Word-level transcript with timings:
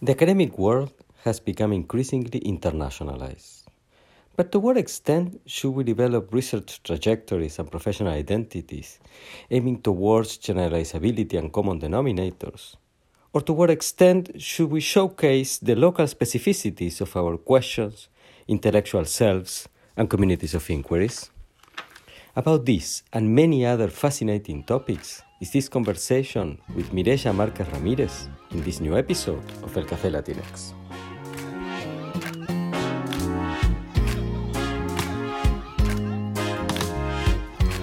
The 0.00 0.12
academic 0.12 0.56
world 0.56 0.92
has 1.24 1.40
become 1.40 1.72
increasingly 1.72 2.38
internationalized. 2.38 3.64
But 4.36 4.52
to 4.52 4.60
what 4.60 4.76
extent 4.76 5.40
should 5.44 5.72
we 5.72 5.82
develop 5.82 6.32
research 6.32 6.80
trajectories 6.84 7.58
and 7.58 7.68
professional 7.68 8.12
identities 8.12 9.00
aiming 9.50 9.82
towards 9.82 10.38
generalizability 10.38 11.36
and 11.36 11.52
common 11.52 11.80
denominators? 11.80 12.76
Or 13.32 13.40
to 13.40 13.52
what 13.52 13.70
extent 13.70 14.40
should 14.40 14.70
we 14.70 14.78
showcase 14.78 15.58
the 15.58 15.74
local 15.74 16.06
specificities 16.06 17.00
of 17.00 17.16
our 17.16 17.36
questions, 17.36 18.06
intellectual 18.46 19.04
selves, 19.04 19.68
and 19.96 20.08
communities 20.08 20.54
of 20.54 20.70
inquiries? 20.70 21.28
About 22.36 22.64
this 22.64 23.02
and 23.12 23.34
many 23.34 23.66
other 23.66 23.88
fascinating 23.88 24.62
topics 24.62 25.24
is 25.40 25.52
this 25.52 25.68
conversation 25.68 26.58
with 26.74 26.90
Mireya 26.92 27.32
Márquez-Ramírez 27.32 28.28
in 28.50 28.60
this 28.64 28.80
new 28.80 28.96
episode 28.98 29.42
of 29.62 29.76
El 29.76 29.84
Café 29.84 30.10
Latinx. 30.10 30.74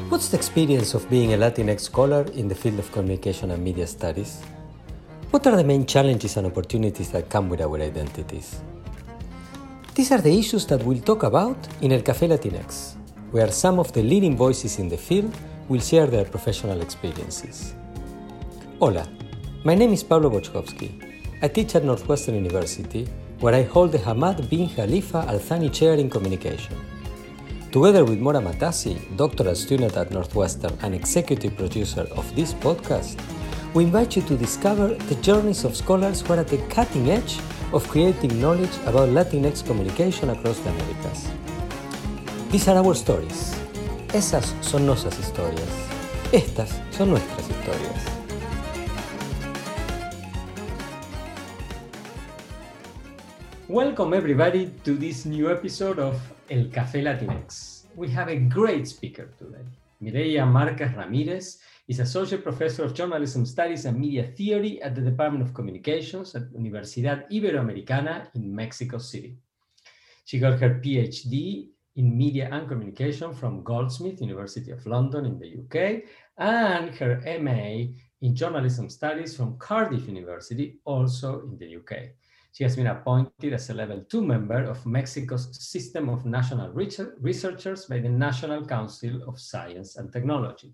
What's 0.10 0.28
the 0.28 0.36
experience 0.36 0.94
of 0.96 1.10
being 1.10 1.34
a 1.34 1.38
Latinx 1.38 1.80
scholar 1.80 2.26
in 2.34 2.50
the 2.50 2.56
field 2.56 2.78
of 2.78 2.92
communication 2.92 3.52
and 3.52 3.64
media 3.64 3.88
studies? 3.88 4.42
What 5.32 5.48
are 5.48 5.56
the 5.56 5.64
main 5.64 5.86
challenges 5.86 6.36
and 6.36 6.48
opportunities 6.48 7.12
that 7.12 7.30
come 7.30 7.48
with 7.48 7.62
our 7.62 7.80
identities? 7.80 8.60
These 9.94 10.12
are 10.12 10.20
the 10.20 10.38
issues 10.38 10.66
that 10.68 10.84
we'll 10.84 11.02
talk 11.02 11.24
about 11.24 11.56
in 11.80 11.94
El 11.94 12.02
Café 12.02 12.28
Latinx, 12.28 12.96
where 13.32 13.50
some 13.50 13.80
of 13.80 13.94
the 13.94 14.04
leading 14.04 14.36
voices 14.36 14.78
in 14.78 14.90
the 14.90 14.98
field 14.98 15.34
will 15.68 15.80
share 15.80 16.08
their 16.08 16.26
professional 16.26 16.82
experiences. 16.82 17.74
Hola, 18.80 19.08
my 19.64 19.74
name 19.74 19.94
is 19.94 20.04
Pablo 20.04 20.30
Boczkowski. 20.30 20.90
I 21.42 21.48
teach 21.48 21.76
at 21.76 21.84
Northwestern 21.84 22.36
University, 22.36 23.08
where 23.40 23.56
I 23.56 23.64
hold 23.64 23.92
the 23.92 23.98
Hamad 24.00 24.50
bin 24.50 24.70
Khalifa 24.70 25.26
Al 25.28 25.40
Thani 25.40 25.70
Chair 25.70 25.96
in 25.96 26.10
Communication. 26.10 26.76
Together 27.72 28.06
with 28.06 28.20
Mora 28.20 28.40
Matassi, 28.40 28.96
doctoral 29.18 29.56
student 29.56 29.98
at 29.98 30.12
Northwestern 30.12 30.78
and 30.82 30.96
executive 30.96 31.58
producer 31.58 32.08
of 32.16 32.34
this 32.36 32.54
podcast, 32.54 33.20
we 33.74 33.84
invite 33.84 34.16
you 34.16 34.22
to 34.22 34.38
discover 34.38 34.94
the 34.94 35.16
journeys 35.16 35.66
of 35.66 35.76
scholars 35.76 36.22
who 36.22 36.34
are 36.34 36.40
at 36.40 36.48
the 36.48 36.58
cutting 36.70 37.10
edge 37.12 37.40
of 37.74 37.86
creating 37.90 38.40
knowledge 38.40 38.74
about 38.86 39.10
Latinx 39.10 39.66
communication 39.66 40.30
across 40.30 40.60
the 40.60 40.70
Americas. 40.70 41.28
These 42.50 42.70
are 42.70 42.78
our 42.78 42.96
stories. 42.96 43.65
Esas 44.16 44.56
son 44.62 44.86
nuestras 44.86 45.20
historias. 45.20 45.68
Estas 46.32 46.82
son 46.90 47.10
nuestras 47.10 47.50
historias. 47.50 48.06
Welcome 53.68 54.16
everybody 54.16 54.72
to 54.86 54.96
this 54.96 55.26
new 55.26 55.52
episode 55.52 56.00
of 56.00 56.16
El 56.50 56.70
Café 56.70 57.02
Latinx. 57.04 57.88
We 57.98 58.08
have 58.16 58.32
a 58.32 58.38
great 58.38 58.88
speaker 58.88 59.28
today. 59.38 59.66
Mireia 60.00 60.46
Marquez 60.46 60.96
Ramirez 60.96 61.60
is 61.90 62.00
Associate 62.00 62.42
Professor 62.42 62.86
of 62.86 62.94
Journalism 62.94 63.46
Studies 63.46 63.84
and 63.84 64.00
Media 64.00 64.24
Theory 64.24 64.82
at 64.82 64.96
the 64.96 65.02
Department 65.02 65.44
of 65.44 65.54
Communications 65.54 66.34
at 66.36 66.54
Universidad 66.54 67.30
Iberoamericana 67.30 68.34
in 68.34 68.56
Mexico 68.56 68.98
City. 68.98 69.36
She 70.24 70.40
got 70.40 70.58
her 70.62 70.80
PhD 70.82 71.75
in 71.96 72.18
Media 72.18 72.50
and 72.52 72.68
Communication 72.68 73.34
from 73.34 73.64
Goldsmith 73.64 74.22
University 74.22 74.72
of 74.72 74.86
London 74.86 75.26
in 75.26 75.40
the 75.40 75.58
UK 75.60 76.04
and 76.38 76.94
her 76.96 77.22
MA 77.42 77.94
in 78.22 78.36
Journalism 78.36 78.90
Studies 78.90 79.36
from 79.36 79.58
Cardiff 79.58 80.08
University, 80.08 80.80
also 80.86 81.42
in 81.42 81.58
the 81.58 81.78
UK. 81.78 82.10
She 82.52 82.64
has 82.64 82.76
been 82.76 82.88
appointed 82.88 83.54
as 83.54 83.70
a 83.70 83.74
level 83.74 84.04
two 84.10 84.26
member 84.26 84.64
of 84.64 84.86
Mexico's 84.86 85.50
System 85.60 86.10
of 86.10 86.26
National 86.26 86.70
Researchers 86.72 87.86
by 87.86 88.00
the 88.00 88.10
National 88.10 88.66
Council 88.66 89.22
of 89.28 89.40
Science 89.40 89.98
and 89.98 90.12
Technology. 90.12 90.74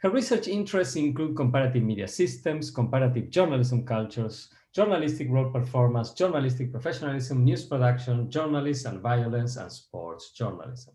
Her 0.00 0.10
research 0.10 0.48
interests 0.48 0.96
include 0.96 1.36
comparative 1.36 1.82
media 1.82 2.08
systems, 2.08 2.70
comparative 2.70 3.30
journalism 3.30 3.84
cultures, 3.86 4.48
journalistic 4.76 5.28
role 5.30 5.50
performance, 5.50 6.12
journalistic 6.12 6.70
professionalism, 6.70 7.42
news 7.42 7.64
production, 7.64 8.30
journalism 8.30 8.92
and 8.92 9.02
violence, 9.02 9.56
and 9.56 9.72
sports 9.72 10.32
journalism. 10.32 10.92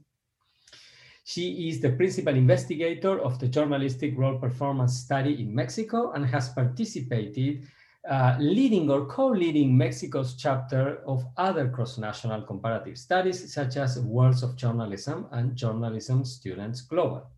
She 1.24 1.68
is 1.68 1.82
the 1.82 1.94
principal 1.94 2.36
investigator 2.36 3.20
of 3.20 3.40
the 3.40 3.48
journalistic 3.48 4.14
role 4.16 4.38
performance 4.38 5.00
study 5.00 5.42
in 5.42 5.56
Mexico 5.56 6.12
and 6.12 6.24
has 6.28 6.50
participated 6.50 7.68
uh, 8.08 8.36
leading 8.40 8.92
or 8.92 9.08
co-leading 9.08 9.76
Mexico's 9.76 10.36
chapter 10.36 11.02
of 11.08 11.26
other 11.38 11.68
cross-national 11.68 12.44
comparative 12.44 12.98
studies, 13.00 13.52
such 13.52 13.78
as 13.78 14.00
Worlds 14.00 14.44
of 14.44 14.56
Journalism 14.56 15.26
and 15.32 15.56
Journalism 15.56 16.24
Students 16.24 16.82
Global. 16.82 17.32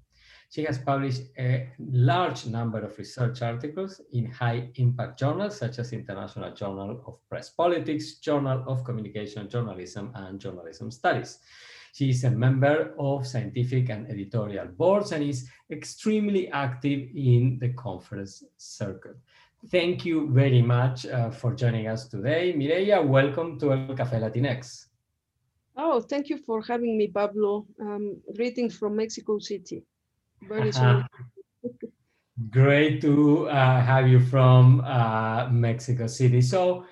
She 0.54 0.66
has 0.66 0.78
published 0.78 1.24
a 1.40 1.68
large 1.80 2.46
number 2.46 2.78
of 2.78 2.96
research 3.00 3.42
articles 3.42 4.00
in 4.12 4.30
high 4.30 4.70
impact 4.76 5.18
journals, 5.18 5.58
such 5.58 5.80
as 5.80 5.94
International 5.94 6.54
Journal 6.54 7.02
of 7.08 7.18
Press 7.28 7.50
Politics, 7.50 8.20
Journal 8.20 8.64
of 8.68 8.84
Communication 8.84 9.50
Journalism, 9.50 10.12
and 10.14 10.40
Journalism 10.40 10.92
Studies. 10.92 11.40
She 11.96 12.12
is 12.12 12.24
a 12.24 12.30
member 12.30 12.94
of 13.00 13.26
scientific 13.26 13.90
and 13.90 14.08
editorial 14.12 14.68
boards 14.68 15.12
and 15.12 15.24
is 15.24 15.50
extremely 15.72 16.50
active 16.50 17.10
in 17.16 17.58
the 17.60 17.70
conference 17.70 18.44
circuit. 18.58 19.18
Thank 19.72 20.06
you 20.06 20.30
very 20.30 20.62
much 20.62 21.08
uh, 21.08 21.32
for 21.32 21.56
joining 21.56 21.88
us 21.88 22.08
today. 22.08 22.54
Mireya, 22.54 23.04
welcome 23.04 23.58
to 23.58 23.74
El 23.74 23.96
Café 23.96 24.22
Latinx. 24.22 24.86
Oh, 25.76 26.00
thank 26.00 26.30
you 26.30 26.38
for 26.38 26.62
having 26.62 26.96
me, 26.96 27.08
Pablo. 27.08 27.66
Um, 27.82 28.22
greetings 28.36 28.78
from 28.78 28.96
Mexico 28.96 29.40
City. 29.40 29.84
Very 30.48 30.70
uh-huh. 30.70 31.04
Great 32.50 33.02
to 33.02 33.48
uh, 33.48 33.82
have 33.82 34.08
you 34.08 34.20
from 34.20 34.82
uh, 34.82 35.48
Mexico 35.50 36.08
City. 36.08 36.42
So 36.42 36.86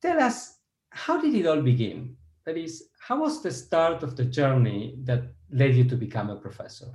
tell 0.00 0.20
us, 0.20 0.58
how 0.90 1.20
did 1.20 1.34
it 1.34 1.46
all 1.46 1.62
begin? 1.62 2.16
That 2.44 2.56
is, 2.56 2.88
how 3.00 3.20
was 3.20 3.42
the 3.42 3.50
start 3.52 4.02
of 4.02 4.16
the 4.16 4.24
journey 4.24 4.96
that 5.04 5.22
led 5.50 5.74
you 5.74 5.84
to 5.84 5.96
become 5.96 6.30
a 6.30 6.36
professor? 6.36 6.88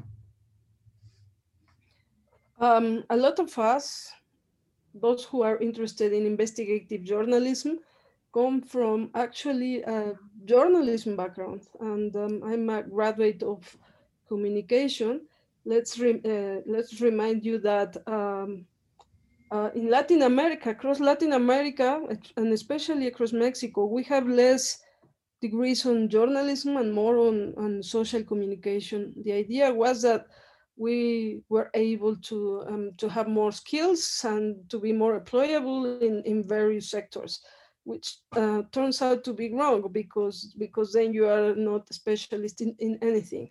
Um, 2.59 3.03
a 3.09 3.15
lot 3.15 3.39
of 3.39 3.57
us 3.57 4.11
those 5.01 5.23
who 5.25 5.41
are 5.41 5.57
interested 5.57 6.13
in 6.13 6.25
investigative 6.25 7.03
journalism 7.03 7.79
come 8.33 8.61
from 8.61 9.09
actually 9.15 9.81
a 9.83 10.13
journalism 10.45 11.15
background. 11.15 11.61
And 11.79 12.15
um, 12.15 12.41
I'm 12.43 12.69
a 12.69 12.83
graduate 12.83 13.43
of 13.43 13.77
communication. 14.27 15.21
Let's, 15.67 15.99
re 15.99 16.21
uh, 16.23 16.61
let's 16.65 17.01
remind 17.01 17.43
you 17.43 17.59
that 17.59 17.97
um, 18.07 18.65
uh, 19.51 19.69
in 19.75 19.89
Latin 19.89 20.21
America, 20.21 20.69
across 20.69 21.01
Latin 21.01 21.33
America, 21.33 22.01
and 22.37 22.53
especially 22.53 23.07
across 23.07 23.33
Mexico, 23.33 23.85
we 23.85 24.03
have 24.03 24.27
less 24.27 24.81
degrees 25.41 25.85
on 25.85 26.07
journalism 26.07 26.77
and 26.77 26.93
more 26.93 27.17
on, 27.17 27.53
on 27.57 27.83
social 27.83 28.23
communication. 28.23 29.13
The 29.25 29.33
idea 29.33 29.73
was 29.73 30.01
that 30.03 30.27
we 30.77 31.41
were 31.49 31.69
able 31.73 32.15
to 32.15 32.63
um, 32.67 32.91
to 32.97 33.09
have 33.09 33.27
more 33.27 33.51
skills 33.51 34.21
and 34.23 34.69
to 34.69 34.79
be 34.79 34.93
more 34.93 35.19
employable 35.19 35.99
in, 36.01 36.21
in 36.23 36.47
various 36.47 36.89
sectors 36.89 37.41
which 37.83 38.17
uh, 38.35 38.61
turns 38.71 39.01
out 39.01 39.23
to 39.23 39.33
be 39.33 39.51
wrong 39.53 39.81
because 39.91 40.53
because 40.59 40.93
then 40.93 41.13
you 41.13 41.25
are 41.27 41.55
not 41.55 41.89
a 41.89 41.93
specialist 41.93 42.61
in, 42.61 42.75
in 42.79 42.99
anything 43.01 43.49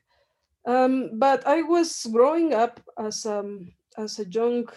um, 0.67 1.11
but 1.15 1.47
i 1.47 1.63
was 1.63 2.07
growing 2.13 2.53
up 2.55 2.81
as 2.99 3.25
um 3.27 3.73
as 3.97 4.19
a 4.19 4.29
young 4.29 4.69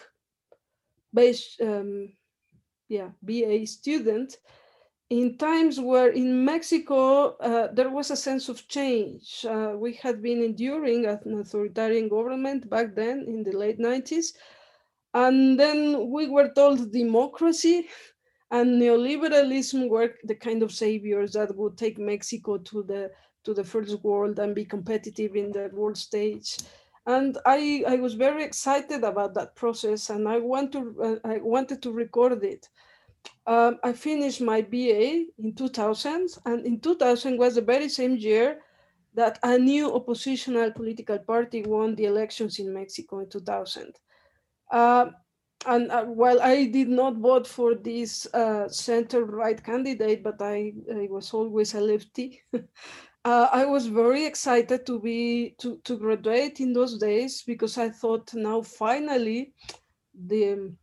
base 1.14 1.58
um, 1.62 2.10
yeah 2.88 3.10
ba 3.22 3.66
student 3.66 4.38
in 5.10 5.38
times 5.38 5.80
where 5.80 6.10
in 6.10 6.46
Mexico 6.46 7.36
uh, 7.38 7.68
there 7.74 7.90
was 7.90 8.12
a 8.12 8.16
sense 8.16 8.48
of 8.48 8.68
change. 8.68 9.44
Uh, 9.48 9.74
we 9.76 9.94
had 9.94 10.22
been 10.22 10.44
enduring 10.44 11.06
an 11.06 11.40
authoritarian 11.40 12.08
government 12.08 12.70
back 12.70 12.96
then 12.96 13.26
in 13.28 13.44
the 13.44 13.52
late 13.52 13.80
90s. 13.80 14.34
And 15.14 15.60
then 15.60 16.12
we 16.12 16.28
were 16.28 16.52
told 16.56 16.92
democracy 16.92 17.88
and 18.52 18.80
neoliberalism 18.80 19.90
were 19.90 20.14
the 20.24 20.36
kind 20.36 20.62
of 20.62 20.72
saviors 20.72 21.34
that 21.34 21.56
would 21.56 21.78
take 21.78 21.98
Mexico 21.98 22.60
to 22.60 22.84
the 22.84 23.10
to 23.44 23.54
the 23.54 23.64
first 23.64 24.04
world 24.04 24.40
and 24.40 24.56
be 24.56 24.66
competitive 24.66 25.36
in 25.36 25.52
the 25.52 25.70
world 25.74 25.98
stage. 25.98 26.58
And 27.06 27.38
I, 27.46 27.84
I 27.88 27.96
was 27.96 28.14
very 28.14 28.44
excited 28.44 29.04
about 29.04 29.34
that 29.34 29.56
process 29.56 30.10
and 30.10 30.28
I 30.28 30.40
want 30.40 30.72
to 30.74 30.96
uh, 31.02 31.28
I 31.28 31.38
wanted 31.38 31.82
to 31.84 31.92
record 31.92 32.44
it 32.44 32.70
um, 33.48 33.80
I 33.84 33.94
finished 33.94 34.42
my 34.42 34.62
BA 34.62 35.26
in 35.38 35.54
2000, 35.56 36.38
and 36.46 36.66
in 36.66 36.80
2000 36.80 37.38
was 37.38 37.56
the 37.56 37.62
very 37.62 37.90
same 37.90 38.16
year 38.16 38.62
that 39.16 39.40
a 39.44 39.58
new 39.58 39.94
oppositional 39.94 40.72
political 40.72 41.18
party 41.18 41.64
won 41.64 41.96
the 41.96 42.06
elections 42.06 42.60
in 42.60 42.74
Mexico 42.74 43.20
in 43.20 43.30
2000. 43.30 43.96
Uh, 44.72 45.08
and 45.66 45.92
uh, 45.92 46.06
while 46.06 46.40
I 46.42 46.66
did 46.68 46.90
not 46.90 47.18
vote 47.18 47.48
for 47.48 47.76
this 47.76 48.28
uh, 48.34 48.70
center 48.70 49.26
right 49.26 49.62
candidate, 49.62 50.24
but 50.24 50.42
I, 50.42 50.74
I 50.94 51.08
was 51.10 51.34
always 51.34 51.74
a 51.74 51.82
lefty. 51.82 52.42
uh, 53.30 53.50
I 53.52 53.66
was 53.66 53.86
very 53.86 54.26
excited 54.26 54.86
to 54.88 55.00
be 55.00 55.54
to, 55.62 55.78
to 55.84 55.98
graduate 55.98 56.60
in 56.60 56.74
those 56.74 56.98
days 56.98 57.44
because 57.44 57.78
I 57.78 57.90
thought 57.90 58.34
now 58.34 58.62
finally 58.62 59.54
the 60.32 60.74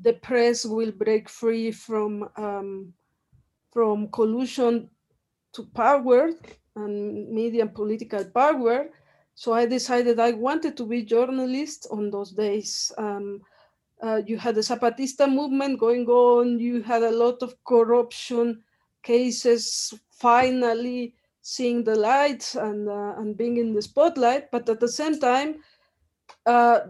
the 0.00 0.14
press 0.28 0.64
will 0.64 0.92
break 0.92 1.28
free 1.28 1.72
from 1.72 2.28
um, 2.36 2.94
from 3.72 4.08
collusion 4.18 4.88
to 5.54 5.66
power 5.74 6.30
and 6.76 7.28
media 7.28 7.62
and 7.62 7.74
political 7.74 8.24
power. 8.24 8.90
So 9.34 9.52
I 9.52 9.66
decided 9.66 10.20
I 10.20 10.32
wanted 10.32 10.76
to 10.76 10.86
be 10.86 11.02
journalist 11.02 11.88
on 11.90 12.10
those 12.10 12.32
days. 12.32 12.92
Um, 12.98 13.40
uh, 14.00 14.20
you 14.24 14.38
had 14.38 14.54
the 14.54 14.60
Zapatista 14.60 15.26
movement 15.28 15.80
going 15.80 16.06
on. 16.06 16.60
You 16.60 16.82
had 16.82 17.02
a 17.02 17.18
lot 17.24 17.42
of 17.42 17.54
corruption 17.64 18.62
cases 19.02 19.92
finally 20.10 21.14
seeing 21.48 21.82
the 21.82 21.94
light 21.94 22.54
and 22.54 22.88
uh, 22.88 23.14
and 23.18 23.36
being 23.36 23.56
in 23.56 23.72
the 23.72 23.82
spotlight. 23.82 24.50
But 24.50 24.68
at 24.68 24.80
the 24.80 24.92
same 25.00 25.18
time, 25.18 25.50
uh, 26.44 26.80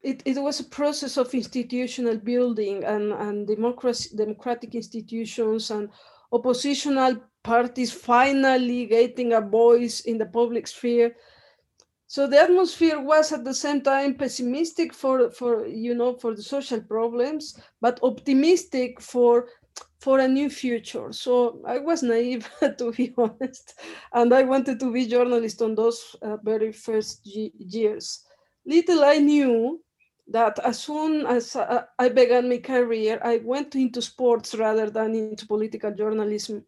it, 0.00 0.22
it 0.24 0.38
was 0.38 0.60
a 0.60 0.64
process 0.64 1.16
of 1.16 1.34
institutional 1.34 2.16
building 2.16 2.84
and, 2.84 3.12
and 3.12 3.46
democracy, 3.46 4.16
democratic 4.16 4.74
institutions 4.76 5.72
and 5.72 5.88
oppositional 6.30 7.16
parties 7.42 7.92
finally 7.92 8.86
getting 8.86 9.32
a 9.32 9.40
voice 9.40 10.02
in 10.02 10.16
the 10.18 10.26
public 10.26 10.68
sphere. 10.68 11.16
So 12.06 12.26
the 12.26 12.40
atmosphere 12.40 13.00
was 13.00 13.32
at 13.32 13.44
the 13.44 13.54
same 13.54 13.80
time 13.80 14.14
pessimistic 14.14 14.94
for, 14.94 15.30
for 15.30 15.66
you 15.66 15.94
know 15.94 16.14
for 16.14 16.34
the 16.36 16.42
social 16.42 16.80
problems, 16.80 17.60
but 17.80 17.98
optimistic 18.02 19.00
for 19.00 19.48
for 19.98 20.20
a 20.20 20.28
new 20.28 20.48
future. 20.48 21.12
So 21.12 21.60
I 21.66 21.78
was 21.78 22.02
naive 22.02 22.48
to 22.78 22.92
be 22.92 23.12
honest, 23.16 23.74
and 24.12 24.32
I 24.32 24.42
wanted 24.42 24.80
to 24.80 24.92
be 24.92 25.06
journalist 25.06 25.60
on 25.62 25.74
those 25.74 26.16
uh, 26.22 26.36
very 26.42 26.72
first 26.72 27.20
years. 27.24 28.24
Little 28.64 29.04
I 29.04 29.18
knew 29.18 29.80
that 30.28 30.58
as 30.64 30.78
soon 30.78 31.26
as 31.26 31.56
uh, 31.56 31.84
I 31.98 32.08
began 32.10 32.48
my 32.48 32.58
career, 32.58 33.18
I 33.24 33.38
went 33.38 33.74
into 33.74 34.02
sports 34.02 34.54
rather 34.54 34.90
than 34.90 35.14
into 35.14 35.46
political 35.46 35.92
journalism. 35.92 36.64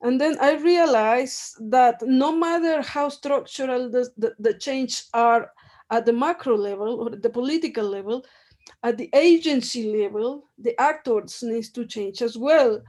And 0.00 0.20
then 0.20 0.36
I 0.40 0.54
realized 0.54 1.70
that 1.70 2.02
no 2.02 2.36
matter 2.36 2.82
how 2.82 3.08
structural 3.08 3.90
the, 3.90 4.10
the, 4.16 4.34
the 4.38 4.54
change 4.54 5.04
are 5.14 5.52
at 5.90 6.06
the 6.06 6.12
macro 6.12 6.56
level 6.56 7.00
or 7.00 7.10
the 7.10 7.30
political 7.30 7.86
level, 7.86 8.24
at 8.82 8.98
the 8.98 9.10
agency 9.14 9.84
level, 9.96 10.44
the 10.58 10.78
actors 10.80 11.42
needs 11.42 11.70
to 11.70 11.86
change 11.86 12.22
as 12.22 12.36
well. 12.36 12.82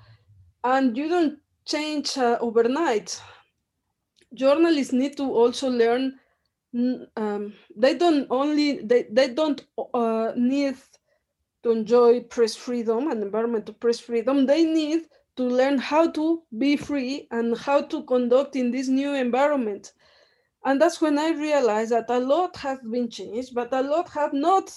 And 0.64 0.96
you 0.98 1.10
don't 1.10 1.40
change 1.66 2.18
uh, 2.18 2.38
overnight. 2.42 3.22
Journalists 4.34 4.94
need 4.94 5.18
to 5.18 5.24
also 5.24 5.70
learn 5.70 6.20
um, 7.18 7.54
they 7.76 7.96
don't 7.96 8.28
only 8.32 8.80
they, 8.82 9.04
they 9.04 9.34
don't 9.34 9.66
uh, 9.94 10.34
need 10.36 10.76
to 11.64 11.72
enjoy 11.72 12.22
press 12.22 12.56
freedom 12.56 13.10
and 13.12 13.22
environment 13.24 13.70
of 13.70 13.80
press 13.80 14.00
freedom 14.00 14.46
they 14.46 14.64
need 14.64 15.04
to 15.36 15.44
learn 15.44 15.78
how 15.78 16.10
to 16.12 16.44
be 16.58 16.76
free 16.76 17.28
and 17.32 17.58
how 17.58 17.82
to 17.82 18.04
conduct 18.04 18.56
in 18.56 18.72
this 18.72 18.88
new 18.88 19.14
environment 19.14 19.94
and 20.66 20.82
that's 20.82 21.02
when 21.02 21.18
i 21.20 21.30
realized 21.32 21.92
that 21.92 22.10
a 22.10 22.20
lot 22.20 22.56
has 22.58 22.80
been 22.92 23.10
changed 23.10 23.54
but 23.54 23.74
a 23.74 23.82
lot 23.82 24.10
have 24.10 24.34
not 24.34 24.72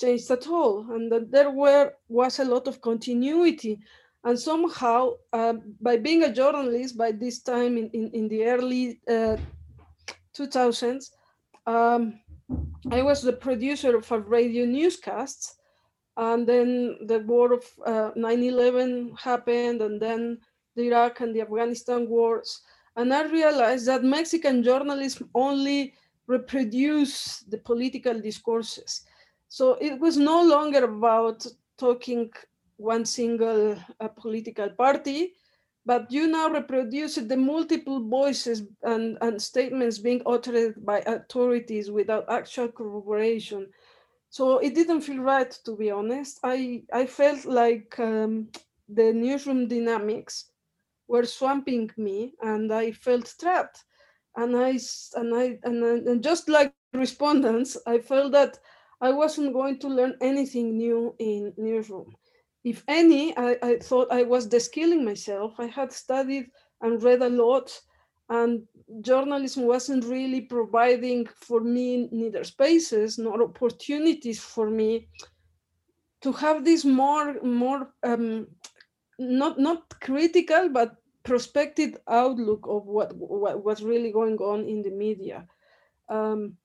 changed 0.00 0.30
at 0.30 0.46
all 0.48 0.86
and 0.92 1.10
that 1.12 1.30
there 1.30 1.50
were 1.50 1.92
was 2.08 2.38
a 2.38 2.44
lot 2.44 2.66
of 2.66 2.80
continuity 2.80 3.78
and 4.24 4.38
somehow 4.38 5.10
uh, 5.32 5.54
by 5.80 5.96
being 5.96 6.24
a 6.24 6.32
journalist 6.32 6.96
by 6.96 7.12
this 7.12 7.42
time 7.42 7.76
in, 7.76 7.88
in, 7.90 8.10
in 8.12 8.28
the 8.28 8.44
early 8.44 9.00
uh, 9.08 9.36
2000s 10.36 11.10
um, 11.66 12.20
I 12.90 13.02
was 13.02 13.22
the 13.22 13.32
producer 13.32 13.96
of 13.96 14.10
a 14.10 14.18
radio 14.18 14.64
newscast, 14.64 15.56
and 16.16 16.46
then 16.46 16.98
the 17.06 17.20
war 17.20 17.52
of 17.52 17.64
9/11 18.16 19.12
uh, 19.12 19.16
happened, 19.16 19.80
and 19.82 20.00
then 20.00 20.38
the 20.74 20.88
Iraq 20.88 21.20
and 21.20 21.34
the 21.34 21.42
Afghanistan 21.42 22.08
wars, 22.08 22.60
and 22.96 23.14
I 23.14 23.24
realized 23.26 23.86
that 23.86 24.02
Mexican 24.02 24.62
journalism 24.62 25.30
only 25.34 25.94
reproduce 26.26 27.40
the 27.40 27.58
political 27.58 28.18
discourses. 28.20 29.04
So 29.52 29.74
it 29.82 30.00
was 30.00 30.16
no 30.16 30.42
longer 30.42 30.82
about 30.84 31.46
talking 31.76 32.30
one 32.78 33.04
single 33.04 33.76
uh, 34.00 34.08
political 34.08 34.70
party, 34.70 35.34
but 35.84 36.10
you 36.10 36.26
now 36.26 36.48
reproduce 36.48 37.16
the 37.16 37.36
multiple 37.36 38.00
voices 38.00 38.62
and, 38.82 39.18
and 39.20 39.42
statements 39.42 39.98
being 39.98 40.22
uttered 40.24 40.82
by 40.86 41.00
authorities 41.00 41.90
without 41.90 42.24
actual 42.30 42.68
corroboration. 42.68 43.66
So 44.30 44.56
it 44.56 44.74
didn't 44.74 45.02
feel 45.02 45.20
right, 45.20 45.50
to 45.66 45.76
be 45.76 45.90
honest. 45.90 46.40
I, 46.42 46.84
I 46.90 47.04
felt 47.04 47.44
like 47.44 47.94
um, 47.98 48.48
the 48.88 49.12
newsroom 49.12 49.68
dynamics 49.68 50.50
were 51.08 51.26
swamping 51.26 51.90
me 51.98 52.32
and 52.40 52.72
I 52.72 52.92
felt 52.92 53.34
trapped. 53.38 53.84
And 54.34 54.56
I, 54.56 54.78
and 55.14 55.34
I, 55.34 55.58
and, 55.64 56.08
and 56.08 56.22
just 56.22 56.48
like 56.48 56.72
respondents, 56.94 57.76
I 57.86 57.98
felt 57.98 58.32
that 58.32 58.58
I 59.02 59.10
wasn't 59.10 59.52
going 59.52 59.78
to 59.80 59.88
learn 59.88 60.16
anything 60.22 60.76
new 60.78 61.14
in 61.18 61.52
newsroom 61.58 62.14
if 62.64 62.84
any, 62.86 63.36
I, 63.36 63.56
I 63.62 63.78
thought 63.78 64.12
I 64.12 64.22
was 64.22 64.48
deskilling 64.48 65.04
myself. 65.04 65.54
I 65.58 65.66
had 65.66 65.92
studied 65.92 66.50
and 66.80 67.02
read 67.02 67.22
a 67.22 67.28
lot, 67.28 67.78
and 68.28 68.62
journalism 69.00 69.64
wasn't 69.66 70.04
really 70.04 70.42
providing 70.42 71.26
for 71.34 71.60
me 71.60 72.08
neither 72.12 72.44
spaces 72.44 73.18
nor 73.18 73.42
opportunities 73.42 74.40
for 74.40 74.70
me 74.70 75.08
to 76.20 76.32
have 76.32 76.64
this 76.64 76.84
more 76.84 77.42
more 77.42 77.92
um, 78.04 78.46
not 79.18 79.58
not 79.58 80.00
critical 80.00 80.68
but 80.68 80.94
prospective 81.24 81.96
outlook 82.08 82.64
of 82.68 82.86
what, 82.86 83.12
what 83.16 83.64
what's 83.64 83.82
really 83.82 84.12
going 84.12 84.38
on 84.38 84.64
in 84.68 84.82
the 84.82 84.90
media. 84.90 85.46
Um, 86.08 86.56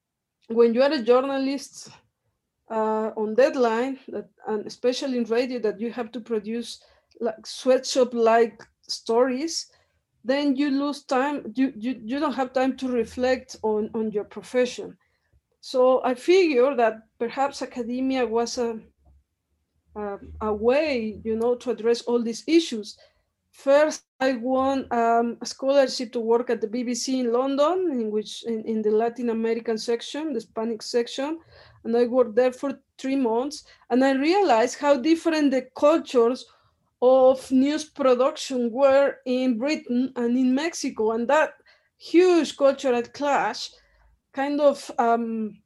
when 0.50 0.74
you 0.74 0.84
are 0.84 0.92
a 0.92 1.02
journalist, 1.02 1.90
uh, 2.70 3.12
on 3.16 3.36
deadline 3.36 4.00
that, 4.10 4.30
and 4.48 4.66
especially 4.68 5.18
in 5.18 5.24
radio 5.26 5.60
that 5.60 5.80
you 5.80 5.92
have 5.92 6.12
to 6.12 6.20
produce 6.20 6.84
like 7.20 7.46
sweatshop 7.46 8.14
like 8.14 8.64
stories 8.88 9.72
then 10.24 10.56
you 10.56 10.70
lose 10.70 11.04
time 11.04 11.54
you, 11.56 11.74
you 11.78 12.00
you 12.04 12.20
don't 12.20 12.34
have 12.34 12.54
time 12.54 12.76
to 12.78 12.88
reflect 12.90 13.56
on 13.64 13.90
on 13.94 14.12
your 14.12 14.26
profession. 14.26 14.98
So 15.62 16.04
i 16.06 16.16
figure 16.16 16.76
that 16.76 16.96
perhaps 17.20 17.62
academia 17.62 18.26
was 18.28 18.58
a 18.58 18.80
a, 19.96 20.18
a 20.42 20.54
way 20.54 21.20
you 21.24 21.36
know 21.36 21.56
to 21.56 21.72
address 21.72 22.02
all 22.04 22.22
these 22.22 22.44
issues 22.48 22.98
first 23.66 24.04
i 24.20 24.34
won 24.34 24.86
um, 24.92 25.28
a 25.42 25.46
scholarship 25.46 26.12
to 26.12 26.20
work 26.20 26.50
at 26.50 26.62
the 26.62 26.72
bbc 26.76 27.06
in 27.24 27.28
london 27.40 27.78
in 27.92 28.12
which 28.12 28.32
in, 28.46 28.60
in 28.66 28.82
the 28.82 28.92
latin 28.92 29.30
american 29.30 29.78
section 29.78 30.24
the 30.34 30.40
hispanic 30.42 30.82
section 30.82 31.40
and 31.88 31.96
I 31.96 32.06
worked 32.06 32.36
there 32.36 32.52
for 32.52 32.78
three 32.98 33.16
months. 33.16 33.64
And 33.90 34.04
I 34.04 34.12
realized 34.12 34.78
how 34.78 34.98
different 34.98 35.52
the 35.52 35.68
cultures 35.74 36.46
of 37.02 37.50
news 37.50 37.86
production 37.86 38.72
were 38.72 39.16
in 39.26 39.58
Britain 39.58 40.12
and 40.18 40.38
in 40.38 40.54
Mexico. 40.54 41.12
And 41.12 41.30
that 41.30 41.54
huge 41.98 42.58
cultural 42.58 43.02
clash 43.04 43.72
kind 44.34 44.60
of 44.60 44.92
um, 45.00 45.62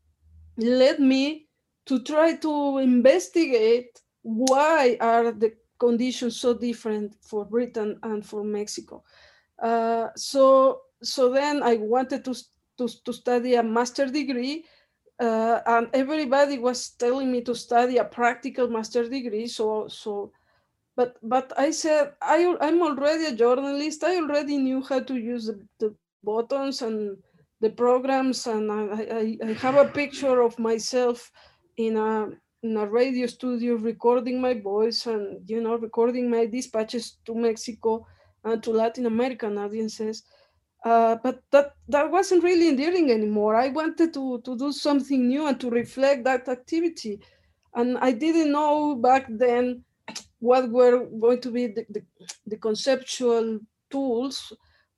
led 0.58 1.00
me 1.00 1.48
to 1.88 2.04
try 2.04 2.36
to 2.36 2.78
investigate 2.78 4.00
why 4.22 4.98
are 5.02 5.32
the 5.32 5.54
conditions 5.86 6.40
so 6.40 6.54
different 6.54 7.10
for 7.30 7.42
Britain 7.46 7.98
and 8.04 8.24
for 8.24 8.44
Mexico. 8.44 9.04
Uh, 9.70 10.08
so, 10.16 10.82
so 11.02 11.34
then 11.34 11.64
I 11.64 11.74
wanted 11.76 12.22
to, 12.26 12.34
to, 12.78 12.86
to 13.06 13.12
study 13.12 13.56
a 13.56 13.64
master 13.64 14.06
degree 14.06 14.66
uh, 15.22 15.62
and 15.68 15.88
everybody 15.94 16.58
was 16.58 16.90
telling 16.98 17.32
me 17.32 17.42
to 17.42 17.54
study 17.54 17.98
a 17.98 18.04
practical 18.04 18.68
master 18.68 19.08
degree. 19.08 19.48
So, 19.48 19.88
so, 19.88 20.32
but 20.96 21.18
but 21.22 21.54
I 21.58 21.72
said 21.72 22.14
I 22.22 22.58
I'm 22.60 22.82
already 22.82 23.26
a 23.26 23.36
journalist. 23.36 24.04
I 24.04 24.18
already 24.18 24.58
knew 24.58 24.82
how 24.82 25.00
to 25.00 25.16
use 25.16 25.46
the, 25.46 25.62
the 25.80 25.96
buttons 26.24 26.82
and 26.82 27.18
the 27.62 27.70
programs, 27.70 28.48
and 28.48 28.72
I, 28.72 29.38
I, 29.46 29.50
I 29.50 29.54
have 29.62 29.78
a 29.78 29.86
picture 29.86 30.42
of 30.42 30.58
myself 30.58 31.32
in 31.78 31.98
a 31.98 32.34
in 32.64 32.78
a 32.78 32.86
radio 32.86 33.26
studio 33.26 33.76
recording 33.76 34.40
my 34.40 34.54
voice 34.54 35.08
and 35.08 35.50
you 35.50 35.62
know 35.62 35.76
recording 35.76 36.30
my 36.30 36.46
dispatches 36.46 37.18
to 37.26 37.34
Mexico 37.34 38.06
and 38.44 38.62
to 38.64 38.72
Latin 38.72 39.06
American 39.06 39.58
audiences. 39.58 40.24
Uh, 40.86 41.16
but 41.24 41.42
that 41.52 41.74
that 41.88 42.10
wasn't 42.10 42.44
really 42.44 42.70
endearing 42.70 43.12
anymore. 43.12 43.56
I 43.56 43.70
wanted 43.70 44.14
to 44.14 44.42
to 44.42 44.58
do 44.58 44.72
something 44.72 45.28
new 45.28 45.48
and 45.48 45.60
to 45.60 45.70
reflect 45.70 46.24
that 46.26 46.48
activity. 46.50 47.20
And 47.76 47.98
I 47.98 48.12
didn't 48.12 48.52
know 48.52 48.96
back 48.96 49.26
then 49.30 49.84
what 50.40 50.70
were 50.70 51.06
going 51.06 51.40
to 51.42 51.52
be 51.52 51.68
the, 51.68 51.86
the, 51.90 52.04
the 52.48 52.58
conceptual 52.58 53.60
tools, 53.90 54.52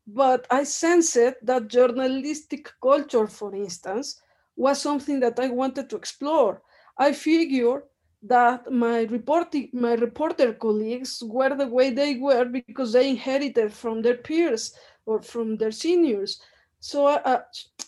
but 0.08 0.48
I 0.50 0.64
sensed 0.64 1.36
that 1.44 1.68
journalistic 1.68 2.72
culture, 2.82 3.28
for 3.28 3.54
instance, 3.54 4.22
was 4.56 4.82
something 4.82 5.20
that 5.20 5.40
I 5.40 5.50
wanted 5.50 5.90
to 5.90 5.98
explore. 5.98 6.62
I 6.98 7.14
figure 7.14 7.84
that 8.24 8.72
my 8.72 9.02
reporting 9.04 9.70
my 9.74 9.94
reporter 9.94 10.54
colleagues 10.54 11.22
were 11.26 11.56
the 11.56 11.68
way 11.68 11.90
they 11.90 12.16
were 12.16 12.46
because 12.46 12.94
they 12.94 13.10
inherited 13.10 13.74
from 13.74 14.02
their 14.02 14.18
peers 14.18 14.74
or 15.06 15.22
from 15.22 15.58
their 15.58 15.72
seniors. 15.72 16.42
So, 16.80 17.08
uh, 17.08 17.42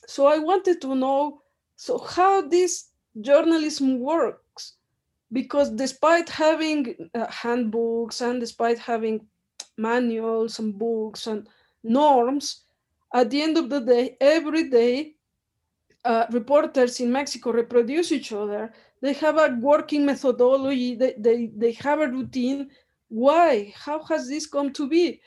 so 0.07 0.27
I 0.27 0.39
wanted 0.39 0.81
to 0.81 0.95
know 0.95 1.41
so 1.75 1.97
how 1.97 2.41
this 2.41 2.89
journalism 3.21 3.99
works 3.99 4.73
because 5.31 5.69
despite 5.71 6.29
having 6.29 7.09
uh, 7.13 7.27
handbooks 7.27 8.21
and 8.21 8.39
despite 8.39 8.79
having 8.79 9.25
manuals 9.77 10.59
and 10.59 10.77
books 10.77 11.27
and 11.27 11.47
norms, 11.83 12.65
at 13.13 13.29
the 13.29 13.41
end 13.41 13.57
of 13.57 13.69
the 13.69 13.79
day, 13.79 14.17
every 14.19 14.69
day, 14.69 15.14
uh, 16.05 16.25
reporters 16.31 16.99
in 16.99 17.11
Mexico 17.11 17.51
reproduce 17.51 18.11
each 18.11 18.31
other. 18.31 18.71
They 19.01 19.13
have 19.13 19.37
a 19.37 19.57
working 19.59 20.05
methodology, 20.05 20.95
they, 20.95 21.15
they, 21.17 21.51
they 21.55 21.71
have 21.73 21.99
a 21.99 22.07
routine. 22.07 22.69
Why? 23.09 23.73
How 23.75 24.03
has 24.05 24.29
this 24.29 24.45
come 24.45 24.71
to 24.73 24.87
be? 24.87 25.19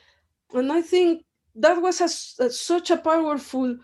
And 0.52 0.72
I 0.72 0.80
think 0.80 1.24
that 1.56 1.80
was 1.82 2.00
a, 2.00 2.44
a, 2.44 2.50
such 2.50 2.90
a 2.90 2.96
powerful 2.96 3.76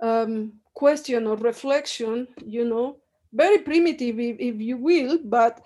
um, 0.00 0.52
question 0.74 1.26
or 1.26 1.36
reflection, 1.36 2.28
you 2.44 2.64
know, 2.64 2.98
very 3.32 3.58
primitive, 3.58 4.18
if, 4.18 4.36
if 4.38 4.60
you 4.60 4.76
will, 4.76 5.18
but 5.24 5.60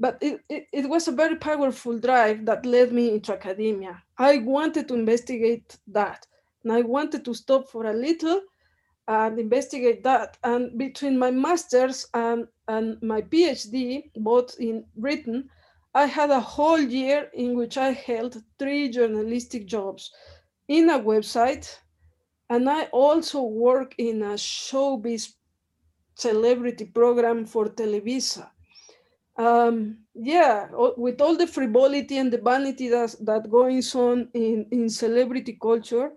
but 0.00 0.16
it, 0.20 0.40
it, 0.48 0.68
it, 0.72 0.88
was 0.88 1.08
a 1.08 1.12
very 1.12 1.34
powerful 1.34 1.98
drive 1.98 2.46
that 2.46 2.64
led 2.64 2.92
me 2.92 3.10
into 3.10 3.32
academia. 3.32 4.00
I 4.16 4.38
wanted 4.38 4.86
to 4.88 4.94
investigate 4.94 5.76
that. 5.88 6.24
And 6.62 6.72
I 6.72 6.82
wanted 6.82 7.24
to 7.24 7.34
stop 7.34 7.68
for 7.68 7.86
a 7.86 7.92
little 7.92 8.42
and 9.08 9.38
investigate 9.38 10.04
that. 10.04 10.36
And 10.44 10.78
between 10.78 11.18
my 11.18 11.30
master's 11.30 12.06
and, 12.14 12.46
and 12.68 13.02
my 13.02 13.22
PhD, 13.22 14.10
both 14.16 14.54
in 14.60 14.84
Britain, 14.96 15.48
I 15.94 16.04
had 16.06 16.30
a 16.30 16.40
whole 16.40 16.80
year 16.80 17.30
in 17.34 17.56
which 17.56 17.76
I 17.76 17.92
held 17.92 18.36
three 18.58 18.90
journalistic 18.90 19.66
jobs 19.66 20.12
in 20.68 20.90
a 20.90 20.98
website. 21.00 21.74
And 22.50 22.70
I 22.70 22.84
also 22.84 23.42
work 23.42 23.94
in 23.98 24.22
a 24.22 24.34
showbiz 24.34 25.32
celebrity 26.14 26.84
program 26.84 27.44
for 27.46 27.66
Televisa 27.66 28.48
um, 29.38 29.98
yeah, 30.14 30.68
with 30.96 31.20
all 31.20 31.36
the 31.36 31.46
frivolity 31.46 32.18
and 32.18 32.32
the 32.32 32.38
vanity 32.38 32.88
that 32.88 33.14
that 33.20 33.48
goes 33.48 33.94
on 33.94 34.28
in 34.34 34.66
in 34.72 34.90
celebrity 34.90 35.56
culture, 35.62 36.10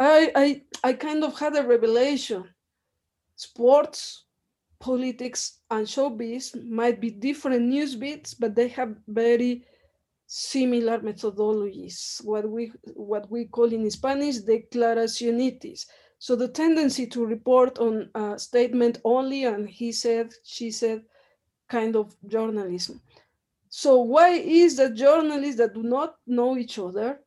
I 0.00 0.32
I 0.34 0.62
I 0.84 0.92
kind 0.92 1.24
of 1.24 1.38
had 1.38 1.56
a 1.56 1.62
revelation. 1.62 2.44
Sports, 3.36 4.24
politics, 4.80 5.60
and 5.70 5.86
showbiz 5.86 6.54
might 6.68 7.00
be 7.00 7.10
different 7.10 7.66
news 7.66 7.94
beats, 7.94 8.34
but 8.34 8.54
they 8.54 8.68
have 8.68 8.96
very 9.06 9.64
similar 10.26 10.98
methodologies. 10.98 12.22
What 12.24 12.48
we 12.48 12.72
what 12.94 13.30
we 13.30 13.46
call 13.46 13.72
in 13.72 13.90
Spanish 13.90 14.38
declaracionitis. 14.38 15.86
So 16.20 16.34
the 16.34 16.48
tendency 16.48 17.06
to 17.08 17.24
report 17.24 17.78
on 17.78 18.10
a 18.14 18.38
statement 18.38 18.98
only, 19.04 19.44
and 19.44 19.68
he 19.68 19.92
said, 19.92 20.32
she 20.44 20.70
said 20.72 21.04
kind 21.68 21.94
of 21.94 22.16
journalism. 22.26 23.00
So 23.68 24.00
why 24.00 24.30
is 24.30 24.76
that 24.78 24.94
journalists 24.94 25.58
that 25.58 25.74
do 25.74 25.82
not 25.82 26.16
know 26.26 26.56
each 26.56 26.78
other, 26.78 27.20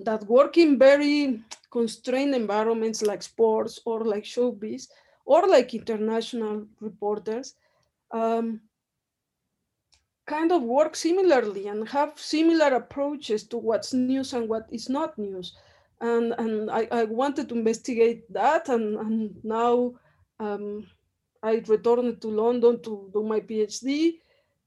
that 0.00 0.26
work 0.26 0.58
in 0.58 0.78
very 0.78 1.42
constrained 1.72 2.34
environments 2.34 3.02
like 3.02 3.22
sports 3.22 3.80
or 3.84 4.04
like 4.04 4.24
showbiz, 4.24 4.88
or 5.24 5.48
like 5.48 5.74
international 5.74 6.66
reporters, 6.80 7.54
um, 8.12 8.60
kind 10.26 10.52
of 10.52 10.62
work 10.62 10.94
similarly 10.94 11.66
and 11.68 11.88
have 11.88 12.12
similar 12.16 12.74
approaches 12.76 13.44
to 13.44 13.56
what's 13.58 13.92
news 13.92 14.34
and 14.34 14.48
what 14.48 14.66
is 14.70 14.88
not 14.88 15.18
news. 15.18 15.56
And, 16.00 16.34
and 16.38 16.70
I, 16.70 16.88
I 16.90 17.04
wanted 17.04 17.48
to 17.48 17.54
investigate 17.54 18.32
that 18.32 18.68
and, 18.68 18.96
and 18.98 19.34
now 19.42 19.94
um, 20.38 20.86
I 21.42 21.62
returned 21.66 22.20
to 22.20 22.28
London 22.28 22.82
to 22.82 23.10
do 23.12 23.22
my 23.22 23.40
PhD. 23.40 24.14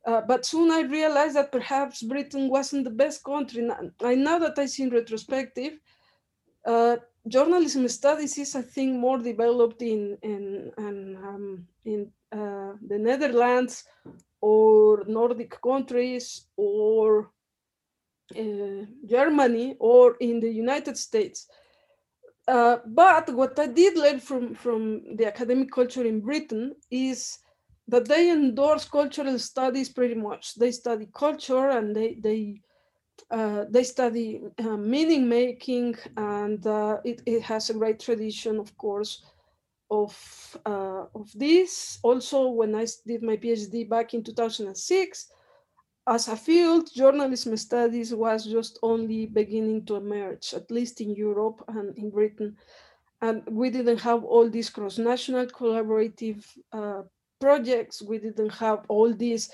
Uh, 0.05 0.21
but 0.21 0.45
soon 0.45 0.71
I 0.71 0.81
realized 0.81 1.35
that 1.35 1.51
perhaps 1.51 2.03
Britain 2.03 2.49
wasn't 2.49 2.83
the 2.83 2.91
best 2.91 3.23
country. 3.23 3.67
I 4.03 4.15
know 4.15 4.39
that 4.39 4.57
I 4.59 4.65
see 4.67 4.83
in 4.83 4.91
retrospective, 4.91 5.73
uh, 6.65 6.97
journalism 7.27 7.87
studies 7.87 8.37
is, 8.37 8.55
I 8.55 8.61
think, 8.61 8.97
more 8.97 9.17
developed 9.17 9.81
in 9.81 10.17
in 10.21 10.71
in, 10.77 11.17
um, 11.23 11.67
in 11.85 12.11
uh, 12.31 12.73
the 12.87 12.97
Netherlands 12.97 13.83
or 14.41 15.03
Nordic 15.07 15.59
countries 15.61 16.47
or 16.57 17.31
uh, 18.37 18.85
Germany 19.05 19.75
or 19.79 20.15
in 20.19 20.39
the 20.39 20.51
United 20.51 20.97
States. 20.97 21.47
Uh, 22.47 22.77
but 22.85 23.33
what 23.33 23.57
I 23.57 23.67
did 23.67 23.97
learn 23.97 24.19
from, 24.19 24.53
from 24.53 25.15
the 25.15 25.25
academic 25.25 25.71
culture 25.71 26.05
in 26.05 26.21
Britain 26.21 26.75
is 26.91 27.39
that 27.87 28.07
they 28.07 28.31
endorse 28.31 28.85
cultural 28.85 29.39
studies 29.39 29.89
pretty 29.89 30.15
much. 30.15 30.55
They 30.55 30.71
study 30.71 31.07
culture 31.13 31.69
and 31.69 31.95
they 31.95 32.17
they 32.21 32.61
uh, 33.31 33.65
they 33.69 33.83
study 33.83 34.41
uh, 34.59 34.77
meaning 34.77 35.27
making, 35.27 35.95
and 36.17 36.65
uh, 36.67 36.97
it, 37.03 37.21
it 37.25 37.41
has 37.41 37.69
a 37.69 37.73
great 37.73 37.99
tradition, 37.99 38.59
of 38.59 38.75
course, 38.77 39.23
of 39.89 40.57
uh, 40.65 41.05
of 41.13 41.31
this. 41.35 41.99
Also, 42.03 42.49
when 42.49 42.75
I 42.75 42.85
did 43.05 43.23
my 43.23 43.37
PhD 43.37 43.87
back 43.87 44.13
in 44.13 44.23
2006, 44.23 45.31
as 46.07 46.27
a 46.27 46.35
field, 46.35 46.93
journalism 46.93 47.57
studies 47.57 48.13
was 48.13 48.45
just 48.45 48.77
only 48.83 49.25
beginning 49.25 49.85
to 49.85 49.95
emerge, 49.95 50.53
at 50.53 50.69
least 50.69 51.01
in 51.01 51.15
Europe 51.15 51.63
and 51.67 51.97
in 51.97 52.11
Britain. 52.11 52.55
And 53.21 53.43
we 53.49 53.71
didn't 53.71 54.01
have 54.01 54.23
all 54.23 54.47
these 54.49 54.69
cross-national 54.69 55.47
collaborative 55.47 56.45
uh, 56.71 57.03
projects. 57.39 58.03
We 58.03 58.19
didn't 58.19 58.53
have 58.53 58.85
all 58.87 59.13
these 59.13 59.49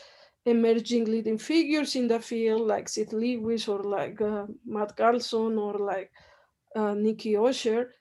emerging 0.45 1.05
leading 1.05 1.37
figures 1.37 1.95
in 1.95 2.07
the 2.07 2.19
field 2.19 2.61
like 2.61 2.89
Seth 2.89 3.13
Lewis 3.13 3.67
or 3.67 3.83
like 3.83 4.19
uh, 4.21 4.45
Matt 4.65 4.95
Carlson 4.95 5.57
or 5.57 5.77
like 5.77 6.11
uh, 6.75 6.93
Nikki 6.93 7.35
Usher 7.37 7.91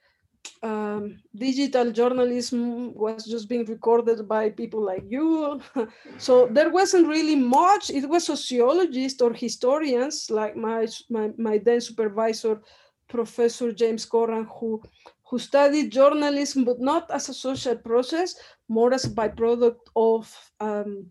um, 0.63 1.17
digital 1.35 1.91
journalism 1.91 2.95
was 2.95 3.25
just 3.25 3.49
being 3.49 3.65
recorded 3.65 4.29
by 4.29 4.51
people 4.51 4.83
like 4.85 5.05
you. 5.09 5.61
so 6.19 6.49
there 6.51 6.71
wasn't 6.71 7.09
really 7.09 7.37
much. 7.37 7.91
It 7.91 8.09
was 8.09 8.27
sociologists 8.27 9.23
or 9.23 9.33
historians 9.33 10.31
like 10.31 10.57
my, 10.57 10.87
my, 11.09 11.31
my 11.39 11.59
then 11.59 11.81
supervisor, 11.81 12.61
Professor 13.09 13.73
James 13.73 14.05
Curran, 14.05 14.47
who, 14.59 14.83
who 15.25 15.39
studied 15.39 15.93
journalism, 15.93 16.65
but 16.65 16.81
not 16.81 17.11
as 17.11 17.29
a 17.29 17.35
social 17.35 17.77
process, 17.77 18.35
more 18.69 18.93
as 18.93 19.05
a 19.05 19.11
byproduct 19.11 19.81
of, 19.97 20.53
um, 20.61 21.07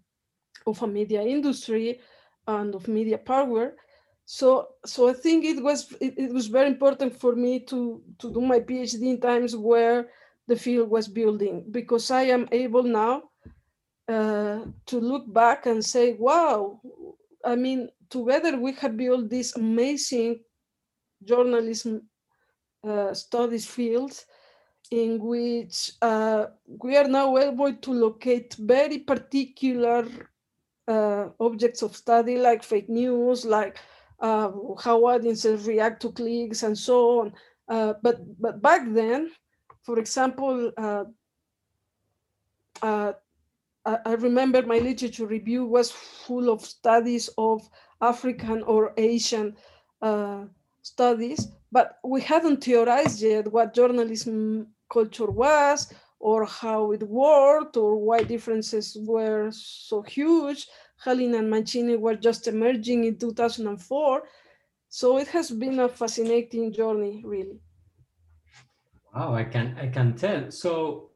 of 0.69 0.81
a 0.83 0.87
media 0.87 1.21
industry 1.21 1.99
and 2.47 2.75
of 2.75 2.87
media 2.87 3.17
power. 3.17 3.75
So 4.25 4.67
so 4.85 5.09
i 5.09 5.13
think 5.13 5.43
it 5.43 5.61
was 5.61 5.91
it, 5.99 6.13
it, 6.17 6.31
was 6.31 6.47
very 6.47 6.67
important 6.67 7.19
for 7.19 7.35
me 7.35 7.59
to 7.61 8.01
to 8.19 8.31
do 8.31 8.41
my 8.41 8.59
phd 8.59 9.01
in 9.01 9.19
times 9.19 9.55
where 9.55 10.09
the 10.47 10.55
field 10.55 10.89
was 10.89 11.07
building 11.07 11.65
because 11.71 12.11
i 12.11 12.23
am 12.23 12.47
able 12.51 12.83
now 12.83 13.23
uh, 14.07 14.65
to 14.85 14.99
look 14.99 15.31
back 15.33 15.65
and 15.65 15.83
say 15.83 16.13
wow 16.13 16.79
i 17.43 17.55
mean 17.55 17.89
together 18.09 18.57
we 18.57 18.71
have 18.73 18.95
built 18.95 19.29
this 19.29 19.55
amazing 19.55 20.39
journalism 21.23 22.01
uh, 22.87 23.13
studies 23.13 23.65
field 23.65 24.13
in 24.91 25.19
which 25.19 25.91
uh, 26.01 26.45
we 26.83 26.97
are 26.97 27.07
now 27.07 27.37
able 27.37 27.73
to 27.73 27.91
locate 27.91 28.55
very 28.55 28.99
particular 28.99 30.07
uh, 30.89 31.29
objects 31.39 31.81
of 31.81 31.95
study 31.95 32.37
like 32.37 32.63
fake 32.63 32.89
news 32.89 33.45
like 33.45 33.77
uh, 34.19 34.51
how 34.83 35.05
audiences 35.05 35.67
react 35.67 36.01
to 36.01 36.11
clicks 36.11 36.63
and 36.63 36.77
so 36.77 37.21
on. 37.21 37.33
Uh, 37.69 37.93
but 38.01 38.17
but 38.41 38.61
back 38.61 38.81
then, 38.89 39.31
for 39.83 39.99
example, 39.99 40.71
uh, 40.77 41.03
uh 42.81 43.13
I 43.85 44.13
remember 44.13 44.61
my 44.61 44.77
literature 44.77 45.25
review 45.25 45.65
was 45.65 45.89
full 45.89 46.49
of 46.49 46.61
studies 46.61 47.29
of 47.37 47.67
African 48.01 48.61
or 48.63 48.93
Asian 48.97 49.55
uh, 50.01 50.45
studies, 50.81 51.47
but 51.71 51.97
we 52.03 52.21
hadn't 52.21 52.63
theorized 52.63 53.21
yet 53.21 53.51
what 53.51 53.73
journalism 53.73 54.67
culture 54.91 55.31
was 55.31 55.93
or 56.19 56.45
how 56.45 56.91
it 56.91 57.03
worked 57.03 57.77
or 57.77 57.95
why 57.95 58.23
differences 58.23 58.97
were 59.01 59.49
so 59.51 60.01
huge. 60.01 60.67
Hallin 61.03 61.35
and 61.35 61.49
Mancini 61.49 61.95
were 61.95 62.15
just 62.15 62.47
emerging 62.47 63.05
in 63.05 63.17
2004. 63.17 64.23
So 64.89 65.17
it 65.17 65.27
has 65.29 65.49
been 65.49 65.79
a 65.79 65.87
fascinating 65.87 66.73
journey, 66.73 67.21
really. 67.25 67.61
Wow, 69.15 69.33
I 69.33 69.43
can 69.43 69.77
I 69.79 69.87
can 69.87 70.15
tell. 70.15 70.51
So 70.51 71.11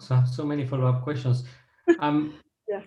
so 0.00 0.14
I 0.14 0.18
have 0.20 0.28
so 0.28 0.44
many 0.44 0.66
follow-up 0.66 1.02
questions. 1.02 1.44
Um 2.00 2.34
yeah. 2.68 2.80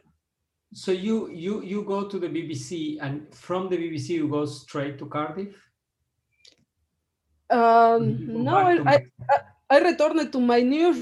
So 0.73 0.91
you 0.91 1.29
you 1.29 1.61
you 1.61 1.83
go 1.83 2.07
to 2.07 2.19
the 2.19 2.27
BBC 2.27 2.97
and 3.01 3.33
from 3.33 3.69
the 3.69 3.77
BBC 3.77 4.09
you 4.09 4.27
go 4.27 4.45
straight 4.45 4.97
to 4.99 5.05
Cardiff? 5.05 5.53
Um, 7.49 8.43
no, 8.43 8.57
I, 8.57 8.73
I, 8.85 8.95
I, 9.29 9.37
returned 9.75 10.31
to 10.31 10.39
my 10.39 10.61
new 10.61 10.95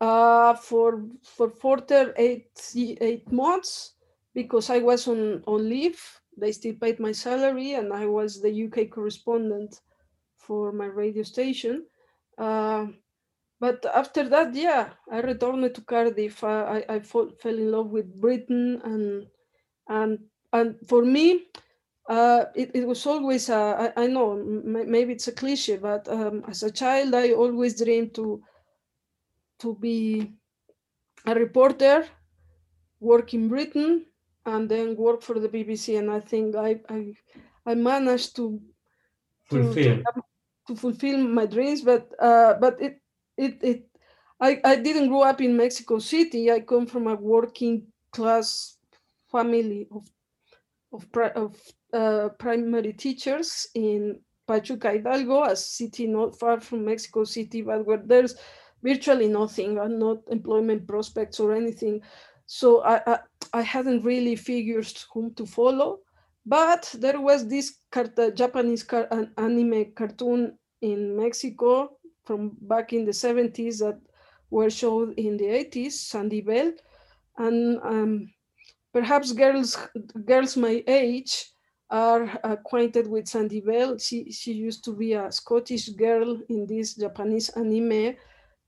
uh, 0.00 0.54
for 0.54 1.04
for 1.22 1.50
further 1.50 2.14
eight 2.16 2.50
eight 2.76 3.30
months 3.32 3.94
because 4.34 4.70
I 4.70 4.78
was 4.78 5.08
on 5.08 5.42
on 5.46 5.68
leave. 5.68 6.00
They 6.38 6.52
still 6.52 6.74
paid 6.74 7.00
my 7.00 7.12
salary, 7.12 7.74
and 7.74 7.92
I 7.92 8.06
was 8.06 8.40
the 8.40 8.52
UK 8.64 8.90
correspondent 8.90 9.80
for 10.36 10.70
my 10.70 10.86
radio 10.86 11.22
station. 11.22 11.86
Uh, 12.36 12.86
but 13.58 13.84
after 13.94 14.28
that, 14.28 14.54
yeah, 14.54 14.90
I 15.10 15.20
returned 15.20 15.74
to 15.74 15.80
Cardiff. 15.80 16.44
I, 16.44 16.84
I, 16.88 16.94
I 16.96 17.00
fell, 17.00 17.30
fell 17.40 17.54
in 17.56 17.72
love 17.72 17.90
with 17.90 18.20
Britain, 18.20 18.80
and 18.84 19.26
and 19.88 20.18
and 20.52 20.76
for 20.86 21.04
me, 21.04 21.46
uh, 22.08 22.44
it, 22.54 22.70
it 22.74 22.86
was 22.86 23.04
always, 23.06 23.50
uh, 23.50 23.90
I, 23.96 24.04
I, 24.04 24.06
know 24.06 24.36
maybe 24.36 25.12
it's 25.12 25.28
a 25.28 25.32
cliche, 25.32 25.76
but 25.76 26.06
um, 26.08 26.44
as 26.48 26.62
a 26.62 26.70
child, 26.70 27.14
I 27.14 27.32
always 27.32 27.82
dreamed 27.82 28.14
to, 28.14 28.40
to 29.58 29.74
be 29.74 30.32
a 31.26 31.34
reporter, 31.34 32.06
work 33.00 33.34
in 33.34 33.48
Britain, 33.48 34.06
and 34.44 34.68
then 34.68 34.94
work 34.94 35.20
for 35.22 35.40
the 35.40 35.48
BBC. 35.48 35.98
And 35.98 36.10
I 36.10 36.20
think 36.20 36.54
I, 36.54 36.80
I, 36.88 37.12
I 37.66 37.74
managed 37.74 38.36
to, 38.36 38.60
fulfill. 39.46 39.96
To, 39.96 40.02
to, 40.02 40.22
to 40.68 40.76
fulfill 40.76 41.18
my 41.18 41.46
dreams, 41.46 41.82
but, 41.82 42.12
uh, 42.20 42.54
but 42.60 42.80
it, 42.80 43.00
it, 43.36 43.58
it, 43.62 43.86
I, 44.40 44.60
I 44.64 44.76
didn't 44.76 45.08
grow 45.08 45.22
up 45.22 45.40
in 45.40 45.56
Mexico 45.56 45.98
City. 45.98 46.52
I 46.52 46.60
come 46.60 46.86
from 46.86 47.08
a 47.08 47.16
working 47.16 47.88
class 48.12 48.76
family 49.28 49.88
of 49.90 50.06
of, 50.92 51.06
of 51.34 51.56
uh, 51.92 52.28
primary 52.38 52.92
teachers 52.92 53.66
in 53.74 54.20
Pachuca 54.46 54.92
Hidalgo, 54.92 55.44
a 55.44 55.56
city 55.56 56.06
not 56.06 56.38
far 56.38 56.60
from 56.60 56.84
Mexico 56.84 57.24
City, 57.24 57.62
but 57.62 57.84
where 57.84 58.02
there's 58.04 58.36
virtually 58.82 59.28
nothing 59.28 59.78
and 59.78 59.98
not 59.98 60.18
employment 60.30 60.86
prospects 60.86 61.40
or 61.40 61.54
anything. 61.54 62.00
So 62.46 62.82
I, 62.82 63.00
I, 63.06 63.18
I 63.52 63.62
hadn't 63.62 64.04
really 64.04 64.36
figured 64.36 64.92
whom 65.12 65.34
to 65.34 65.46
follow, 65.46 66.00
but 66.44 66.94
there 66.98 67.20
was 67.20 67.48
this 67.48 67.78
Japanese 68.34 68.84
car 68.84 69.08
an 69.10 69.32
anime 69.36 69.92
cartoon 69.96 70.56
in 70.80 71.16
Mexico 71.16 71.98
from 72.24 72.56
back 72.60 72.92
in 72.92 73.04
the 73.04 73.12
70s 73.12 73.78
that 73.78 73.98
were 74.50 74.70
showed 74.70 75.14
in 75.18 75.36
the 75.36 75.46
80s, 75.46 75.92
Sandy 75.92 76.40
Bell. 76.40 76.72
And 77.38 77.78
um, 77.82 78.32
perhaps 78.96 79.32
girls 79.32 79.76
girls 80.24 80.56
my 80.56 80.82
age 80.88 81.34
are 81.90 82.24
acquainted 82.42 83.06
with 83.06 83.28
Sandy 83.28 83.60
Bell. 83.60 83.98
She, 83.98 84.32
she 84.32 84.52
used 84.52 84.82
to 84.86 84.92
be 84.92 85.12
a 85.12 85.30
Scottish 85.30 85.90
girl 85.90 86.40
in 86.48 86.66
this 86.66 86.94
Japanese 86.94 87.50
anime. 87.50 88.16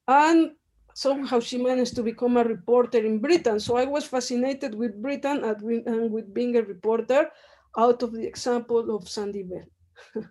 And 0.06 0.52
somehow 0.94 1.40
she 1.40 1.56
managed 1.58 1.96
to 1.96 2.02
become 2.02 2.36
a 2.36 2.44
reporter 2.44 2.98
in 2.98 3.18
Britain. 3.18 3.58
So 3.58 3.76
I 3.76 3.86
was 3.86 4.04
fascinated 4.04 4.74
with 4.74 5.00
Britain 5.00 5.42
and 5.44 6.12
with 6.12 6.32
being 6.34 6.56
a 6.56 6.62
reporter 6.62 7.30
out 7.76 8.02
of 8.02 8.12
the 8.12 8.26
example 8.26 8.94
of 8.94 9.08
Sandy 9.08 9.44
Bell. 9.44 9.68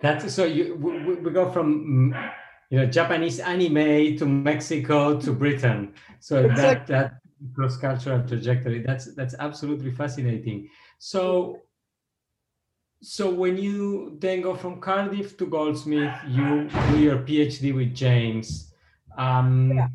That's 0.00 0.32
so 0.32 0.44
you 0.44 0.76
we, 0.76 1.16
we 1.16 1.30
go 1.32 1.50
from 1.50 2.12
mm, 2.12 2.32
you 2.70 2.78
know 2.78 2.86
Japanese 2.86 3.40
anime 3.40 4.16
to 4.18 4.26
Mexico 4.26 5.18
to 5.20 5.32
Britain. 5.32 5.94
So 6.20 6.44
exactly. 6.44 6.94
that 6.94 7.12
that 7.12 7.25
cross 7.54 7.76
cultural 7.76 8.26
trajectory 8.26 8.80
that's 8.82 9.14
that's 9.14 9.34
absolutely 9.38 9.90
fascinating. 9.90 10.68
So, 10.98 11.60
so 13.02 13.30
when 13.30 13.58
you 13.58 14.16
then 14.18 14.40
go 14.40 14.54
from 14.54 14.80
Cardiff 14.80 15.36
to 15.38 15.46
Goldsmith, 15.46 16.14
you 16.28 16.68
do 16.90 16.98
your 16.98 17.18
PhD 17.18 17.74
with 17.74 17.94
James. 17.94 18.72
Um, 19.18 19.72
yeah. 19.74 19.88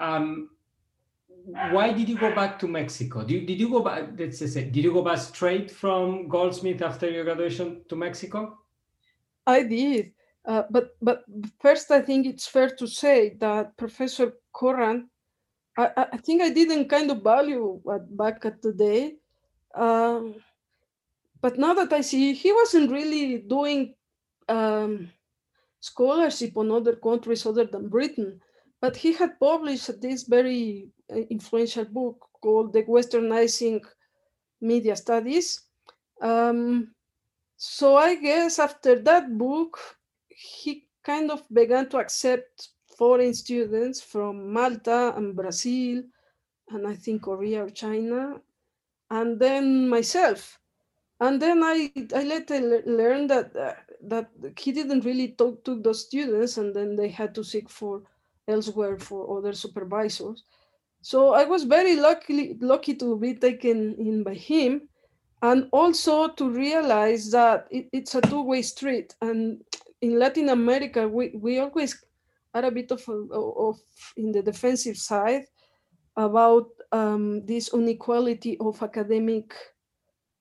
um, 0.00 0.50
why 1.70 1.92
did 1.92 2.08
you 2.08 2.16
go 2.16 2.34
back 2.34 2.58
to 2.60 2.68
Mexico? 2.68 3.22
Did, 3.22 3.46
did 3.46 3.60
you 3.60 3.68
go 3.68 3.80
back? 3.80 4.10
Let's 4.18 4.38
say, 4.38 4.64
did 4.64 4.82
you 4.82 4.92
go 4.92 5.02
back 5.02 5.18
straight 5.18 5.70
from 5.70 6.28
Goldsmith 6.28 6.82
after 6.82 7.10
your 7.10 7.24
graduation 7.24 7.82
to 7.88 7.96
Mexico? 7.96 8.58
I 9.46 9.62
did, 9.62 10.12
uh, 10.46 10.62
but 10.70 10.96
but 11.02 11.24
first, 11.60 11.90
I 11.90 12.00
think 12.00 12.26
it's 12.26 12.46
fair 12.46 12.70
to 12.70 12.86
say 12.86 13.36
that 13.40 13.76
Professor 13.76 14.32
Curran, 14.54 15.10
I, 15.76 16.06
I 16.12 16.16
think 16.18 16.42
I 16.42 16.50
didn't 16.50 16.88
kind 16.88 17.10
of 17.10 17.22
value 17.22 17.80
back 18.10 18.44
at 18.44 18.62
the 18.62 18.72
day 18.72 19.16
um, 19.74 20.36
but 21.40 21.58
now 21.58 21.74
that 21.74 21.92
I 21.92 22.00
see, 22.00 22.32
he 22.32 22.52
wasn't 22.52 22.90
really 22.90 23.38
doing 23.38 23.94
um, 24.48 25.10
scholarship 25.80 26.56
on 26.56 26.70
other 26.70 26.96
countries 26.96 27.44
other 27.44 27.66
than 27.66 27.88
Britain, 27.88 28.40
but 28.80 28.96
he 28.96 29.12
had 29.12 29.38
published 29.38 30.00
this 30.00 30.22
very 30.22 30.88
uh, 31.12 31.16
influential 31.28 31.84
book 31.84 32.24
called 32.40 32.72
De-Westernizing 32.72 33.84
Media 34.60 34.96
Studies. 34.96 35.60
Um, 36.22 36.94
so 37.56 37.96
I 37.96 38.14
guess 38.14 38.58
after 38.58 39.02
that 39.02 39.36
book, 39.36 39.78
he 40.28 40.86
kind 41.02 41.30
of 41.30 41.42
began 41.52 41.88
to 41.90 41.98
accept 41.98 42.70
foreign 42.96 43.34
students 43.34 44.00
from 44.00 44.52
Malta 44.52 45.12
and 45.16 45.36
Brazil, 45.36 46.02
and 46.70 46.86
I 46.86 46.94
think 46.94 47.22
Korea 47.22 47.64
or 47.64 47.70
China, 47.70 48.40
and 49.10 49.38
then 49.38 49.88
myself. 49.88 50.58
And 51.20 51.40
then 51.40 51.62
I, 51.62 51.90
I 52.14 52.24
later 52.24 52.82
learned 52.86 53.30
that 53.30 53.56
uh, 53.56 53.74
that 54.08 54.28
he 54.58 54.72
didn't 54.72 55.04
really 55.04 55.28
talk 55.28 55.64
to 55.64 55.80
those 55.80 56.04
students, 56.06 56.58
and 56.58 56.74
then 56.74 56.96
they 56.96 57.08
had 57.08 57.34
to 57.34 57.44
seek 57.44 57.70
for 57.70 58.02
elsewhere 58.48 58.98
for 58.98 59.38
other 59.38 59.52
supervisors. 59.52 60.44
So 61.02 61.34
I 61.34 61.44
was 61.44 61.64
very 61.64 61.96
lucky 61.96 62.56
lucky 62.60 62.94
to 62.96 63.16
be 63.16 63.34
taken 63.34 63.94
in 63.98 64.22
by 64.24 64.34
him, 64.34 64.88
and 65.42 65.68
also 65.70 66.28
to 66.28 66.50
realize 66.50 67.30
that 67.30 67.68
it, 67.70 67.88
it's 67.92 68.14
a 68.14 68.20
two-way 68.20 68.62
street. 68.62 69.14
And 69.20 69.62
in 70.00 70.18
Latin 70.18 70.48
America, 70.48 71.08
we, 71.08 71.30
we 71.34 71.58
always 71.60 72.04
are 72.54 72.64
a 72.64 72.70
bit 72.70 72.90
of, 72.92 73.02
of 73.08 73.78
in 74.16 74.32
the 74.32 74.42
defensive 74.42 74.96
side 74.96 75.44
about 76.16 76.68
um, 76.92 77.44
this 77.44 77.74
inequality 77.74 78.56
of 78.60 78.82
academic 78.82 79.54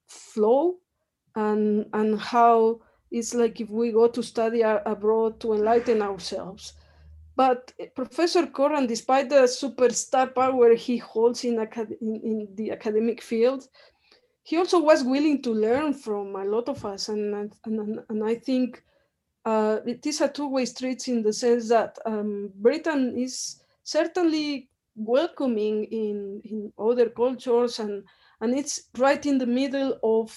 flow 0.07 0.75
and, 1.35 1.85
and 1.93 2.19
how 2.19 2.79
it's 3.11 3.33
like 3.33 3.59
if 3.59 3.69
we 3.69 3.91
go 3.91 4.07
to 4.07 4.21
study 4.23 4.61
abroad 4.61 5.39
to 5.39 5.53
enlighten 5.53 6.01
ourselves. 6.01 6.73
But 7.35 7.73
Professor 7.95 8.45
Curran, 8.45 8.85
despite 8.85 9.29
the 9.29 9.43
superstar 9.43 10.33
power 10.33 10.75
he 10.75 10.97
holds 10.97 11.43
in, 11.43 11.59
in, 11.59 12.21
in, 12.23 12.47
the 12.55 12.71
academic 12.71 13.21
field, 13.23 13.67
he 14.43 14.57
also 14.57 14.79
was 14.79 15.03
willing 15.03 15.41
to 15.41 15.51
learn 15.51 15.93
from 15.93 16.35
a 16.35 16.43
lot 16.43 16.69
of 16.69 16.85
us. 16.85 17.09
And, 17.09 17.51
and, 17.65 17.99
and 18.09 18.23
I 18.23 18.35
think 18.35 18.83
uh, 19.45 19.79
it 19.85 20.05
is 20.05 20.21
a 20.21 20.29
two-way 20.29 20.65
street 20.65 21.07
in 21.07 21.21
the 21.21 21.33
sense 21.33 21.69
that 21.69 21.97
um, 22.05 22.51
Britain 22.55 23.17
is 23.17 23.61
certainly 23.83 24.69
welcoming 24.95 25.85
in 25.85 26.41
in 26.45 26.71
other 26.77 27.09
cultures 27.09 27.79
and 27.79 28.03
and 28.41 28.57
it's 28.57 28.89
right 28.97 29.25
in 29.25 29.37
the 29.37 29.45
middle 29.45 29.97
of 30.03 30.29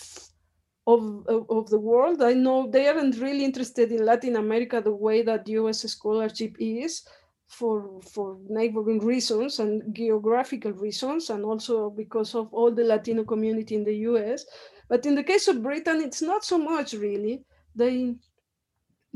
of, 0.86 1.26
of 1.28 1.68
the 1.68 1.78
world. 1.78 2.22
I 2.22 2.32
know 2.32 2.70
they 2.70 2.86
aren't 2.88 3.18
really 3.18 3.44
interested 3.44 3.90
in 3.90 4.04
Latin 4.04 4.36
America 4.36 4.80
the 4.80 4.94
way 4.94 5.22
that 5.22 5.48
US 5.48 5.82
scholarship 5.82 6.56
is 6.58 7.02
for 7.48 8.00
for 8.02 8.38
neighboring 8.48 9.04
reasons 9.04 9.58
and 9.58 9.94
geographical 9.94 10.72
reasons 10.72 11.30
and 11.30 11.44
also 11.44 11.90
because 11.90 12.34
of 12.34 12.52
all 12.52 12.72
the 12.72 12.84
Latino 12.84 13.24
community 13.24 13.74
in 13.74 13.84
the 13.84 13.96
US. 14.10 14.46
But 14.88 15.06
in 15.06 15.14
the 15.14 15.24
case 15.24 15.48
of 15.48 15.62
Britain, 15.62 16.00
it's 16.00 16.22
not 16.22 16.44
so 16.44 16.58
much 16.58 16.92
really. 16.94 17.44
They 17.74 18.14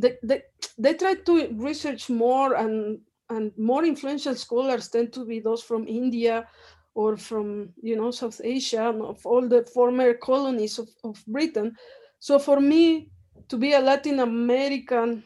they, 0.01 0.17
they, 0.23 0.43
they 0.79 0.95
try 0.95 1.15
to 1.15 1.49
research 1.55 2.09
more 2.11 2.55
and 2.55 3.01
and 3.29 3.53
more 3.57 3.85
influential 3.85 4.35
scholars 4.35 4.89
tend 4.89 5.13
to 5.13 5.25
be 5.25 5.39
those 5.39 5.63
from 5.63 5.87
India 5.87 6.49
or 6.95 7.17
from 7.17 7.73
you 7.83 7.97
know 7.97 8.11
South 8.11 8.41
Asia 8.43 8.87
of 8.89 9.25
all 9.25 9.49
the 9.49 9.65
former 9.65 10.15
colonies 10.15 10.79
of, 10.79 10.89
of 11.05 11.25
Britain. 11.27 11.77
So 12.19 12.39
for 12.39 12.61
me 12.61 13.11
to 13.49 13.57
be 13.57 13.73
a 13.73 13.81
Latin 13.81 14.21
American 14.21 15.25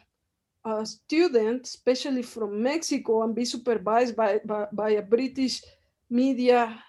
a 0.65 0.87
student, 0.87 1.67
especially 1.67 2.23
from 2.23 2.63
Mexico, 2.63 3.23
and 3.23 3.35
be 3.35 3.45
supervised 3.45 4.17
by, 4.17 4.41
by, 4.45 4.67
by 4.73 4.91
a 4.91 5.03
British 5.03 5.63
media 6.09 6.83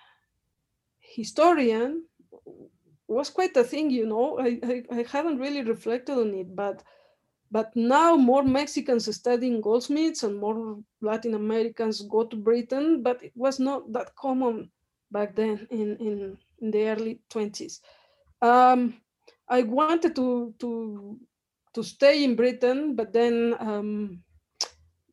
historian 1.00 2.06
was 3.08 3.30
quite 3.30 3.56
a 3.58 3.64
thing, 3.64 3.90
you 3.90 4.06
know. 4.06 4.40
I, 4.40 4.60
I, 4.64 4.84
I 4.92 5.06
hadn't 5.10 5.40
really 5.40 5.62
reflected 5.62 6.18
on 6.18 6.34
it, 6.34 6.56
but 6.56 6.84
but 7.56 7.74
now 7.74 8.18
more 8.18 8.44
Mexicans 8.44 9.08
studying 9.16 9.62
goldsmiths 9.62 10.24
and 10.24 10.36
more 10.36 10.78
Latin 11.00 11.36
Americans 11.36 12.02
go 12.02 12.26
to 12.26 12.36
Britain, 12.36 13.02
but 13.02 13.24
it 13.24 13.32
was 13.34 13.62
not 13.62 13.94
that 13.94 14.14
common 14.18 14.70
back 15.10 15.38
then 15.38 15.66
in, 15.72 15.96
in, 16.02 16.38
in 16.60 16.72
the 16.72 16.84
early 16.90 17.22
20s. 17.30 17.80
Um, 18.42 19.00
I 19.48 19.62
wanted 19.64 20.18
to, 20.18 20.54
to, 20.60 21.18
to 21.74 21.82
stay 21.82 22.26
in 22.26 22.36
Britain, 22.36 22.94
but 22.94 23.14
then 23.14 23.56
um, 23.62 24.20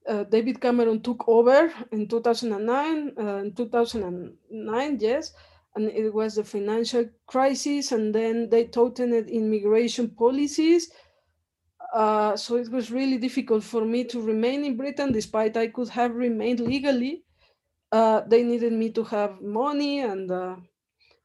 uh, 0.08 0.24
David 0.24 0.60
Cameron 0.60 1.00
took 1.00 1.22
over 1.28 1.72
in 1.92 2.08
2009, 2.08 3.12
uh, 3.20 3.36
in 3.36 3.54
2009, 3.54 4.98
yes, 5.00 5.32
and 5.76 5.88
it 5.90 6.12
was 6.12 6.34
the 6.34 6.42
financial 6.42 7.08
crisis, 7.28 7.92
and 7.92 8.12
then 8.12 8.50
they 8.50 8.64
tightened 8.64 9.30
immigration 9.30 10.08
policies, 10.08 10.90
uh, 11.92 12.36
so 12.36 12.56
it 12.56 12.70
was 12.70 12.90
really 12.90 13.18
difficult 13.18 13.62
for 13.62 13.84
me 13.84 14.04
to 14.04 14.20
remain 14.20 14.64
in 14.64 14.76
Britain, 14.76 15.12
despite 15.12 15.56
I 15.56 15.68
could 15.68 15.88
have 15.90 16.14
remained 16.14 16.60
legally. 16.60 17.24
Uh, 17.90 18.22
they 18.26 18.42
needed 18.42 18.72
me 18.72 18.90
to 18.92 19.04
have 19.04 19.42
money, 19.42 20.00
and 20.00 20.30
uh, 20.30 20.56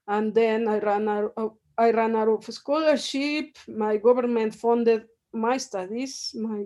and 0.07 0.35
then 0.35 0.67
I 0.67 0.79
ran 0.79 1.07
out. 1.07 1.31
Of, 1.37 1.53
I 1.77 1.91
ran 1.91 2.15
out 2.15 2.27
of 2.27 2.53
scholarship. 2.53 3.57
My 3.67 3.97
government 3.97 4.55
funded 4.55 5.05
my 5.31 5.57
studies, 5.57 6.35
my 6.35 6.65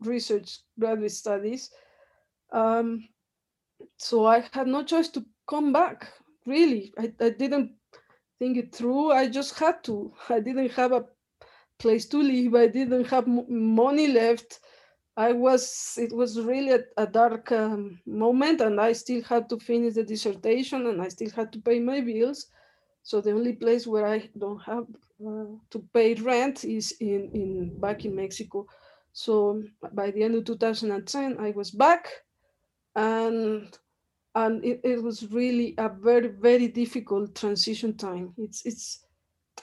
research 0.00 0.60
graduate 0.78 1.12
studies. 1.12 1.70
Um, 2.52 3.08
so 3.96 4.26
I 4.26 4.44
had 4.52 4.68
no 4.68 4.84
choice 4.84 5.08
to 5.08 5.24
come 5.48 5.72
back. 5.72 6.12
Really, 6.46 6.92
I, 6.98 7.12
I 7.20 7.30
didn't 7.30 7.72
think 8.38 8.58
it 8.58 8.74
through. 8.74 9.10
I 9.12 9.28
just 9.28 9.58
had 9.58 9.82
to. 9.84 10.12
I 10.28 10.38
didn't 10.38 10.70
have 10.72 10.92
a 10.92 11.06
place 11.78 12.06
to 12.06 12.18
live. 12.22 12.54
I 12.54 12.66
didn't 12.68 13.04
have 13.06 13.26
money 13.26 14.08
left. 14.08 14.60
I 15.16 15.32
was, 15.32 15.96
it 16.00 16.12
was 16.12 16.40
really 16.40 16.72
a, 16.72 16.80
a 16.96 17.06
dark 17.06 17.52
um, 17.52 18.00
moment 18.06 18.60
and 18.60 18.80
I 18.80 18.92
still 18.92 19.22
had 19.22 19.48
to 19.50 19.58
finish 19.58 19.94
the 19.94 20.02
dissertation 20.02 20.86
and 20.86 21.00
I 21.00 21.08
still 21.08 21.30
had 21.30 21.52
to 21.52 21.60
pay 21.60 21.78
my 21.78 22.00
bills. 22.00 22.46
So 23.02 23.20
the 23.20 23.32
only 23.32 23.52
place 23.52 23.86
where 23.86 24.06
I 24.06 24.30
don't 24.36 24.62
have 24.62 24.86
uh, 25.24 25.44
to 25.70 25.88
pay 25.92 26.14
rent 26.14 26.64
is 26.64 26.92
in, 27.00 27.30
in 27.32 27.78
back 27.80 28.04
in 28.04 28.16
Mexico. 28.16 28.66
So 29.12 29.62
by 29.92 30.10
the 30.10 30.24
end 30.24 30.34
of 30.34 30.44
2010, 30.46 31.38
I 31.38 31.50
was 31.50 31.70
back 31.70 32.08
and 32.96 33.78
and 34.34 34.64
it, 34.64 34.80
it 34.82 35.02
was 35.02 35.30
really 35.30 35.74
a 35.78 35.88
very, 35.88 36.28
very 36.28 36.66
difficult 36.68 37.36
transition 37.36 37.96
time. 37.96 38.34
It's, 38.36 38.66
it's, 38.66 39.06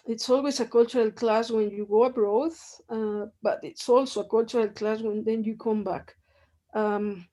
it's 0.05 0.29
always 0.29 0.59
a 0.59 0.65
cultural 0.65 1.11
class 1.11 1.51
when 1.51 1.69
you 1.69 1.85
go 1.85 2.03
abroad, 2.03 2.51
uh, 2.89 3.25
but 3.41 3.59
it's 3.63 3.87
also 3.87 4.21
a 4.21 4.29
cultural 4.29 4.67
class 4.69 5.01
when 5.01 5.23
then 5.23 5.43
you 5.43 5.55
come 5.55 5.83
back. 5.83 6.15
Um, 6.73 7.27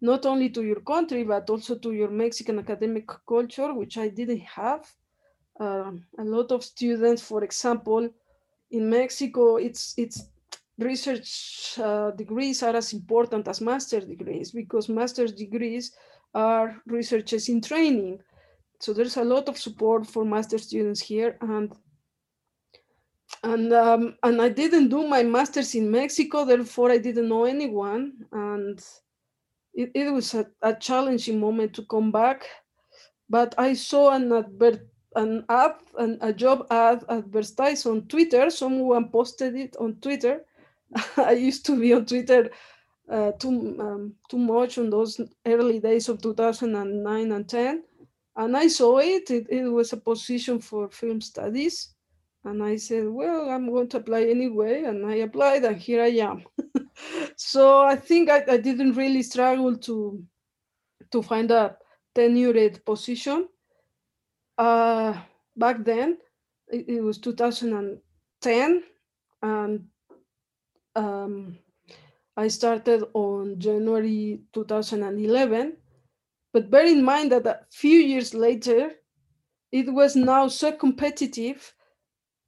not 0.00 0.26
only 0.26 0.50
to 0.50 0.62
your 0.62 0.80
country, 0.80 1.24
but 1.24 1.48
also 1.48 1.76
to 1.78 1.92
your 1.92 2.10
Mexican 2.10 2.58
academic 2.58 3.08
culture, 3.26 3.72
which 3.72 3.96
I 3.96 4.08
didn't 4.08 4.42
have. 4.42 4.86
Um, 5.58 6.04
a 6.18 6.24
lot 6.24 6.52
of 6.52 6.62
students, 6.62 7.22
for 7.22 7.42
example, 7.42 8.10
in 8.70 8.90
Mexico, 8.90 9.56
it's 9.56 9.94
it's 9.96 10.28
research 10.78 11.78
uh, 11.78 12.10
degrees 12.10 12.62
are 12.62 12.76
as 12.76 12.92
important 12.92 13.46
as 13.48 13.60
master's 13.60 14.04
degrees 14.04 14.50
because 14.50 14.88
master's 14.88 15.32
degrees 15.32 15.92
are 16.34 16.82
researchers 16.86 17.48
in 17.48 17.60
training. 17.60 18.18
So 18.80 18.92
there's 18.92 19.16
a 19.16 19.24
lot 19.24 19.48
of 19.48 19.56
support 19.56 20.06
for 20.06 20.24
master 20.24 20.58
students 20.58 21.00
here, 21.00 21.38
and 21.40 21.72
and 23.44 23.72
um, 23.74 24.16
and 24.22 24.40
I 24.40 24.48
didn't 24.48 24.88
do 24.88 25.06
my 25.06 25.22
master's 25.22 25.74
in 25.74 25.90
Mexico, 25.90 26.44
therefore 26.44 26.90
I 26.90 26.98
didn't 26.98 27.28
know 27.28 27.44
anyone, 27.44 28.24
and 28.32 28.82
it, 29.74 29.90
it 29.94 30.10
was 30.10 30.34
a, 30.34 30.46
a 30.62 30.74
challenging 30.74 31.38
moment 31.38 31.74
to 31.74 31.84
come 31.84 32.10
back. 32.10 32.46
But 33.28 33.54
I 33.58 33.74
saw 33.74 34.10
an 34.10 34.32
advert, 34.32 34.86
an 35.14 35.44
ad, 35.48 35.74
an, 35.98 36.18
a 36.22 36.32
job 36.32 36.66
ad 36.70 37.04
advertised 37.08 37.86
on 37.86 38.08
Twitter. 38.08 38.48
Someone 38.48 39.10
posted 39.10 39.54
it 39.56 39.76
on 39.78 39.96
Twitter. 39.96 40.44
I 41.18 41.32
used 41.32 41.66
to 41.66 41.78
be 41.78 41.92
on 41.92 42.06
Twitter 42.06 42.50
uh, 43.10 43.32
too 43.32 43.76
um, 43.78 44.14
too 44.30 44.38
much 44.38 44.78
on 44.78 44.88
those 44.88 45.20
early 45.44 45.80
days 45.80 46.08
of 46.08 46.22
2009 46.22 47.32
and 47.32 47.48
10, 47.48 47.82
and 48.36 48.56
I 48.56 48.68
saw 48.68 48.98
it. 48.98 49.30
It, 49.30 49.46
it 49.50 49.68
was 49.68 49.92
a 49.92 49.98
position 49.98 50.60
for 50.60 50.88
film 50.88 51.20
studies 51.20 51.93
and 52.44 52.62
I 52.62 52.76
said, 52.76 53.08
well, 53.08 53.48
I'm 53.48 53.70
going 53.70 53.88
to 53.88 53.96
apply 53.96 54.24
anyway. 54.24 54.84
And 54.84 55.06
I 55.06 55.16
applied 55.16 55.64
and 55.64 55.76
here 55.76 56.02
I 56.02 56.08
am. 56.08 56.44
so 57.36 57.80
I 57.80 57.96
think 57.96 58.28
I, 58.28 58.44
I, 58.48 58.56
didn't 58.58 58.92
really 58.92 59.22
struggle 59.22 59.76
to, 59.78 60.22
to 61.10 61.22
find 61.22 61.50
a 61.50 61.76
tenured 62.14 62.84
position. 62.84 63.48
Uh, 64.58 65.18
back 65.56 65.84
then, 65.84 66.18
it, 66.68 66.88
it, 66.88 67.00
was 67.00 67.18
2010 67.18 68.82
and 69.42 69.84
um, 70.94 71.58
I 72.36 72.48
started 72.48 73.04
on 73.14 73.58
January 73.58 74.40
2011. 74.52 75.76
But 76.52 76.70
bear 76.70 76.86
in 76.86 77.02
mind 77.02 77.32
that 77.32 77.46
a 77.46 77.60
few 77.70 77.98
years 77.98 78.34
later, 78.34 78.92
it 79.72 79.92
was 79.92 80.14
now 80.14 80.46
so 80.48 80.70
competitive 80.70 81.74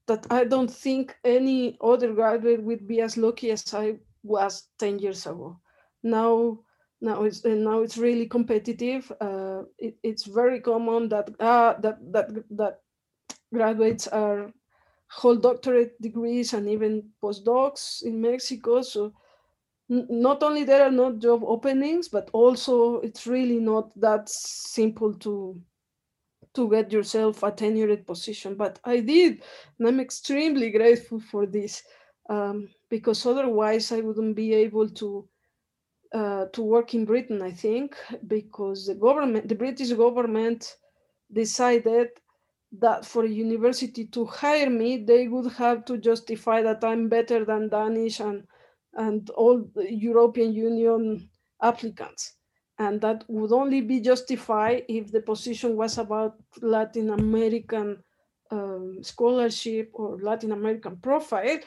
that 0.06 0.26
I 0.30 0.44
don't 0.44 0.70
think 0.70 1.16
any 1.24 1.76
other 1.80 2.12
graduate 2.12 2.62
would 2.62 2.86
be 2.86 3.00
as 3.00 3.16
lucky 3.16 3.50
as 3.50 3.74
I 3.74 3.98
was 4.22 4.68
10 4.78 4.98
years 4.98 5.26
ago. 5.26 5.60
Now, 6.02 6.60
now 7.00 7.24
it's 7.24 7.44
now 7.44 7.82
it's 7.82 7.98
really 7.98 8.26
competitive. 8.26 9.10
Uh, 9.20 9.62
it, 9.78 9.96
it's 10.02 10.24
very 10.24 10.60
common 10.60 11.08
that 11.08 11.28
uh, 11.40 11.74
that 11.80 11.98
that 12.12 12.28
that 12.50 12.80
graduates 13.52 14.06
are 14.08 14.52
whole 15.08 15.36
doctorate 15.36 16.00
degrees 16.00 16.52
and 16.52 16.68
even 16.68 17.10
postdocs 17.22 18.02
in 18.02 18.20
Mexico. 18.20 18.82
So 18.82 19.12
not 19.88 20.42
only 20.42 20.64
there 20.64 20.84
are 20.84 20.90
not 20.90 21.18
job 21.18 21.42
openings, 21.44 22.08
but 22.08 22.28
also 22.32 23.00
it's 23.00 23.26
really 23.26 23.60
not 23.60 23.98
that 24.00 24.28
simple 24.28 25.14
to 25.14 25.60
to 26.56 26.68
get 26.70 26.92
yourself 26.92 27.42
a 27.42 27.52
tenured 27.52 28.06
position. 28.06 28.54
But 28.54 28.78
I 28.84 29.00
did, 29.00 29.42
and 29.78 29.88
I'm 29.88 30.00
extremely 30.00 30.70
grateful 30.70 31.20
for 31.20 31.46
this 31.46 31.82
um, 32.28 32.68
because 32.90 33.24
otherwise 33.24 33.92
I 33.92 34.00
wouldn't 34.00 34.36
be 34.36 34.54
able 34.54 34.88
to 34.90 35.28
uh, 36.12 36.46
to 36.52 36.62
work 36.62 36.94
in 36.94 37.04
Britain. 37.04 37.42
I 37.42 37.52
think 37.52 37.96
because 38.26 38.86
the 38.86 38.94
government, 38.94 39.48
the 39.48 39.54
British 39.54 39.92
government, 39.92 40.76
decided 41.32 42.08
that 42.78 43.04
for 43.04 43.24
a 43.24 43.28
university 43.28 44.06
to 44.06 44.24
hire 44.24 44.70
me, 44.70 45.04
they 45.04 45.28
would 45.28 45.52
have 45.52 45.84
to 45.84 45.98
justify 45.98 46.62
that 46.62 46.82
I'm 46.84 47.08
better 47.08 47.44
than 47.44 47.68
Danish 47.68 48.20
and 48.20 48.46
and 48.94 49.28
all 49.30 49.68
European 49.76 50.52
Union 50.54 51.28
applicants 51.60 52.35
and 52.78 53.00
that 53.00 53.24
would 53.28 53.52
only 53.52 53.80
be 53.80 54.00
justified 54.00 54.84
if 54.88 55.10
the 55.10 55.20
position 55.20 55.76
was 55.76 55.98
about 55.98 56.36
Latin 56.60 57.10
American 57.10 58.02
um, 58.50 58.98
scholarship 59.02 59.90
or 59.94 60.18
Latin 60.18 60.52
American 60.52 60.96
profile, 60.98 61.58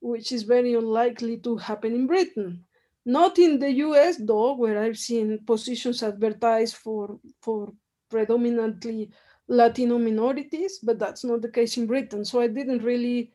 which 0.00 0.32
is 0.32 0.44
very 0.44 0.74
unlikely 0.74 1.38
to 1.38 1.56
happen 1.56 1.94
in 1.94 2.06
Britain. 2.06 2.64
Not 3.04 3.38
in 3.38 3.58
the 3.58 3.72
US 3.86 4.16
though, 4.18 4.54
where 4.54 4.80
I've 4.80 4.98
seen 4.98 5.40
positions 5.44 6.02
advertised 6.02 6.76
for, 6.76 7.18
for 7.40 7.72
predominantly 8.08 9.10
Latino 9.48 9.98
minorities, 9.98 10.78
but 10.78 10.98
that's 10.98 11.24
not 11.24 11.42
the 11.42 11.50
case 11.50 11.76
in 11.76 11.86
Britain. 11.86 12.24
So 12.24 12.40
I 12.40 12.46
didn't 12.46 12.84
really 12.84 13.32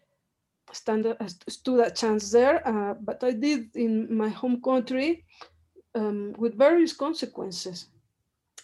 stand 0.72 1.16
stood 1.48 1.86
a 1.86 1.92
chance 1.92 2.32
there, 2.32 2.66
uh, 2.68 2.94
but 2.94 3.24
I 3.24 3.32
did 3.32 3.76
in 3.76 4.16
my 4.16 4.30
home 4.30 4.62
country 4.62 5.26
um, 5.96 6.34
with 6.38 6.58
various 6.58 6.94
consequences. 6.94 7.88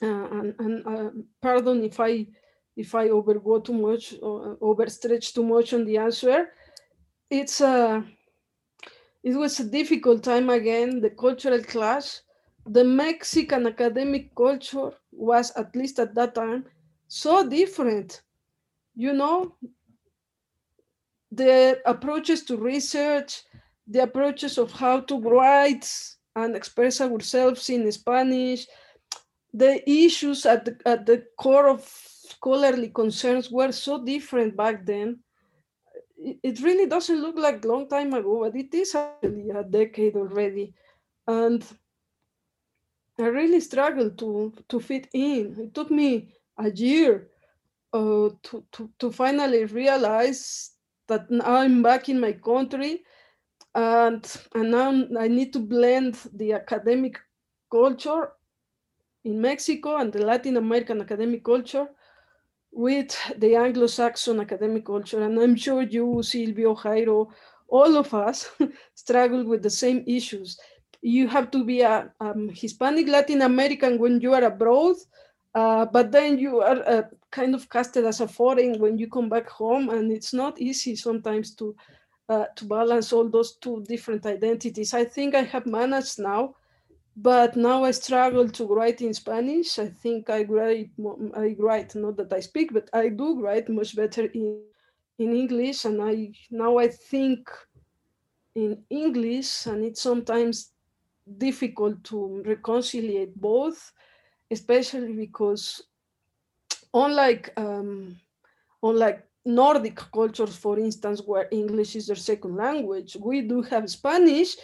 Uh, 0.01 0.27
and, 0.31 0.55
and 0.59 0.87
uh, 0.87 1.09
pardon 1.41 1.83
if 1.83 1.99
I 1.99 2.27
if 2.75 2.95
I 2.95 3.09
overgo 3.09 3.63
too 3.63 3.73
much 3.73 4.15
or 4.21 4.57
overstretch 4.57 5.33
too 5.33 5.43
much 5.43 5.73
on 5.73 5.85
the 5.85 5.97
answer. 5.97 6.49
It's 7.29 7.61
a 7.61 7.67
uh, 7.67 8.01
it 9.23 9.35
was 9.35 9.59
a 9.59 9.63
difficult 9.63 10.23
time 10.23 10.49
again. 10.49 10.99
The 10.99 11.11
cultural 11.11 11.63
clash, 11.63 12.19
the 12.65 12.83
Mexican 12.83 13.67
academic 13.67 14.35
culture 14.35 14.91
was 15.11 15.51
at 15.51 15.75
least 15.75 15.99
at 15.99 16.13
that 16.15 16.35
time 16.35 16.65
so 17.07 17.47
different. 17.47 18.21
You 18.95 19.13
know, 19.13 19.55
the 21.31 21.81
approaches 21.85 22.43
to 22.45 22.57
research, 22.57 23.43
the 23.87 24.03
approaches 24.03 24.57
of 24.57 24.71
how 24.71 25.01
to 25.01 25.19
write 25.19 25.89
and 26.35 26.55
express 26.55 27.01
ourselves 27.01 27.69
in 27.69 27.91
Spanish, 27.91 28.67
the 29.53 29.87
issues 29.89 30.45
at 30.45 30.65
the, 30.65 30.77
at 30.85 31.05
the 31.05 31.25
core 31.37 31.67
of 31.67 31.81
scholarly 31.83 32.89
concerns 32.89 33.51
were 33.51 33.71
so 33.71 34.03
different 34.03 34.57
back 34.57 34.85
then. 34.85 35.19
It, 36.17 36.61
really 36.61 36.87
doesn't 36.87 37.21
look 37.21 37.37
like 37.37 37.63
a 37.63 37.67
long 37.67 37.87
time 37.87 38.13
ago, 38.13 38.39
but 38.41 38.55
it 38.55 38.73
is 38.73 38.95
actually 38.95 39.49
a 39.49 39.63
decade 39.63 40.15
already. 40.15 40.73
And 41.27 41.63
I 43.19 43.23
really 43.23 43.59
struggled 43.59 44.17
to, 44.19 44.53
to 44.69 44.79
fit 44.79 45.09
in. 45.13 45.55
It 45.59 45.73
took 45.73 45.91
me 45.91 46.33
a 46.57 46.71
year 46.71 47.27
uh, 47.91 48.29
to, 48.41 48.63
to, 48.71 48.89
to 48.99 49.11
finally 49.11 49.65
realize 49.65 50.71
that 51.07 51.29
now 51.29 51.55
I'm 51.57 51.83
back 51.83 52.09
in 52.09 52.19
my 52.19 52.31
country 52.31 53.03
and, 53.75 54.37
and 54.53 54.71
now 54.71 54.89
I 55.19 55.27
need 55.27 55.53
to 55.53 55.59
blend 55.59 56.15
the 56.33 56.53
academic 56.53 57.19
culture 57.71 58.31
in 59.23 59.41
Mexico 59.41 59.97
and 59.97 60.11
the 60.11 60.25
Latin 60.25 60.57
American 60.57 61.01
academic 61.01 61.43
culture 61.43 61.87
with 62.71 63.17
the 63.37 63.55
Anglo-Saxon 63.55 64.39
academic 64.39 64.85
culture. 64.85 65.23
And 65.23 65.39
I'm 65.39 65.55
sure 65.55 65.83
you, 65.83 66.21
Silvio, 66.23 66.75
Jairo, 66.75 67.29
all 67.67 67.97
of 67.97 68.13
us 68.13 68.49
struggle 68.95 69.43
with 69.45 69.63
the 69.63 69.69
same 69.69 70.03
issues. 70.05 70.59
You 71.01 71.27
have 71.27 71.51
to 71.51 71.63
be 71.63 71.81
a 71.81 72.11
um, 72.19 72.49
Hispanic 72.49 73.07
Latin 73.07 73.41
American 73.41 73.99
when 73.99 74.21
you 74.21 74.33
are 74.33 74.43
abroad, 74.43 74.95
uh, 75.55 75.85
but 75.85 76.11
then 76.11 76.39
you 76.39 76.61
are 76.61 76.87
uh, 76.87 77.03
kind 77.31 77.53
of 77.53 77.69
casted 77.69 78.05
as 78.05 78.21
a 78.21 78.27
foreign 78.27 78.79
when 78.79 78.97
you 78.97 79.07
come 79.09 79.29
back 79.29 79.49
home, 79.49 79.89
and 79.89 80.11
it's 80.11 80.33
not 80.33 80.59
easy 80.59 80.95
sometimes 80.95 81.53
to 81.55 81.75
uh, 82.29 82.45
to 82.55 82.65
balance 82.65 83.13
all 83.13 83.29
those 83.29 83.55
two 83.57 83.83
different 83.87 84.25
identities. 84.25 84.93
I 84.93 85.05
think 85.05 85.35
I 85.35 85.43
have 85.43 85.65
managed 85.65 86.19
now 86.19 86.55
but 87.15 87.55
now 87.55 87.83
I 87.83 87.91
struggle 87.91 88.49
to 88.49 88.65
write 88.65 89.01
in 89.01 89.13
Spanish. 89.13 89.77
I 89.77 89.87
think 89.87 90.29
I 90.29 90.43
write, 90.43 90.89
I 91.35 91.55
write, 91.59 91.93
not 91.95 92.17
that 92.17 92.33
I 92.33 92.39
speak, 92.39 92.73
but 92.73 92.89
I 92.91 93.09
do 93.09 93.39
write 93.39 93.69
much 93.69 93.95
better 93.95 94.25
in, 94.25 94.61
in 95.19 95.35
English. 95.35 95.85
And 95.85 96.01
I 96.01 96.31
now 96.49 96.77
I 96.77 96.87
think 96.87 97.49
in 98.55 98.83
English, 98.89 99.67
and 99.67 99.83
it's 99.83 100.01
sometimes 100.01 100.71
difficult 101.37 102.03
to 102.05 102.43
reconcile 102.47 103.27
both, 103.35 103.91
especially 104.49 105.13
because 105.13 105.83
unlike 106.95 107.53
um, 107.57 108.19
unlike 108.81 109.23
Nordic 109.45 109.95
cultures, 110.13 110.55
for 110.55 110.79
instance, 110.79 111.21
where 111.25 111.47
English 111.51 111.95
is 111.95 112.07
their 112.07 112.15
second 112.15 112.55
language, 112.55 113.17
we 113.19 113.41
do 113.41 113.61
have 113.61 113.89
Spanish, 113.89 114.55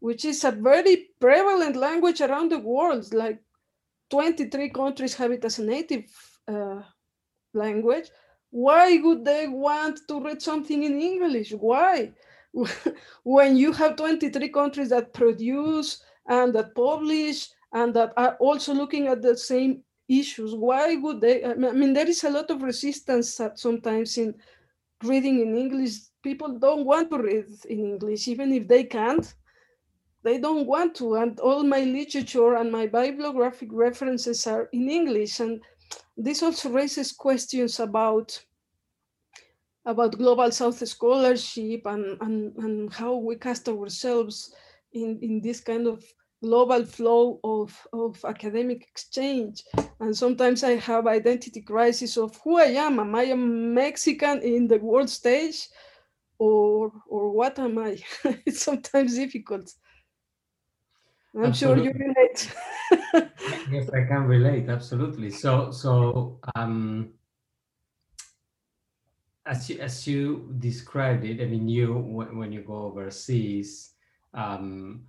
which 0.00 0.24
is 0.24 0.42
a 0.44 0.50
very 0.50 1.10
prevalent 1.20 1.76
language 1.76 2.20
around 2.20 2.50
the 2.50 2.58
world. 2.58 3.12
Like 3.14 3.40
23 4.10 4.70
countries 4.70 5.14
have 5.14 5.30
it 5.30 5.44
as 5.44 5.58
a 5.58 5.64
native 5.64 6.10
uh, 6.48 6.82
language. 7.52 8.10
Why 8.50 8.98
would 9.02 9.24
they 9.24 9.48
want 9.48 10.00
to 10.08 10.20
read 10.20 10.42
something 10.42 10.82
in 10.84 11.00
English? 11.00 11.52
Why? 11.52 12.12
when 13.24 13.56
you 13.56 13.72
have 13.72 13.96
23 13.96 14.48
countries 14.50 14.90
that 14.90 15.12
produce 15.12 16.02
and 16.28 16.54
that 16.54 16.74
publish 16.74 17.48
and 17.72 17.94
that 17.94 18.12
are 18.16 18.36
also 18.36 18.72
looking 18.72 19.08
at 19.08 19.22
the 19.22 19.36
same 19.36 19.82
issues, 20.08 20.54
why 20.54 20.96
would 20.96 21.20
they? 21.20 21.44
I 21.44 21.54
mean, 21.54 21.92
there 21.92 22.08
is 22.08 22.24
a 22.24 22.30
lot 22.30 22.50
of 22.50 22.62
resistance 22.62 23.40
sometimes 23.56 24.18
in 24.18 24.34
reading 25.02 25.40
in 25.40 25.56
English. 25.56 25.98
People 26.22 26.58
don't 26.58 26.84
want 26.84 27.10
to 27.10 27.18
read 27.18 27.46
in 27.68 27.78
English, 27.78 28.28
even 28.28 28.52
if 28.52 28.68
they 28.68 28.84
can't 28.84 29.34
they 30.24 30.38
don't 30.38 30.66
want 30.66 30.94
to 30.96 31.16
and 31.16 31.38
all 31.38 31.62
my 31.62 31.80
literature 31.80 32.56
and 32.56 32.72
my 32.72 32.86
bibliographic 32.86 33.68
references 33.70 34.46
are 34.46 34.68
in 34.72 34.88
english 34.88 35.38
and 35.38 35.60
this 36.16 36.42
also 36.42 36.70
raises 36.70 37.12
questions 37.12 37.78
about 37.78 38.42
about 39.84 40.16
global 40.16 40.50
south 40.50 40.86
scholarship 40.88 41.82
and 41.84 42.16
and, 42.22 42.56
and 42.56 42.92
how 42.92 43.14
we 43.14 43.36
cast 43.36 43.68
ourselves 43.68 44.54
in 44.92 45.18
in 45.20 45.40
this 45.42 45.60
kind 45.60 45.86
of 45.86 46.02
global 46.44 46.84
flow 46.84 47.40
of, 47.42 47.68
of 47.92 48.22
academic 48.24 48.82
exchange 48.90 49.62
and 50.00 50.16
sometimes 50.16 50.62
i 50.62 50.74
have 50.88 51.06
identity 51.06 51.60
crisis 51.62 52.16
of 52.16 52.38
who 52.42 52.58
i 52.58 52.70
am 52.86 52.98
am 52.98 53.14
i 53.14 53.24
a 53.24 53.36
mexican 53.36 54.40
in 54.42 54.68
the 54.68 54.78
world 54.78 55.08
stage 55.08 55.68
or 56.38 56.92
or 57.08 57.30
what 57.30 57.58
am 57.58 57.78
i 57.78 57.92
it's 58.46 58.62
sometimes 58.62 59.14
difficult 59.14 59.72
I'm 61.36 61.46
absolutely. 61.46 61.84
sure 61.84 61.92
you 61.92 62.04
relate. 62.06 62.54
yes, 63.70 63.90
I 63.90 64.04
can 64.06 64.22
relate 64.24 64.68
absolutely. 64.68 65.30
So, 65.30 65.72
so 65.72 66.38
um, 66.54 67.10
as 69.46 69.68
you 69.68 69.80
as 69.80 70.06
you 70.06 70.54
described 70.58 71.24
it, 71.24 71.42
I 71.42 71.46
mean, 71.46 71.68
you 71.68 71.94
when, 71.94 72.38
when 72.38 72.52
you 72.52 72.62
go 72.62 72.84
overseas, 72.84 73.94
um, 74.32 75.04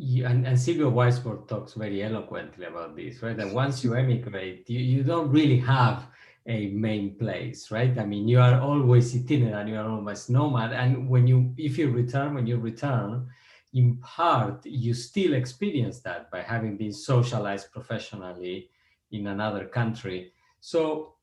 and, 0.00 0.46
and 0.46 0.58
Silvio 0.58 0.90
Waisbord 0.90 1.48
talks 1.48 1.74
very 1.74 2.02
eloquently 2.02 2.66
about 2.66 2.94
this, 2.94 3.22
right? 3.22 3.36
That 3.36 3.52
once 3.52 3.82
you 3.82 3.94
emigrate, 3.94 4.68
you, 4.70 4.80
you 4.80 5.02
don't 5.02 5.30
really 5.30 5.58
have 5.58 6.06
a 6.46 6.68
main 6.68 7.16
place, 7.16 7.70
right? 7.70 7.96
I 7.98 8.04
mean, 8.04 8.28
you 8.28 8.40
are 8.40 8.60
always 8.60 9.14
itinerant, 9.14 9.68
you 9.68 9.76
are 9.76 9.88
always 9.88 10.28
nomad, 10.28 10.72
and 10.72 11.08
when 11.08 11.26
you 11.26 11.52
if 11.56 11.76
you 11.76 11.90
return, 11.90 12.34
when 12.34 12.46
you 12.46 12.58
return, 12.58 13.28
in 13.74 13.96
part, 13.96 14.64
you 14.64 14.94
still 14.94 15.34
experience 15.34 16.00
that 16.00 16.30
by 16.30 16.42
having 16.42 16.76
been 16.76 16.92
socialized 16.92 17.70
professionally 17.72 18.70
in 19.10 19.26
another 19.26 19.66
country. 19.66 20.32
So, 20.60 21.14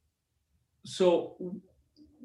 so 0.84 1.38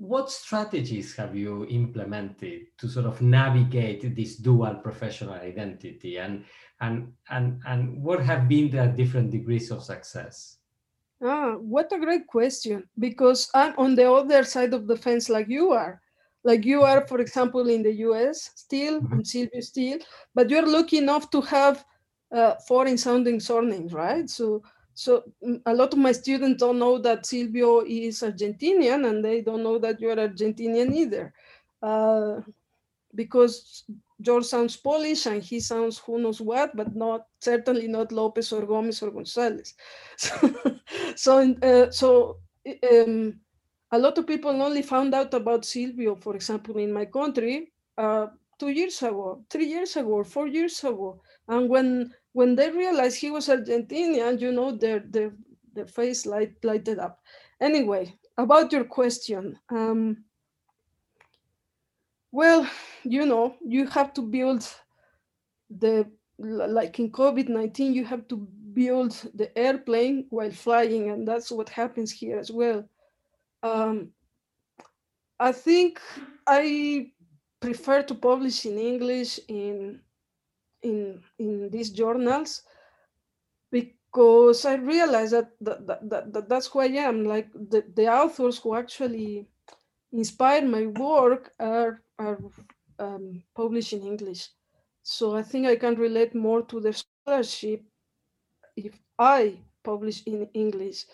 what 0.00 0.30
strategies 0.30 1.14
have 1.14 1.36
you 1.36 1.66
implemented 1.66 2.62
to 2.78 2.88
sort 2.88 3.04
of 3.04 3.20
navigate 3.20 4.16
this 4.16 4.36
dual 4.36 4.74
professional 4.76 5.34
identity 5.34 6.16
and 6.18 6.44
and 6.80 7.12
and 7.28 7.60
and 7.66 8.02
what 8.02 8.20
have 8.20 8.48
been 8.48 8.70
the 8.70 8.86
different 8.96 9.30
degrees 9.30 9.70
of 9.70 9.82
success 9.84 10.56
ah 11.22 11.52
what 11.60 11.92
a 11.92 11.98
great 11.98 12.26
question 12.26 12.82
because 12.98 13.50
i'm 13.54 13.74
on 13.76 13.94
the 13.94 14.10
other 14.10 14.42
side 14.42 14.72
of 14.72 14.86
the 14.86 14.96
fence 14.96 15.28
like 15.28 15.48
you 15.48 15.70
are 15.70 16.00
like 16.44 16.64
you 16.64 16.82
are, 16.82 17.06
for 17.06 17.20
example, 17.20 17.68
in 17.68 17.82
the 17.82 17.92
US 18.08 18.50
still. 18.54 19.00
I'm 19.12 19.24
Silvio 19.24 19.60
still, 19.60 19.98
but 20.34 20.48
you're 20.48 20.66
lucky 20.66 20.98
enough 20.98 21.30
to 21.30 21.40
have 21.42 21.84
uh, 22.34 22.54
foreign 22.66 22.96
sounding 22.96 23.40
surnames, 23.40 23.92
right? 23.92 24.28
So, 24.28 24.62
so 25.00 25.24
mm, 25.42 25.62
a 25.64 25.72
lot 25.72 25.94
of 25.94 25.98
my 25.98 26.12
students 26.12 26.60
don't 26.60 26.78
know 26.78 26.98
that 26.98 27.24
Silvio 27.24 27.80
is 27.80 28.20
Argentinian 28.20 29.08
and 29.08 29.24
they 29.24 29.40
don't 29.40 29.62
know 29.62 29.78
that 29.78 29.98
you're 29.98 30.14
Argentinian 30.14 30.92
either. 30.94 31.32
Uh, 31.82 32.42
because 33.14 33.84
George 34.20 34.44
sounds 34.44 34.76
Polish 34.76 35.24
and 35.24 35.42
he 35.42 35.58
sounds 35.58 35.96
who 35.96 36.18
knows 36.18 36.42
what, 36.42 36.76
but 36.76 36.94
not 36.94 37.26
certainly 37.40 37.88
not 37.88 38.12
Lopez 38.12 38.52
or 38.52 38.66
Gomez 38.66 39.02
or 39.02 39.10
Gonzalez. 39.10 39.74
So, 40.18 40.36
so, 41.16 41.54
uh, 41.62 41.90
so 41.90 42.36
um, 42.92 43.40
a 43.92 43.98
lot 43.98 44.18
of 44.18 44.26
people 44.26 44.50
only 44.50 44.82
found 44.82 45.14
out 45.14 45.32
about 45.32 45.64
Silvio, 45.64 46.14
for 46.14 46.34
example, 46.36 46.76
in 46.76 46.92
my 46.92 47.06
country, 47.06 47.72
uh, 47.96 48.26
two 48.58 48.68
years 48.68 49.02
ago, 49.02 49.42
three 49.48 49.66
years 49.66 49.96
ago, 49.96 50.22
four 50.24 50.46
years 50.46 50.84
ago. 50.84 51.22
And 51.48 51.70
when 51.70 52.14
when 52.32 52.54
they 52.54 52.70
realized 52.70 53.18
he 53.18 53.30
was 53.30 53.48
Argentinian, 53.48 54.40
you 54.40 54.52
know, 54.52 54.72
their 54.72 55.00
their 55.00 55.32
their 55.74 55.86
face 55.86 56.26
light 56.26 56.54
lighted 56.62 56.98
up. 56.98 57.20
Anyway, 57.60 58.14
about 58.38 58.72
your 58.72 58.84
question. 58.84 59.58
Um, 59.68 60.24
well, 62.32 62.68
you 63.02 63.26
know, 63.26 63.56
you 63.64 63.86
have 63.88 64.12
to 64.14 64.22
build 64.22 64.68
the 65.68 66.10
like 66.38 66.98
in 66.98 67.10
COVID-19, 67.12 67.92
you 67.92 68.04
have 68.04 68.26
to 68.28 68.36
build 68.72 69.12
the 69.34 69.56
airplane 69.58 70.26
while 70.30 70.50
flying, 70.50 71.10
and 71.10 71.26
that's 71.26 71.50
what 71.50 71.68
happens 71.68 72.10
here 72.10 72.38
as 72.38 72.50
well. 72.50 72.88
Um, 73.62 74.10
I 75.38 75.52
think 75.52 76.00
I 76.46 77.12
prefer 77.60 78.02
to 78.04 78.14
publish 78.14 78.64
in 78.64 78.78
English 78.78 79.38
in 79.48 80.00
in 80.82 81.22
in 81.38 81.70
these 81.70 81.90
journals 81.90 82.62
because 83.70 84.64
I 84.64 84.74
realize 84.74 85.30
that, 85.30 85.52
that, 85.60 85.86
that, 85.86 86.32
that 86.32 86.48
that's 86.48 86.66
who 86.66 86.80
I 86.80 86.86
am. 86.86 87.24
Like 87.24 87.52
the, 87.52 87.84
the 87.94 88.08
authors 88.08 88.58
who 88.58 88.74
actually 88.74 89.48
inspire 90.12 90.66
my 90.66 90.86
work 90.86 91.52
are 91.60 92.02
are 92.18 92.38
um, 92.98 93.42
published 93.54 93.92
in 93.92 94.02
English. 94.06 94.48
So 95.02 95.36
I 95.36 95.42
think 95.42 95.66
I 95.66 95.76
can 95.76 95.94
relate 95.94 96.34
more 96.34 96.62
to 96.66 96.80
the 96.80 96.92
scholarship 96.92 97.84
if 98.76 99.00
I 99.18 99.58
publish 99.82 100.22
in 100.26 100.46
English. 100.54 101.06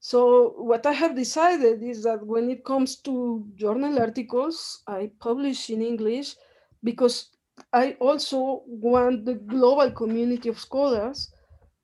So 0.00 0.50
what 0.58 0.84
I 0.86 0.92
have 0.92 1.14
decided 1.14 1.82
is 1.82 2.02
that 2.02 2.26
when 2.26 2.50
it 2.50 2.64
comes 2.64 2.96
to 3.02 3.46
journal 3.54 4.00
articles, 4.00 4.82
I 4.86 5.12
publish 5.20 5.70
in 5.70 5.80
English 5.80 6.34
because 6.82 7.30
I 7.72 7.92
also 8.00 8.62
want 8.66 9.24
the 9.24 9.34
global 9.34 9.90
community 9.90 10.48
of 10.48 10.58
scholars 10.58 11.32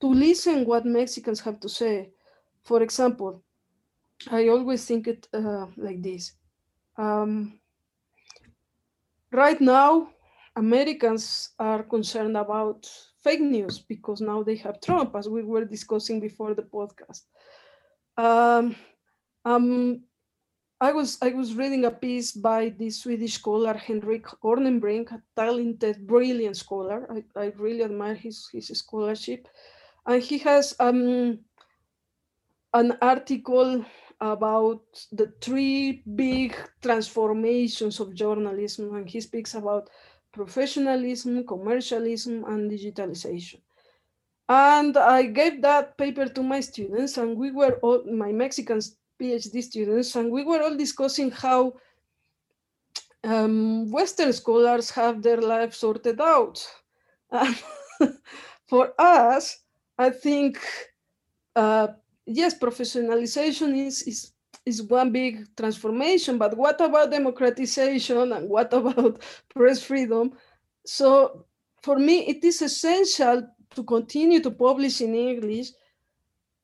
to 0.00 0.06
listen 0.08 0.64
what 0.64 0.86
Mexicans 0.86 1.40
have 1.40 1.60
to 1.60 1.68
say. 1.68 2.10
For 2.64 2.82
example, 2.82 3.42
I 4.30 4.48
always 4.48 4.84
think 4.84 5.06
it 5.08 5.28
uh, 5.32 5.66
like 5.76 6.02
this. 6.02 6.32
Um, 6.96 7.60
right 9.32 9.60
now, 9.60 10.10
Americans 10.56 11.50
are 11.58 11.82
concerned 11.84 12.36
about 12.36 12.88
fake 13.22 13.40
news 13.40 13.78
because 13.78 14.20
now 14.20 14.42
they 14.42 14.56
have 14.56 14.80
Trump, 14.80 15.14
as 15.16 15.28
we 15.28 15.42
were 15.42 15.64
discussing 15.64 16.20
before 16.20 16.54
the 16.54 16.62
podcast. 16.62 17.22
Um, 18.16 18.74
um, 19.44 20.02
was 20.80 21.18
I 21.20 21.30
was 21.30 21.54
reading 21.54 21.84
a 21.84 21.90
piece 21.90 22.32
by 22.32 22.68
the 22.70 22.90
Swedish 22.90 23.34
scholar 23.34 23.74
Henrik 23.74 24.26
Örnebring, 24.44 25.10
a 25.10 25.20
talented, 25.34 26.06
brilliant 26.06 26.56
scholar. 26.56 27.06
I, 27.10 27.24
I 27.40 27.52
really 27.56 27.82
admire 27.82 28.14
his, 28.14 28.48
his 28.52 28.68
scholarship. 28.68 29.48
And 30.06 30.22
he 30.22 30.38
has 30.38 30.74
um, 30.78 31.40
an 32.74 32.96
article 33.02 33.84
about 34.20 34.82
the 35.12 35.32
three 35.40 36.02
big 36.14 36.56
transformations 36.82 38.00
of 38.00 38.14
journalism, 38.14 38.94
and 38.94 39.08
he 39.08 39.20
speaks 39.20 39.54
about 39.54 39.90
professionalism, 40.32 41.44
commercialism, 41.46 42.44
and 42.44 42.70
digitalization. 42.70 43.60
And 44.48 44.96
I 44.96 45.24
gave 45.24 45.60
that 45.62 45.98
paper 45.98 46.26
to 46.26 46.42
my 46.42 46.60
students, 46.60 47.18
and 47.18 47.36
we 47.36 47.50
were 47.50 47.78
all 47.82 48.02
my 48.04 48.32
Mexican 48.32 48.80
PhD 49.20 49.62
students, 49.62 50.16
and 50.16 50.30
we 50.30 50.44
were 50.44 50.62
all 50.62 50.76
discussing 50.76 51.30
how 51.30 51.74
um, 53.24 53.90
Western 53.90 54.32
scholars 54.32 54.90
have 54.90 55.22
their 55.22 55.40
lives 55.40 55.78
sorted 55.78 56.20
out. 56.20 56.64
for 58.68 58.94
us, 58.98 59.58
I 59.98 60.10
think 60.10 60.58
uh, 61.56 61.88
yes, 62.28 62.58
professionalization 62.58 63.86
is, 63.86 64.02
is, 64.02 64.32
is 64.64 64.82
one 64.82 65.10
big 65.10 65.46
transformation, 65.56 66.38
but 66.38 66.56
what 66.56 66.80
about 66.80 67.10
democratization 67.10 68.32
and 68.32 68.48
what 68.48 68.72
about 68.72 69.22
press 69.54 69.82
freedom? 69.82 70.32
So 70.86 71.46
for 71.82 71.98
me, 71.98 72.26
it 72.26 72.44
is 72.44 72.62
essential 72.62 73.48
to 73.74 73.82
continue 73.84 74.40
to 74.40 74.50
publish 74.50 75.00
in 75.00 75.14
English, 75.14 75.68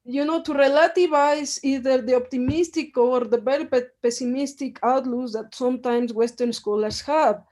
you 0.04 0.24
know, 0.24 0.42
to 0.42 0.52
relativize 0.52 1.58
either 1.62 2.02
the 2.02 2.14
optimistic 2.14 2.96
or 2.96 3.24
the 3.24 3.38
very 3.38 3.66
pessimistic 4.02 4.78
outlooks 4.82 5.32
that 5.32 5.54
sometimes 5.54 6.12
Western 6.12 6.52
scholars 6.52 7.00
have. 7.00 7.42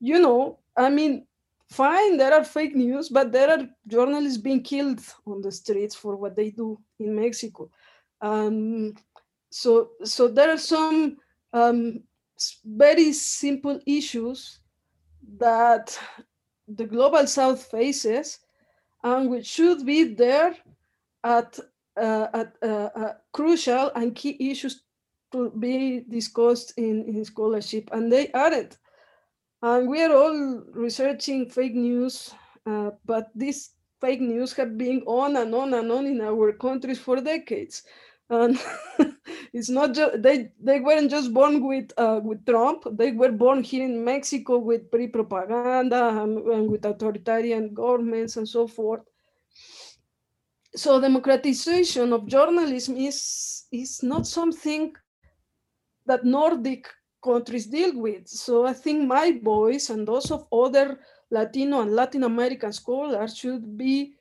You 0.00 0.20
know, 0.20 0.58
I 0.76 0.90
mean, 0.90 1.26
fine, 1.70 2.18
there 2.18 2.34
are 2.34 2.44
fake 2.44 2.76
news, 2.76 3.08
but 3.08 3.32
there 3.32 3.50
are 3.50 3.68
journalists 3.86 4.38
being 4.38 4.62
killed 4.62 5.00
on 5.26 5.40
the 5.40 5.50
streets 5.50 5.94
for 5.94 6.16
what 6.16 6.36
they 6.36 6.50
do 6.50 6.78
in 6.98 7.14
Mexico. 7.14 7.70
Um, 8.20 8.94
so, 9.50 9.90
so 10.02 10.28
there 10.28 10.50
are 10.50 10.58
some 10.58 11.16
um, 11.54 12.02
very 12.64 13.12
simple 13.12 13.80
issues 13.86 14.58
that 15.38 15.98
the 16.68 16.84
global 16.84 17.26
south 17.26 17.64
faces 17.64 18.40
and 19.02 19.30
which 19.30 19.46
should 19.46 19.86
be 19.86 20.14
there 20.14 20.54
at, 21.22 21.58
uh, 21.96 22.44
uh, 22.62 23.12
crucial 23.32 23.90
and 23.94 24.14
key 24.14 24.36
issues 24.50 24.82
to 25.32 25.50
be 25.58 26.04
discussed 26.08 26.74
in, 26.76 27.04
in 27.04 27.24
scholarship 27.24 27.88
and 27.92 28.12
they 28.12 28.30
aren't 28.32 28.78
and 29.64 29.88
we 29.88 30.02
are 30.02 30.12
all 30.12 30.62
researching 30.74 31.48
fake 31.48 31.74
news, 31.74 32.34
uh, 32.66 32.90
but 33.06 33.30
these 33.34 33.70
fake 33.98 34.20
news 34.20 34.52
have 34.52 34.76
been 34.76 35.02
on 35.06 35.36
and 35.36 35.54
on 35.54 35.72
and 35.72 35.90
on 35.90 36.04
in 36.04 36.20
our 36.20 36.52
countries 36.52 36.98
for 36.98 37.18
decades. 37.18 37.82
And 38.28 38.60
it's 39.54 39.70
not 39.70 39.94
just 39.94 40.20
they 40.20 40.52
they 40.60 40.80
weren't 40.80 41.10
just 41.10 41.32
born 41.32 41.66
with 41.66 41.92
uh, 41.96 42.20
with 42.22 42.44
Trump. 42.44 42.84
They 42.92 43.12
were 43.12 43.32
born 43.32 43.64
here 43.64 43.86
in 43.86 44.04
Mexico 44.04 44.58
with 44.58 44.90
pre-propaganda 44.90 46.08
and, 46.22 46.38
and 46.46 46.70
with 46.70 46.84
authoritarian 46.84 47.72
governments 47.72 48.36
and 48.36 48.46
so 48.46 48.66
forth. 48.66 49.00
So 50.76 51.00
democratization 51.00 52.12
of 52.12 52.26
journalism 52.26 52.96
is 52.96 53.64
is 53.70 54.02
not 54.02 54.26
something 54.26 54.92
that 56.06 56.24
Nordic 56.24 56.88
countries 57.22 57.66
deal 57.66 57.98
with. 57.98 58.28
So 58.28 58.66
I 58.66 58.72
think 58.72 59.06
my 59.06 59.38
voice 59.42 59.90
and 59.90 60.06
those 60.06 60.30
of 60.30 60.46
other 60.52 60.98
Latino 61.30 61.80
and 61.80 61.94
Latin 61.94 62.24
American 62.24 62.72
scholars 62.72 63.36
should 63.36 63.76
be 63.78 64.14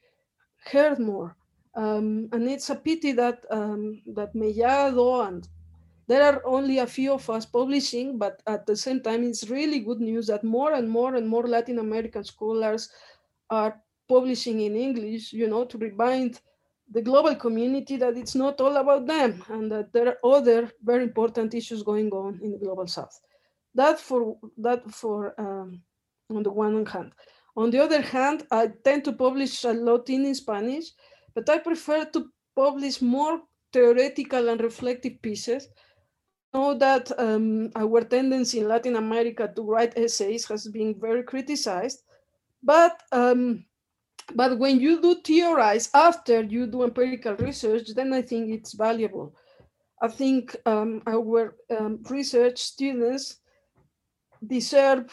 heard 0.72 1.00
more. 1.00 1.36
Um, 1.76 2.30
and 2.32 2.48
it's 2.48 2.70
a 2.70 2.76
pity 2.76 3.12
that 3.14 3.46
um, 3.50 4.02
that 4.16 4.34
Mellado 4.36 5.28
and 5.28 5.48
there 6.08 6.24
are 6.24 6.46
only 6.46 6.80
a 6.80 6.88
few 6.88 7.14
of 7.14 7.30
us 7.30 7.46
publishing, 7.46 8.18
but 8.18 8.42
at 8.46 8.66
the 8.66 8.76
same 8.76 9.02
time, 9.02 9.24
it's 9.24 9.50
really 9.50 9.80
good 9.80 10.02
news 10.02 10.28
that 10.28 10.44
more 10.44 10.74
and 10.74 10.90
more 10.90 11.16
and 11.16 11.28
more 11.28 11.48
Latin 11.48 11.80
American 11.80 12.24
scholars 12.24 12.90
are 13.50 13.82
publishing 14.16 14.58
in 14.68 14.76
English, 14.88 15.34
you 15.34 15.48
know, 15.52 15.64
to 15.66 15.78
remind 15.90 16.32
the 16.96 17.02
global 17.02 17.36
community 17.46 17.96
that 17.98 18.18
it's 18.22 18.36
not 18.36 18.62
all 18.62 18.76
about 18.78 19.08
them 19.08 19.44
and 19.50 19.72
that 19.72 19.92
there 19.94 20.08
are 20.12 20.20
other 20.36 20.62
very 20.84 21.04
important 21.04 21.54
issues 21.54 21.82
going 21.92 22.10
on 22.12 22.40
in 22.44 22.52
the 22.52 22.62
global 22.66 22.88
south. 22.88 23.16
That 23.74 24.00
for 24.00 24.38
that 24.66 24.82
for 25.02 25.18
um, 25.46 25.82
on 26.30 26.44
the 26.44 26.52
one 26.52 26.86
hand. 26.86 27.12
On 27.56 27.68
the 27.72 27.82
other 27.86 28.02
hand, 28.02 28.38
I 28.52 28.62
tend 28.88 29.02
to 29.06 29.14
publish 29.14 29.64
a 29.64 29.74
lot 29.74 30.10
in 30.10 30.24
Spanish, 30.36 30.88
but 31.36 31.50
I 31.50 31.58
prefer 31.60 32.06
to 32.14 32.20
publish 32.56 33.02
more 33.02 33.42
theoretical 33.72 34.50
and 34.50 34.62
reflective 34.62 35.22
pieces. 35.22 35.70
I 36.54 36.58
know 36.58 36.78
that 36.78 37.06
um, 37.18 37.72
our 37.76 38.02
tendency 38.04 38.60
in 38.60 38.68
Latin 38.68 38.96
America 38.96 39.52
to 39.56 39.62
write 39.72 39.98
essays 39.98 40.46
has 40.50 40.68
been 40.68 41.00
very 41.00 41.24
criticized, 41.24 42.00
but 42.62 42.96
um, 43.12 43.66
but 44.36 44.58
when 44.58 44.80
you 44.80 45.02
do 45.02 45.16
theorize 45.22 45.90
after 45.94 46.42
you 46.44 46.68
do 46.68 46.84
empirical 46.84 47.36
research, 47.36 47.94
then 47.96 48.14
I 48.14 48.22
think 48.22 48.52
it's 48.52 48.74
valuable. 48.74 49.36
I 50.02 50.08
think 50.08 50.56
um, 50.66 51.02
our 51.08 51.56
um, 51.78 52.04
research 52.10 52.60
students 52.60 53.38
deserve 54.46 55.12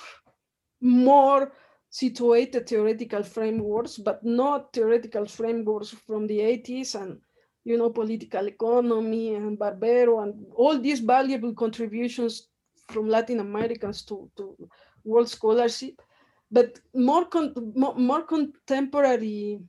more 0.80 1.52
situated 1.90 2.68
theoretical 2.68 3.22
frameworks, 3.22 3.98
but 3.98 4.24
not 4.24 4.72
theoretical 4.72 5.26
frameworks 5.26 5.90
from 5.90 6.26
the 6.26 6.38
80s 6.38 6.94
and 7.00 7.20
you 7.64 7.76
know 7.76 7.90
political 7.90 8.46
economy 8.46 9.34
and 9.34 9.58
Barbero 9.58 10.22
and 10.22 10.46
all 10.54 10.78
these 10.78 11.00
valuable 11.00 11.52
contributions 11.54 12.48
from 12.88 13.08
Latin 13.08 13.40
Americans 13.40 14.02
to, 14.02 14.30
to 14.36 14.56
world 15.04 15.28
scholarship 15.28 16.00
but 16.50 16.80
more, 16.94 17.26
con 17.26 17.52
more, 17.74 17.94
more, 17.94 18.22
contemporary 18.22 19.60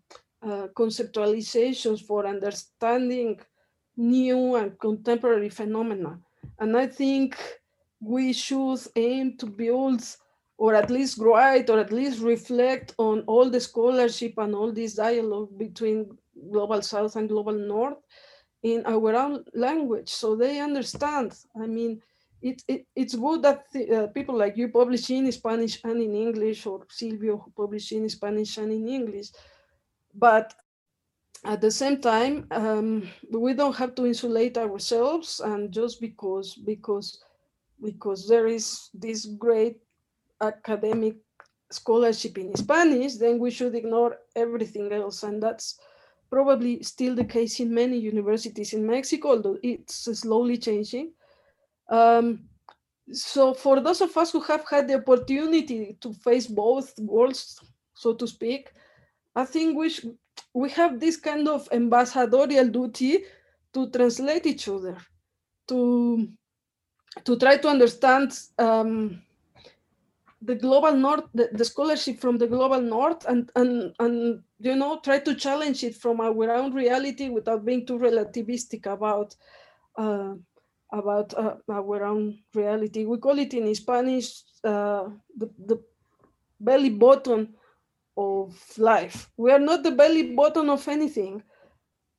uh, 0.41 0.67
conceptualizations 0.75 2.01
for 2.01 2.25
understanding 2.25 3.39
new 3.97 4.55
and 4.55 4.77
contemporary 4.79 5.49
phenomena. 5.49 6.19
And 6.59 6.75
I 6.75 6.87
think 6.87 7.37
we 7.99 8.33
should 8.33 8.79
aim 8.95 9.37
to 9.37 9.45
build 9.45 10.03
or 10.57 10.75
at 10.75 10.91
least 10.91 11.17
write 11.17 11.69
or 11.69 11.79
at 11.79 11.91
least 11.91 12.21
reflect 12.21 12.93
on 12.97 13.21
all 13.21 13.49
the 13.49 13.59
scholarship 13.59 14.33
and 14.37 14.53
all 14.53 14.71
this 14.71 14.93
dialogue 14.93 15.57
between 15.57 16.17
global 16.51 16.81
south 16.81 17.15
and 17.15 17.29
global 17.29 17.53
north 17.53 17.97
in 18.63 18.85
our 18.85 19.15
own 19.15 19.43
language 19.53 20.09
so 20.09 20.35
they 20.35 20.59
understand 20.59 21.33
i 21.61 21.65
mean 21.65 21.99
it, 22.41 22.63
it, 22.67 22.85
it's 22.95 23.15
good 23.15 23.43
that 23.43 23.65
uh, 23.93 24.07
people 24.07 24.35
like 24.35 24.57
you 24.57 24.69
publish 24.69 25.09
in 25.09 25.31
Spanish 25.31 25.79
and 25.83 26.01
in 26.01 26.15
English, 26.15 26.65
or 26.65 26.85
Silvio 26.89 27.37
who 27.37 27.51
publish 27.51 27.91
in 27.91 28.09
Spanish 28.09 28.57
and 28.57 28.71
in 28.71 28.87
English. 28.87 29.29
But 30.13 30.53
at 31.43 31.61
the 31.61 31.71
same 31.71 32.01
time, 32.01 32.47
um, 32.51 33.09
we 33.31 33.53
don't 33.53 33.75
have 33.75 33.95
to 33.95 34.05
insulate 34.05 34.57
ourselves, 34.57 35.39
and 35.39 35.71
just 35.71 36.01
because 36.01 36.55
because 36.55 37.23
because 37.81 38.27
there 38.27 38.47
is 38.47 38.89
this 38.93 39.25
great 39.25 39.77
academic 40.41 41.15
scholarship 41.71 42.37
in 42.37 42.55
Spanish, 42.55 43.15
then 43.15 43.39
we 43.39 43.51
should 43.51 43.75
ignore 43.75 44.17
everything 44.35 44.91
else, 44.91 45.23
and 45.23 45.41
that's 45.41 45.79
probably 46.29 46.81
still 46.81 47.15
the 47.15 47.25
case 47.25 47.59
in 47.59 47.73
many 47.73 47.97
universities 47.97 48.73
in 48.73 48.85
Mexico, 48.85 49.29
although 49.29 49.57
it's 49.61 50.05
slowly 50.19 50.57
changing. 50.57 51.11
Um, 51.91 52.47
so 53.11 53.53
for 53.53 53.81
those 53.81 53.99
of 54.01 54.15
us 54.15 54.31
who 54.31 54.39
have 54.41 54.63
had 54.69 54.87
the 54.87 54.95
opportunity 54.95 55.97
to 55.99 56.13
face 56.13 56.47
both 56.47 56.97
worlds, 56.97 57.59
so 57.93 58.13
to 58.13 58.25
speak, 58.25 58.71
I 59.35 59.43
think 59.45 59.77
we, 59.77 59.93
we 60.53 60.69
have 60.71 60.99
this 60.99 61.17
kind 61.17 61.47
of 61.47 61.67
ambassadorial 61.71 62.67
duty 62.69 63.25
to 63.73 63.89
translate 63.89 64.45
each 64.45 64.67
other, 64.69 64.97
to, 65.67 66.29
to 67.25 67.37
try 67.37 67.57
to 67.57 67.67
understand 67.67 68.39
um, 68.57 69.21
the 70.41 70.55
global 70.55 70.93
north, 70.93 71.25
the, 71.33 71.49
the, 71.51 71.65
scholarship 71.65 72.19
from 72.19 72.37
the 72.37 72.47
global 72.47 72.81
north, 72.81 73.25
and 73.27 73.51
and 73.55 73.93
and 73.99 74.41
you 74.59 74.75
know 74.75 74.99
try 75.03 75.19
to 75.19 75.35
challenge 75.35 75.83
it 75.83 75.95
from 75.95 76.19
our 76.19 76.51
own 76.51 76.73
reality 76.73 77.29
without 77.29 77.63
being 77.63 77.85
too 77.85 77.99
relativistic 77.99 78.87
about 78.87 79.35
uh, 79.97 80.33
about 80.91 81.33
uh, 81.33 81.55
our 81.69 82.03
own 82.03 82.39
reality. 82.53 83.05
We 83.05 83.17
call 83.17 83.39
it 83.39 83.53
in 83.53 83.73
Spanish 83.75 84.43
uh, 84.63 85.09
the, 85.37 85.49
the 85.65 85.81
belly 86.59 86.89
button 86.89 87.53
of 88.17 88.55
life. 88.77 89.29
We 89.37 89.51
are 89.51 89.59
not 89.59 89.83
the 89.83 89.91
belly 89.91 90.33
button 90.35 90.69
of 90.69 90.87
anything. 90.87 91.43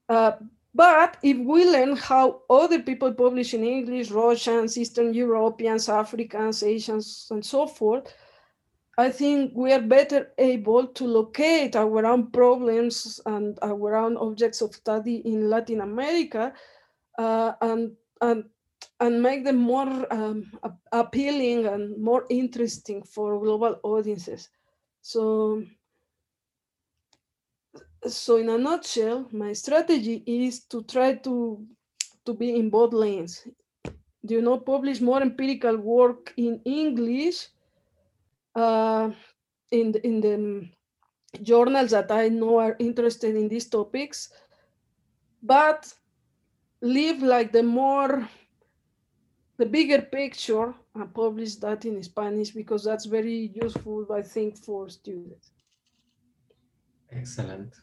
Uh, 0.09 0.33
but 0.75 1.19
if 1.23 1.37
we 1.37 1.71
learn 1.71 1.97
how 1.97 2.43
other 2.49 2.81
people 2.81 3.13
publish 3.13 3.53
in 3.53 3.63
English, 3.63 4.11
Russians, 4.11 4.79
Eastern 4.79 5.13
Europeans, 5.13 5.89
Africans, 5.89 6.63
Asians, 6.63 7.29
and 7.31 7.45
so 7.45 7.67
forth, 7.67 8.15
I 8.99 9.11
think 9.11 9.53
we 9.55 9.73
are 9.73 9.81
better 9.81 10.33
able 10.39 10.87
to 10.87 11.05
locate 11.05 11.77
our 11.77 12.05
own 12.05 12.31
problems 12.31 13.21
and 13.25 13.59
our 13.63 13.97
own 13.97 14.17
objects 14.17 14.61
of 14.61 14.75
study 14.75 15.17
in 15.17 15.49
Latin 15.49 15.81
America 15.81 16.53
uh, 17.19 17.53
and, 17.61 17.93
and, 18.21 18.45
and 19.03 19.21
make 19.21 19.45
them 19.45 19.57
more 19.57 20.07
um, 20.15 20.53
appealing 20.93 21.67
and 21.67 22.01
more 22.01 22.25
interesting 22.31 23.03
for 23.03 23.41
global 23.41 23.81
audiences. 23.83 24.49
So 25.01 25.65
so 28.07 28.37
in 28.37 28.49
a 28.49 28.59
nutshell, 28.59 29.29
my 29.33 29.53
strategy 29.53 30.23
is 30.27 30.65
to 30.67 30.83
try 30.85 31.15
to 31.27 31.67
to 32.27 32.35
be 32.35 32.55
in 32.55 32.71
both 32.71 32.93
lanes. 32.93 33.47
Do 34.25 34.35
you 34.35 34.43
know, 34.43 34.59
publish 34.59 35.01
more 35.01 35.21
empirical 35.21 35.77
work 35.77 36.33
in 36.37 36.61
English 36.65 37.49
uh, 38.55 39.11
in 39.73 39.95
in 40.05 40.21
the 40.21 40.69
journals 41.43 41.91
that 41.91 42.13
I 42.13 42.29
know 42.29 42.59
are 42.59 42.77
interested 42.79 43.35
in 43.35 43.49
these 43.49 43.69
topics, 43.69 44.31
but 45.43 45.93
leave 46.83 47.21
like 47.23 47.51
the 47.51 47.63
more 47.65 48.29
the 49.59 49.67
bigger 49.67 50.03
picture 50.03 50.75
and 50.95 51.15
publish 51.15 51.57
that 51.57 51.85
in 51.85 52.03
Spanish 52.03 52.51
because 52.51 52.85
that's 52.85 53.05
very 53.05 53.53
useful, 53.55 54.07
I 54.13 54.23
think, 54.23 54.59
for 54.59 54.89
students. 54.89 55.51
Excellent. 57.11 57.75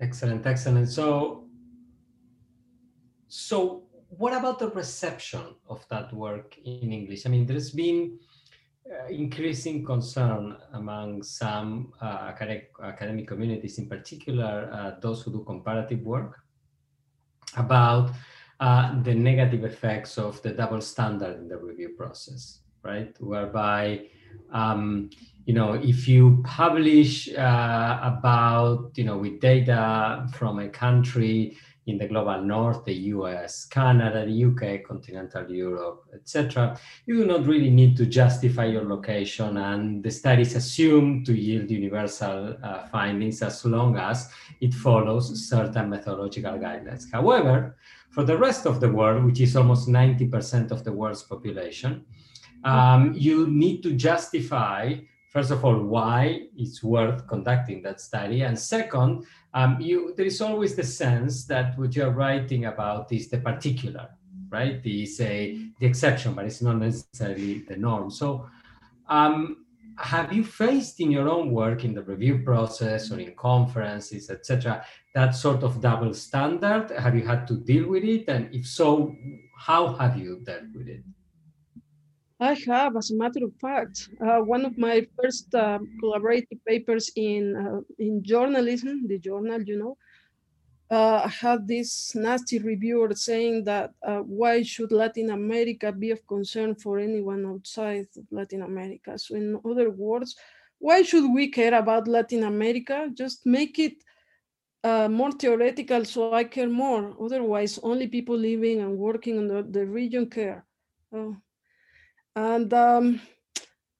Excellent, 0.00 0.46
excellent. 0.46 0.88
So, 0.88 1.44
so 3.28 3.84
what 4.08 4.32
about 4.32 4.58
the 4.58 4.70
reception 4.70 5.42
of 5.68 5.86
that 5.90 6.12
work 6.12 6.56
in 6.64 6.92
English? 6.92 7.26
I 7.26 7.28
mean, 7.28 7.46
there's 7.46 7.70
been 7.70 8.18
uh, 8.90 9.06
increasing 9.08 9.84
concern 9.84 10.56
among 10.72 11.22
some 11.22 11.92
uh, 12.00 12.26
academic, 12.28 12.70
academic 12.82 13.28
communities, 13.28 13.78
in 13.78 13.88
particular 13.88 14.68
uh, 14.72 14.98
those 15.00 15.22
who 15.22 15.30
do 15.30 15.44
comparative 15.44 16.00
work, 16.00 16.40
about 17.56 18.10
uh, 18.60 19.02
the 19.02 19.14
negative 19.14 19.64
effects 19.64 20.18
of 20.18 20.40
the 20.42 20.50
double 20.50 20.80
standard 20.80 21.38
in 21.38 21.48
the 21.48 21.56
review 21.56 21.90
process, 21.96 22.60
right? 22.82 23.14
Whereby 23.20 24.06
um, 24.52 25.10
you 25.46 25.54
know, 25.54 25.72
if 25.72 26.06
you 26.06 26.42
publish 26.44 27.28
uh, 27.34 27.98
about, 28.02 28.92
you 28.94 29.04
know, 29.04 29.18
with 29.18 29.40
data 29.40 30.26
from 30.32 30.58
a 30.58 30.68
country 30.68 31.56
in 31.86 31.98
the 31.98 32.06
global 32.06 32.40
north, 32.42 32.84
the 32.84 32.94
US, 33.14 33.64
Canada, 33.64 34.24
the 34.24 34.44
UK, 34.44 34.86
continental 34.86 35.50
Europe, 35.50 36.04
etc., 36.14 36.78
you 37.06 37.16
do 37.16 37.26
not 37.26 37.46
really 37.46 37.70
need 37.70 37.96
to 37.96 38.06
justify 38.06 38.66
your 38.66 38.84
location, 38.84 39.56
and 39.56 40.04
the 40.04 40.10
studies 40.10 40.54
assume 40.54 41.24
to 41.24 41.32
yield 41.32 41.70
universal 41.70 42.56
uh, 42.62 42.86
findings 42.88 43.42
as 43.42 43.64
long 43.64 43.96
as 43.96 44.28
it 44.60 44.74
follows 44.74 45.48
certain 45.48 45.90
methodological 45.90 46.52
guidelines. 46.52 47.10
However, 47.10 47.76
for 48.10 48.24
the 48.24 48.36
rest 48.36 48.66
of 48.66 48.80
the 48.80 48.88
world, 48.88 49.24
which 49.24 49.40
is 49.40 49.56
almost 49.56 49.88
90% 49.88 50.70
of 50.70 50.84
the 50.84 50.92
world's 50.92 51.22
population, 51.22 52.04
um, 52.64 53.14
you 53.16 53.46
need 53.48 53.82
to 53.82 53.92
justify 53.92 54.94
first 55.30 55.52
of 55.52 55.64
all, 55.64 55.78
why 55.78 56.42
it's 56.56 56.82
worth 56.82 57.26
conducting 57.28 57.82
that 57.82 58.00
study. 58.00 58.42
And 58.42 58.58
second, 58.58 59.24
um, 59.54 59.80
you, 59.80 60.12
there 60.16 60.26
is 60.26 60.40
always 60.40 60.74
the 60.74 60.82
sense 60.84 61.44
that 61.46 61.78
what 61.78 61.94
you're 61.94 62.10
writing 62.10 62.64
about 62.66 63.12
is 63.12 63.28
the 63.28 63.38
particular, 63.38 64.08
right? 64.48 64.82
The, 64.82 65.06
say, 65.06 65.70
the 65.78 65.86
exception, 65.86 66.34
but 66.34 66.46
it's 66.46 66.60
not 66.60 66.78
necessarily 66.78 67.60
the 67.60 67.76
norm. 67.76 68.10
So 68.10 68.48
um, 69.08 69.59
have 70.02 70.32
you 70.32 70.42
faced 70.42 71.00
in 71.00 71.10
your 71.10 71.28
own 71.28 71.50
work 71.50 71.84
in 71.84 71.94
the 71.94 72.02
review 72.02 72.42
process 72.42 73.10
or 73.10 73.20
in 73.20 73.34
conferences, 73.34 74.30
etc., 74.30 74.84
that 75.14 75.34
sort 75.34 75.62
of 75.62 75.80
double 75.80 76.14
standard? 76.14 76.90
Have 76.90 77.14
you 77.14 77.26
had 77.26 77.46
to 77.48 77.54
deal 77.54 77.88
with 77.88 78.04
it? 78.04 78.24
And 78.28 78.54
if 78.54 78.66
so, 78.66 79.16
how 79.56 79.94
have 79.94 80.16
you 80.16 80.40
dealt 80.44 80.72
with 80.74 80.88
it? 80.88 81.02
I 82.40 82.54
have, 82.66 82.96
as 82.96 83.10
a 83.10 83.16
matter 83.16 83.44
of 83.44 83.52
fact, 83.60 84.08
uh, 84.26 84.38
one 84.38 84.64
of 84.64 84.78
my 84.78 85.06
first 85.20 85.54
uh, 85.54 85.78
collaborative 86.02 86.58
papers 86.66 87.10
in 87.14 87.54
uh, 87.54 87.80
in 87.98 88.22
journalism, 88.24 89.06
the 89.06 89.18
journal, 89.18 89.60
you 89.62 89.78
know, 89.78 89.98
uh, 90.90 91.28
had 91.28 91.68
this 91.68 92.14
nasty 92.14 92.58
reviewer 92.58 93.14
saying 93.14 93.64
that 93.64 93.92
uh, 94.02 94.18
why 94.18 94.62
should 94.62 94.90
Latin 94.90 95.30
America 95.30 95.92
be 95.92 96.10
of 96.10 96.26
concern 96.26 96.74
for 96.74 96.98
anyone 96.98 97.46
outside 97.46 98.08
Latin 98.30 98.62
America? 98.62 99.16
So, 99.16 99.36
in 99.36 99.60
other 99.64 99.90
words, 99.90 100.34
why 100.78 101.02
should 101.02 101.32
we 101.32 101.48
care 101.48 101.74
about 101.74 102.08
Latin 102.08 102.42
America? 102.42 103.08
Just 103.14 103.46
make 103.46 103.78
it 103.78 104.02
uh, 104.82 105.08
more 105.08 105.30
theoretical 105.30 106.04
so 106.04 106.32
I 106.32 106.44
care 106.44 106.68
more. 106.68 107.14
Otherwise, 107.22 107.78
only 107.82 108.08
people 108.08 108.36
living 108.36 108.80
and 108.80 108.98
working 108.98 109.36
in 109.36 109.46
the, 109.46 109.62
the 109.62 109.86
region 109.86 110.28
care. 110.28 110.64
Oh, 111.12 111.36
and 112.34 112.72
um, 112.74 113.20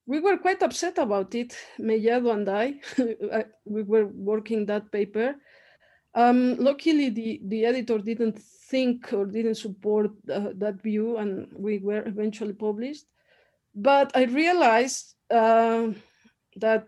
we 0.07 0.19
were 0.19 0.39
quite 0.39 0.63
upset 0.63 0.99
about 0.99 1.35
it, 1.37 1.57
Mellado 1.79 2.33
and 2.33 2.49
I. 2.49 2.81
we 3.65 3.83
were 3.83 4.07
working 4.07 4.67
that 4.67 4.91
paper. 4.91 5.37
Um, 6.15 6.57
luckily, 6.57 7.11
the, 7.11 7.41
the 7.45 7.65
editor 7.65 7.99
didn't 7.99 8.39
think 8.39 9.13
or 9.13 9.27
didn't 9.27 9.57
support 9.57 10.11
uh, 10.33 10.51
that 10.57 10.83
view, 10.83 11.19
and 11.19 11.49
we 11.55 11.79
were 11.79 12.07
eventually 12.07 12.53
published. 12.53 13.07
But 13.75 14.11
I 14.17 14.25
realized 14.25 15.15
uh, 15.31 15.91
that 16.57 16.87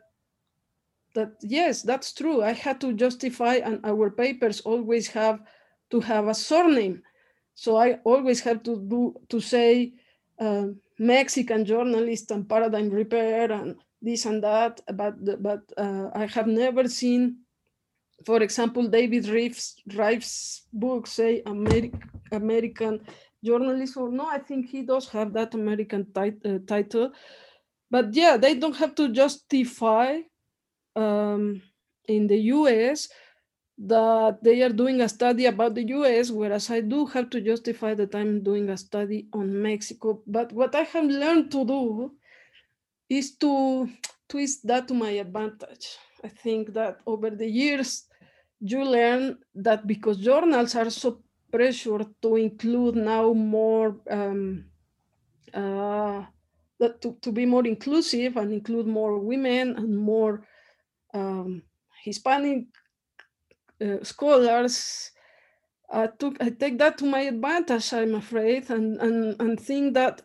that 1.14 1.34
yes, 1.42 1.82
that's 1.82 2.12
true. 2.14 2.42
I 2.42 2.52
had 2.52 2.80
to 2.80 2.92
justify, 2.92 3.56
and 3.56 3.84
our 3.84 4.10
papers 4.10 4.60
always 4.62 5.08
have 5.08 5.40
to 5.90 6.00
have 6.00 6.26
a 6.26 6.34
surname. 6.34 7.02
So 7.54 7.76
I 7.76 8.00
always 8.04 8.40
have 8.40 8.62
to 8.64 8.76
do 8.76 9.14
to 9.28 9.40
say 9.40 9.92
um, 10.40 10.80
Mexican 10.98 11.64
journalist 11.64 12.30
and 12.30 12.48
paradigm 12.48 12.90
repair 12.90 13.52
and 13.52 13.76
this 14.00 14.24
and 14.26 14.42
that, 14.42 14.80
but 14.94 15.14
but 15.42 15.62
uh, 15.76 16.10
I 16.14 16.26
have 16.26 16.46
never 16.46 16.88
seen, 16.88 17.36
for 18.24 18.42
example, 18.42 18.88
David 18.88 19.24
Ryfe's, 19.24 19.76
Ryfe's 19.88 20.62
book 20.72 21.06
say 21.06 21.42
American 21.46 22.00
American 22.30 23.00
journalist 23.44 23.96
or 23.96 24.10
no, 24.10 24.26
I 24.26 24.38
think 24.38 24.68
he 24.68 24.82
does 24.82 25.08
have 25.10 25.32
that 25.34 25.54
American 25.54 26.06
uh, 26.16 26.30
title, 26.66 27.12
but 27.90 28.14
yeah, 28.14 28.36
they 28.36 28.54
don't 28.54 28.76
have 28.76 28.94
to 28.94 29.08
justify 29.08 30.20
um, 30.96 31.62
in 32.08 32.26
the 32.26 32.38
U.S 32.38 33.08
that 33.78 34.38
they 34.42 34.62
are 34.62 34.68
doing 34.68 35.00
a 35.00 35.08
study 35.08 35.46
about 35.46 35.74
the 35.74 35.84
US, 35.88 36.30
whereas 36.30 36.70
I 36.70 36.80
do 36.80 37.06
have 37.06 37.30
to 37.30 37.40
justify 37.40 37.94
that 37.94 38.14
I'm 38.14 38.42
doing 38.42 38.70
a 38.70 38.76
study 38.76 39.26
on 39.32 39.60
Mexico. 39.60 40.22
But 40.26 40.52
what 40.52 40.74
I 40.74 40.82
have 40.82 41.06
learned 41.06 41.50
to 41.52 41.64
do 41.64 42.12
is 43.08 43.36
to 43.38 43.88
twist 44.28 44.66
that 44.66 44.88
to 44.88 44.94
my 44.94 45.10
advantage. 45.10 45.96
I 46.22 46.28
think 46.28 46.72
that 46.74 47.00
over 47.06 47.30
the 47.30 47.48
years, 47.48 48.04
you 48.62 48.84
learn 48.84 49.38
that 49.54 49.86
because 49.86 50.18
journals 50.18 50.74
are 50.74 50.90
so 50.90 51.22
pressured 51.50 52.06
to 52.22 52.36
include 52.36 52.96
now 52.96 53.32
more, 53.32 53.96
um, 54.10 54.64
uh, 55.52 56.24
to, 56.80 57.16
to 57.20 57.32
be 57.32 57.44
more 57.46 57.66
inclusive 57.66 58.36
and 58.36 58.52
include 58.52 58.86
more 58.86 59.18
women 59.18 59.76
and 59.76 59.96
more 59.96 60.46
um, 61.12 61.62
Hispanic 62.04 62.64
uh, 63.80 64.02
scholars 64.02 65.12
uh, 65.92 66.06
took 66.18 66.36
I 66.40 66.50
take 66.50 66.78
that 66.78 66.98
to 66.98 67.04
my 67.04 67.20
advantage, 67.20 67.92
I'm 67.92 68.14
afraid, 68.14 68.70
and 68.70 69.00
and 69.00 69.36
and 69.40 69.60
think 69.60 69.94
that 69.94 70.22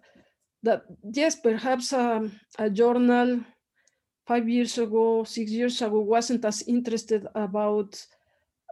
that 0.63 0.83
yes, 1.03 1.35
perhaps 1.35 1.91
um, 1.93 2.39
a 2.57 2.69
journal 2.69 3.41
five 4.25 4.47
years 4.47 4.77
ago, 4.77 5.23
six 5.23 5.51
years 5.51 5.81
ago 5.81 5.99
wasn't 5.99 6.45
as 6.45 6.61
interested 6.63 7.27
about 7.35 7.99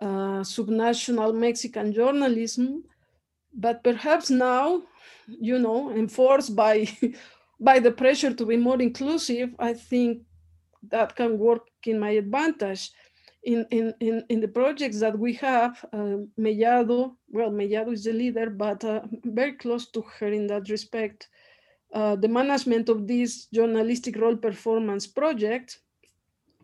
uh, 0.01 0.41
subnational 0.43 1.33
Mexican 1.33 1.93
journalism, 1.93 2.83
but 3.53 3.83
perhaps 3.83 4.29
now, 4.29 4.83
you 5.27 5.59
know, 5.59 5.91
enforced 5.91 6.55
by 6.55 6.87
by 7.59 7.79
the 7.79 7.91
pressure 7.91 8.33
to 8.33 8.45
be 8.45 8.57
more 8.57 8.81
inclusive, 8.81 9.55
I 9.59 9.73
think 9.73 10.23
that 10.89 11.15
can 11.15 11.37
work 11.39 11.67
in 11.85 11.99
my 11.99 12.11
advantage. 12.11 12.91
In, 13.43 13.65
in, 13.69 13.93
in, 13.99 14.23
in 14.29 14.41
the 14.41 14.47
projects 14.47 14.99
that 14.99 15.17
we 15.17 15.33
have, 15.33 15.85
uh, 15.93 16.17
Mellado, 16.37 17.15
well, 17.29 17.51
Mellado 17.51 17.93
is 17.93 18.03
the 18.03 18.11
leader, 18.13 18.49
but 18.49 18.83
uh, 18.83 19.01
very 19.23 19.53
close 19.53 19.85
to 19.91 20.01
her 20.01 20.27
in 20.27 20.47
that 20.47 20.67
respect. 20.69 21.29
Uh, 21.93 22.15
the 22.15 22.27
management 22.27 22.89
of 22.89 23.07
this 23.07 23.45
journalistic 23.53 24.17
role 24.17 24.35
performance 24.35 25.05
project, 25.05 25.79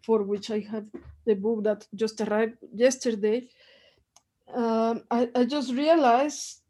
for 0.03 0.23
which 0.23 0.49
I 0.51 0.59
have 0.71 0.85
the 1.25 1.35
book 1.35 1.63
that 1.63 1.87
just 1.95 2.21
arrived 2.21 2.57
yesterday, 2.73 3.47
um, 4.53 5.03
I, 5.09 5.29
I 5.35 5.45
just 5.45 5.73
realized 5.73 6.61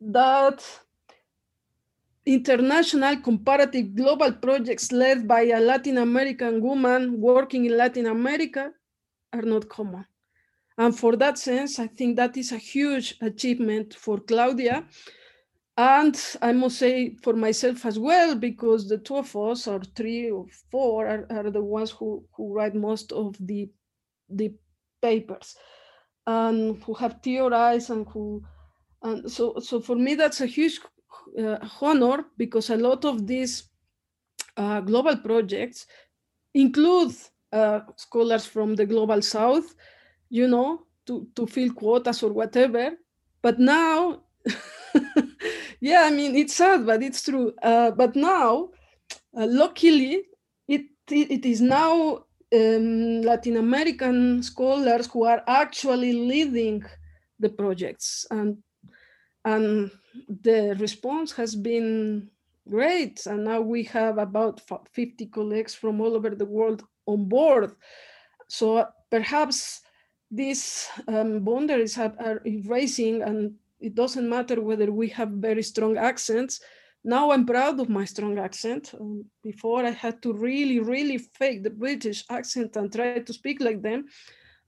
that 0.00 0.62
international 2.24 3.16
comparative 3.16 3.94
global 3.94 4.32
projects 4.32 4.92
led 4.92 5.26
by 5.26 5.42
a 5.42 5.60
Latin 5.60 5.98
American 5.98 6.60
woman 6.60 7.20
working 7.20 7.64
in 7.64 7.76
Latin 7.76 8.06
America 8.06 8.72
are 9.32 9.42
not 9.42 9.68
common. 9.68 10.04
And 10.78 10.98
for 10.98 11.16
that 11.16 11.38
sense, 11.38 11.78
I 11.78 11.86
think 11.86 12.16
that 12.16 12.36
is 12.36 12.52
a 12.52 12.58
huge 12.58 13.16
achievement 13.20 13.94
for 13.94 14.18
Claudia. 14.18 14.84
And 15.76 16.20
I 16.42 16.52
must 16.52 16.78
say 16.78 17.16
for 17.22 17.32
myself 17.32 17.86
as 17.86 17.98
well, 17.98 18.34
because 18.34 18.88
the 18.88 18.98
two 18.98 19.16
of 19.16 19.34
us, 19.36 19.66
or 19.66 19.80
three 19.96 20.30
or 20.30 20.46
four, 20.70 21.06
are, 21.06 21.26
are 21.30 21.50
the 21.50 21.62
ones 21.62 21.90
who, 21.90 22.24
who 22.36 22.52
write 22.52 22.74
most 22.74 23.10
of 23.12 23.36
the, 23.40 23.70
the 24.28 24.54
papers 25.00 25.56
and 26.26 26.82
who 26.82 26.94
have 26.94 27.20
theorized 27.22 27.90
and 27.90 28.06
who, 28.08 28.42
and 29.02 29.30
so, 29.30 29.58
so 29.60 29.80
for 29.80 29.96
me, 29.96 30.14
that's 30.14 30.40
a 30.42 30.46
huge 30.46 30.80
uh, 31.38 31.58
honor 31.80 32.26
because 32.36 32.70
a 32.70 32.76
lot 32.76 33.04
of 33.04 33.26
these 33.26 33.70
uh, 34.56 34.80
global 34.80 35.16
projects 35.16 35.86
include 36.54 37.14
uh, 37.52 37.80
scholars 37.96 38.46
from 38.46 38.74
the 38.76 38.86
global 38.86 39.22
south, 39.22 39.74
you 40.30 40.48
know, 40.48 40.86
to, 41.06 41.28
to 41.36 41.46
fill 41.46 41.72
quotas 41.72 42.22
or 42.22 42.32
whatever. 42.32 42.92
But 43.42 43.58
now, 43.58 44.22
yeah, 45.82 46.04
I 46.04 46.10
mean, 46.10 46.36
it's 46.36 46.54
sad, 46.54 46.86
but 46.86 47.02
it's 47.02 47.22
true. 47.22 47.52
Uh, 47.60 47.90
but 47.90 48.14
now, 48.14 48.70
uh, 49.36 49.46
luckily, 49.48 50.22
it, 50.68 50.82
it, 51.10 51.30
it 51.30 51.44
is 51.44 51.60
now 51.60 52.24
um, 52.54 53.22
Latin 53.22 53.56
American 53.56 54.44
scholars 54.44 55.08
who 55.08 55.24
are 55.24 55.42
actually 55.48 56.12
leading 56.12 56.84
the 57.40 57.48
projects 57.48 58.24
and 58.30 58.58
and 59.44 59.90
the 60.28 60.76
response 60.78 61.32
has 61.32 61.56
been 61.56 62.30
great. 62.68 63.26
And 63.26 63.42
now 63.42 63.60
we 63.60 63.82
have 63.84 64.18
about 64.18 64.60
50 64.92 65.26
colleagues 65.26 65.74
from 65.74 66.00
all 66.00 66.14
over 66.14 66.30
the 66.30 66.46
world 66.46 66.84
on 67.06 67.28
board. 67.28 67.72
So 68.48 68.86
perhaps 69.10 69.80
these 70.30 70.86
um, 71.08 71.40
boundaries 71.40 71.96
have, 71.96 72.14
are 72.20 72.40
erasing 72.46 73.22
and 73.22 73.54
it 73.82 73.94
doesn't 73.94 74.28
matter 74.28 74.60
whether 74.60 74.90
we 74.90 75.08
have 75.08 75.30
very 75.30 75.62
strong 75.62 75.96
accents. 75.96 76.60
Now 77.04 77.32
I'm 77.32 77.44
proud 77.44 77.80
of 77.80 77.88
my 77.88 78.04
strong 78.04 78.38
accent. 78.38 78.94
Um, 78.98 79.24
before 79.42 79.84
I 79.84 79.90
had 79.90 80.22
to 80.22 80.32
really, 80.32 80.78
really 80.78 81.18
fake 81.18 81.64
the 81.64 81.70
British 81.70 82.24
accent 82.30 82.76
and 82.76 82.92
try 82.92 83.18
to 83.18 83.32
speak 83.32 83.60
like 83.60 83.82
them 83.82 84.06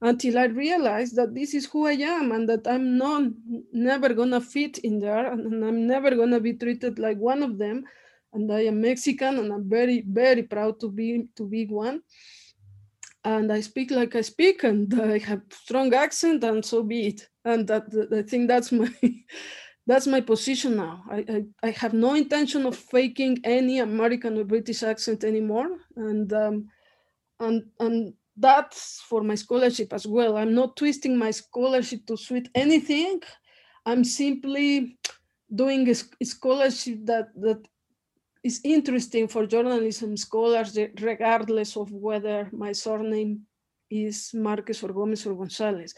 until 0.01 0.37
I 0.37 0.45
realized 0.45 1.15
that 1.15 1.33
this 1.33 1.53
is 1.53 1.65
who 1.65 1.87
I 1.87 1.93
am 1.93 2.31
and 2.33 2.47
that 2.49 2.67
I'm 2.67 2.97
not 2.97 3.31
never 3.71 4.13
gonna 4.13 4.41
fit 4.41 4.79
in 4.79 4.99
there 4.99 5.31
and 5.31 5.63
I'm 5.63 5.87
never 5.87 6.11
gonna 6.15 6.41
be 6.41 6.53
treated 6.53 6.99
like 6.99 7.17
one 7.17 7.41
of 7.41 7.57
them. 7.57 7.85
And 8.33 8.51
I 8.51 8.65
am 8.65 8.81
Mexican 8.81 9.39
and 9.39 9.53
I'm 9.53 9.69
very, 9.69 10.03
very 10.05 10.43
proud 10.43 10.81
to 10.81 10.89
be 10.89 11.27
to 11.37 11.47
be 11.47 11.65
one. 11.67 12.01
And 13.25 13.51
I 13.51 13.59
speak 13.59 13.91
like 13.91 14.15
I 14.15 14.21
speak 14.21 14.63
and 14.63 14.93
I 15.01 15.17
have 15.19 15.41
strong 15.51 15.93
accent 15.93 16.43
and 16.43 16.63
so 16.63 16.83
be 16.83 17.07
it. 17.07 17.27
And 17.43 17.67
that 17.67 17.85
I 18.13 18.21
think 18.21 18.47
that's 18.47 18.71
my 18.71 18.91
that's 19.87 20.07
my 20.07 20.21
position 20.21 20.77
now. 20.77 21.03
I, 21.09 21.25
I, 21.29 21.45
I, 21.67 21.71
have 21.71 21.93
no 21.93 22.15
intention 22.15 22.65
of 22.65 22.75
faking 22.75 23.39
any 23.43 23.79
American 23.79 24.37
or 24.37 24.43
British 24.43 24.81
accent 24.81 25.23
anymore. 25.23 25.77
And 25.95 26.31
um, 26.33 26.69
and 27.39 27.65
and 27.79 28.13
that's 28.37 29.01
for 29.07 29.21
my 29.23 29.35
scholarship 29.35 29.93
as 29.93 30.05
well. 30.05 30.37
I'm 30.37 30.53
not 30.53 30.75
twisting 30.75 31.17
my 31.17 31.31
scholarship 31.31 32.05
to 32.07 32.17
suit 32.17 32.49
anything. 32.55 33.21
I'm 33.85 34.03
simply 34.03 34.97
doing 35.53 35.87
a, 35.89 35.95
scholarship 36.25 37.05
that, 37.05 37.29
that 37.35 37.65
is 38.45 38.61
interesting 38.63 39.27
for 39.27 39.47
journalism 39.47 40.15
scholars, 40.15 40.77
regardless 41.01 41.75
of 41.75 41.91
whether 41.91 42.47
my 42.51 42.71
surname 42.71 43.41
is 43.89 44.31
Marquez 44.35 44.83
or 44.83 44.93
Gomez 44.93 45.25
or 45.25 45.33
Gonzalez. 45.33 45.95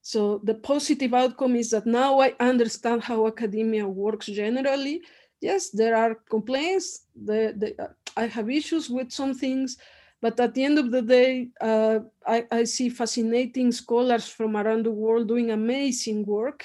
So 0.00 0.40
the 0.44 0.54
positive 0.54 1.12
outcome 1.12 1.56
is 1.56 1.68
that 1.70 1.84
now 1.84 2.18
I 2.18 2.34
understand 2.40 3.02
how 3.02 3.26
academia 3.26 3.86
works 3.86 4.26
generally. 4.26 5.02
Yes, 5.42 5.68
there 5.68 5.94
are 5.94 6.14
complaints. 6.30 7.04
The, 7.14 7.52
the, 7.60 7.90
I 8.16 8.28
have 8.28 8.48
issues 8.48 8.88
with 8.88 9.12
some 9.12 9.34
things, 9.34 9.76
but 10.22 10.40
at 10.40 10.54
the 10.54 10.64
end 10.64 10.78
of 10.78 10.90
the 10.90 11.02
day, 11.02 11.48
uh, 11.60 11.98
I, 12.26 12.46
I, 12.50 12.64
see 12.64 12.88
fascinating 12.88 13.72
scholars 13.72 14.26
from 14.26 14.56
around 14.56 14.86
the 14.86 14.90
world 14.90 15.28
doing 15.28 15.50
amazing 15.50 16.24
work. 16.24 16.64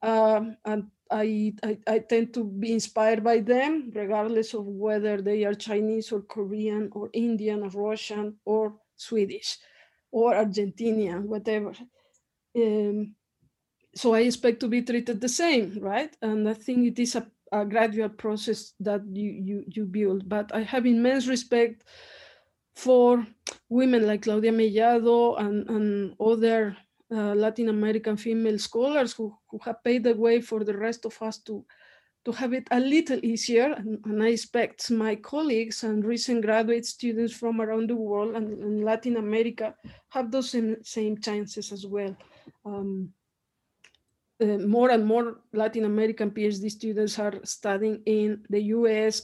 Um, 0.00 0.56
and 0.64 0.90
I, 1.10 1.52
I, 1.62 1.78
I, 1.86 1.98
tend 1.98 2.32
to 2.34 2.44
be 2.44 2.72
inspired 2.72 3.24
by 3.24 3.40
them, 3.40 3.90
regardless 3.94 4.54
of 4.54 4.64
whether 4.66 5.20
they 5.20 5.44
are 5.44 5.54
Chinese 5.54 6.12
or 6.12 6.22
Korean 6.22 6.88
or 6.92 7.10
Indian 7.12 7.62
or 7.62 7.68
Russian 7.70 8.36
or 8.44 8.74
Swedish 8.96 9.58
or 10.12 10.34
Argentinian, 10.34 11.22
whatever. 11.24 11.72
Um, 12.56 13.14
so 13.94 14.14
I 14.14 14.20
expect 14.20 14.60
to 14.60 14.68
be 14.68 14.82
treated 14.82 15.20
the 15.20 15.28
same, 15.28 15.78
right? 15.80 16.14
And 16.22 16.48
I 16.48 16.54
think 16.54 16.86
it 16.86 16.98
is 16.98 17.16
a, 17.16 17.26
a 17.52 17.64
gradual 17.64 18.08
process 18.08 18.74
that 18.80 19.02
you, 19.12 19.30
you, 19.30 19.64
you 19.66 19.86
build. 19.86 20.28
But 20.28 20.54
I 20.54 20.62
have 20.62 20.86
immense 20.86 21.26
respect 21.26 21.84
for 22.76 23.26
women 23.68 24.06
like 24.06 24.22
Claudia 24.22 24.52
Mellado 24.52 25.38
and, 25.40 25.68
and 25.68 26.14
other 26.20 26.76
Latin 27.10 27.68
American 27.68 28.16
female 28.16 28.58
scholars 28.58 29.12
who, 29.12 29.36
who 29.50 29.58
have 29.64 29.82
paved 29.82 30.04
the 30.04 30.14
way 30.14 30.40
for 30.40 30.64
the 30.64 30.76
rest 30.76 31.04
of 31.04 31.20
us 31.22 31.38
to, 31.38 31.64
to 32.24 32.32
have 32.32 32.52
it 32.52 32.68
a 32.70 32.78
little 32.78 33.18
easier. 33.24 33.72
And, 33.72 33.98
and 34.04 34.22
I 34.22 34.28
expect 34.28 34.90
my 34.90 35.16
colleagues 35.16 35.82
and 35.82 36.04
recent 36.04 36.44
graduate 36.44 36.86
students 36.86 37.34
from 37.34 37.60
around 37.60 37.90
the 37.90 37.96
world 37.96 38.36
and, 38.36 38.62
and 38.62 38.84
Latin 38.84 39.16
America 39.16 39.74
have 40.10 40.30
those 40.30 40.50
same, 40.50 40.76
same 40.82 41.18
chances 41.20 41.72
as 41.72 41.86
well. 41.86 42.16
Um, 42.64 43.12
uh, 44.40 44.58
more 44.58 44.90
and 44.90 45.04
more 45.04 45.40
Latin 45.52 45.84
American 45.84 46.30
PhD 46.30 46.70
students 46.70 47.18
are 47.18 47.40
studying 47.44 48.02
in 48.06 48.42
the 48.48 48.62
US 48.74 49.22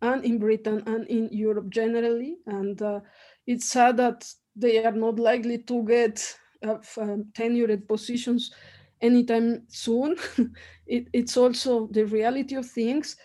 and 0.00 0.24
in 0.24 0.38
Britain 0.38 0.82
and 0.86 1.06
in 1.08 1.28
Europe 1.32 1.68
generally. 1.68 2.36
And 2.46 2.80
uh, 2.80 3.00
it's 3.46 3.68
sad 3.68 3.96
that 3.98 4.24
they 4.56 4.84
are 4.84 4.92
not 4.92 5.18
likely 5.18 5.58
to 5.58 5.82
get 5.84 6.36
uh, 6.64 6.78
um, 7.00 7.26
tenured 7.32 7.86
positions 7.86 8.52
anytime 9.00 9.62
soon. 9.68 10.16
it, 10.86 11.08
it's 11.12 11.36
also 11.36 11.88
the 11.92 12.04
reality 12.04 12.56
of 12.56 12.66
things. 12.66 13.16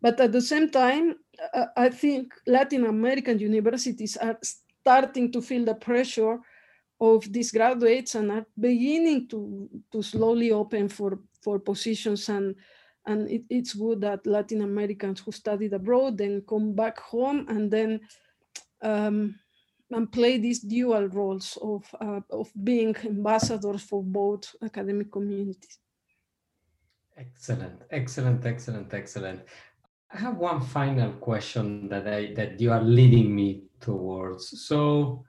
But 0.00 0.20
at 0.20 0.32
the 0.32 0.40
same 0.40 0.70
time, 0.70 1.16
uh, 1.54 1.66
I 1.76 1.88
think 1.90 2.32
Latin 2.46 2.84
American 2.84 3.38
universities 3.38 4.16
are 4.16 4.38
starting 4.42 5.32
to 5.32 5.42
feel 5.42 5.64
the 5.64 5.74
pressure 5.74 6.38
of 7.00 7.32
these 7.32 7.52
graduates 7.52 8.14
and 8.14 8.30
are 8.30 8.46
beginning 8.58 9.28
to, 9.28 9.68
to 9.92 10.02
slowly 10.02 10.50
open 10.50 10.88
for, 10.88 11.20
for 11.42 11.58
positions 11.58 12.28
and 12.28 12.56
and 13.06 13.30
it, 13.30 13.42
it's 13.48 13.72
good 13.72 14.02
that 14.02 14.26
Latin 14.26 14.60
Americans 14.60 15.20
who 15.20 15.32
studied 15.32 15.72
abroad 15.72 16.18
then 16.18 16.42
come 16.46 16.74
back 16.74 16.98
home 17.00 17.46
and 17.48 17.70
then 17.70 18.00
um, 18.82 19.34
and 19.90 20.12
play 20.12 20.38
these 20.38 20.60
dual 20.60 21.08
roles 21.08 21.58
of, 21.62 21.82
uh, 22.00 22.20
of 22.30 22.50
being 22.62 22.94
ambassadors 23.04 23.82
for 23.82 24.02
both 24.02 24.54
academic 24.62 25.10
communities. 25.10 25.78
Excellent, 27.16 27.82
excellent, 27.90 28.44
excellent, 28.46 28.94
excellent. 28.94 29.40
I 30.12 30.18
have 30.18 30.36
one 30.36 30.60
final 30.60 31.12
question 31.12 31.88
that 31.88 32.06
I 32.06 32.32
that 32.34 32.60
you 32.60 32.72
are 32.72 32.82
leading 32.82 33.34
me 33.34 33.64
towards. 33.80 34.66
So, 34.66 35.24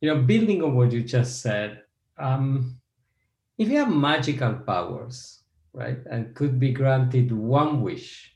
you 0.00 0.08
know, 0.08 0.22
building 0.22 0.62
on 0.62 0.74
what 0.74 0.92
you 0.92 1.02
just 1.02 1.42
said, 1.42 1.82
um, 2.18 2.80
if 3.58 3.68
you 3.68 3.76
have 3.76 3.94
magical 3.94 4.54
powers, 4.54 5.42
right? 5.72 5.98
And 6.10 6.34
could 6.34 6.58
be 6.58 6.72
granted 6.72 7.30
one 7.30 7.82
wish 7.82 8.34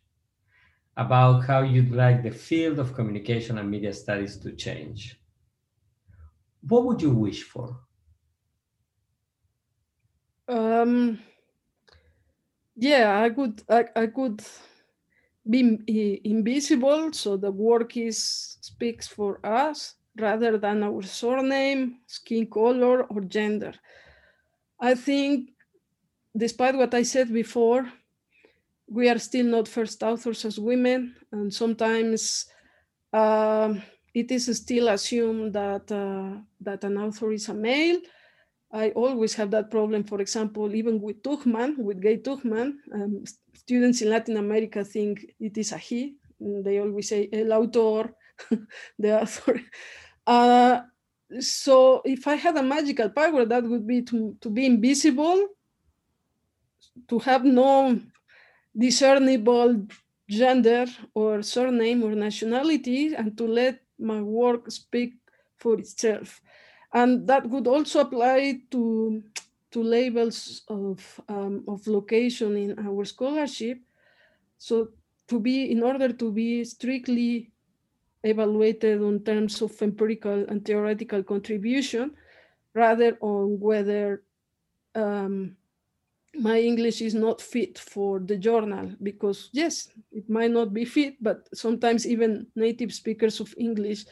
about 0.96 1.44
how 1.44 1.62
you'd 1.62 1.90
like 1.90 2.22
the 2.22 2.30
field 2.30 2.78
of 2.78 2.94
communication 2.94 3.58
and 3.58 3.70
media 3.70 3.92
studies 3.92 4.36
to 4.38 4.52
change. 4.52 5.18
What 6.68 6.84
would 6.84 7.02
you 7.02 7.10
wish 7.14 7.42
for? 7.42 7.80
Um, 10.48 11.20
yeah, 12.76 13.20
I 13.22 13.30
could, 13.30 13.62
I, 13.68 13.84
I 13.96 14.06
could 14.08 14.42
be 15.48 16.20
invisible, 16.24 17.12
so 17.12 17.36
the 17.36 17.50
work 17.50 17.96
is 17.96 18.58
speaks 18.60 19.06
for 19.06 19.44
us 19.44 19.96
rather 20.16 20.56
than 20.58 20.82
our 20.82 21.02
surname, 21.02 22.00
skin 22.06 22.46
color, 22.46 23.04
or 23.04 23.20
gender. 23.22 23.74
I 24.80 24.94
think, 24.94 25.50
despite 26.36 26.76
what 26.76 26.94
I 26.94 27.02
said 27.04 27.32
before, 27.32 27.92
we 28.88 29.08
are 29.08 29.18
still 29.18 29.46
not 29.46 29.68
first 29.68 30.02
authors 30.02 30.44
as 30.44 30.58
women, 30.58 31.16
and 31.32 31.52
sometimes 31.52 32.46
uh, 33.12 33.74
it 34.14 34.30
is 34.30 34.46
still 34.56 34.88
assumed 34.88 35.52
that 35.52 35.90
uh, 35.90 36.38
that 36.60 36.84
an 36.84 36.96
author 36.98 37.32
is 37.32 37.48
a 37.48 37.54
male. 37.54 37.98
I 38.72 38.90
always 38.90 39.34
have 39.34 39.50
that 39.50 39.70
problem, 39.70 40.04
for 40.04 40.20
example, 40.20 40.74
even 40.74 41.00
with 41.00 41.22
Tuchman, 41.22 41.78
with 41.78 42.00
Gaye 42.00 42.18
Tuchman, 42.18 42.74
um, 42.92 43.24
students 43.54 44.02
in 44.02 44.10
Latin 44.10 44.36
America 44.36 44.84
think 44.84 45.26
it 45.38 45.56
is 45.58 45.72
a 45.72 45.78
he. 45.78 46.16
They 46.40 46.78
always 46.80 47.08
say 47.08 47.28
el 47.32 47.52
autor, 47.52 48.14
the 48.98 49.22
author. 49.22 49.60
Uh, 50.26 50.80
so 51.38 52.02
if 52.04 52.26
I 52.26 52.34
had 52.34 52.56
a 52.56 52.62
magical 52.62 53.10
power, 53.10 53.44
that 53.44 53.64
would 53.64 53.86
be 53.86 54.02
to, 54.02 54.36
to 54.40 54.50
be 54.50 54.66
invisible, 54.66 55.48
to 57.08 57.18
have 57.20 57.44
no 57.44 58.00
discernible 58.76 59.86
gender 60.28 60.86
or 61.14 61.42
surname 61.42 62.02
or 62.02 62.14
nationality, 62.14 63.14
and 63.14 63.36
to 63.38 63.46
let 63.46 63.83
my 63.98 64.20
work 64.20 64.70
speak 64.70 65.14
for 65.56 65.78
itself. 65.78 66.40
And 66.92 67.26
that 67.26 67.48
would 67.48 67.66
also 67.66 68.00
apply 68.00 68.60
to, 68.70 69.22
to 69.72 69.82
labels 69.82 70.62
of, 70.68 71.20
um, 71.28 71.64
of 71.66 71.86
location 71.86 72.56
in 72.56 72.78
our 72.78 73.04
scholarship. 73.04 73.78
So 74.58 74.90
to 75.28 75.40
be, 75.40 75.70
in 75.70 75.82
order 75.82 76.12
to 76.12 76.32
be 76.32 76.64
strictly 76.64 77.50
evaluated 78.22 79.02
on 79.02 79.20
terms 79.20 79.60
of 79.60 79.80
empirical 79.82 80.46
and 80.48 80.64
theoretical 80.64 81.22
contribution, 81.22 82.12
rather 82.74 83.18
on 83.20 83.58
whether 83.60 84.22
um, 84.94 85.56
my 86.36 86.60
English 86.60 87.00
is 87.00 87.14
not 87.14 87.40
fit 87.40 87.78
for 87.78 88.20
the 88.20 88.36
journal 88.36 88.92
because 89.02 89.50
yes, 89.52 89.88
it 90.12 90.28
might 90.28 90.50
not 90.50 90.72
be 90.72 90.84
fit, 90.84 91.16
but 91.22 91.48
sometimes 91.54 92.06
even 92.06 92.46
native 92.56 92.92
speakers 92.92 93.40
of 93.40 93.54
English 93.58 94.04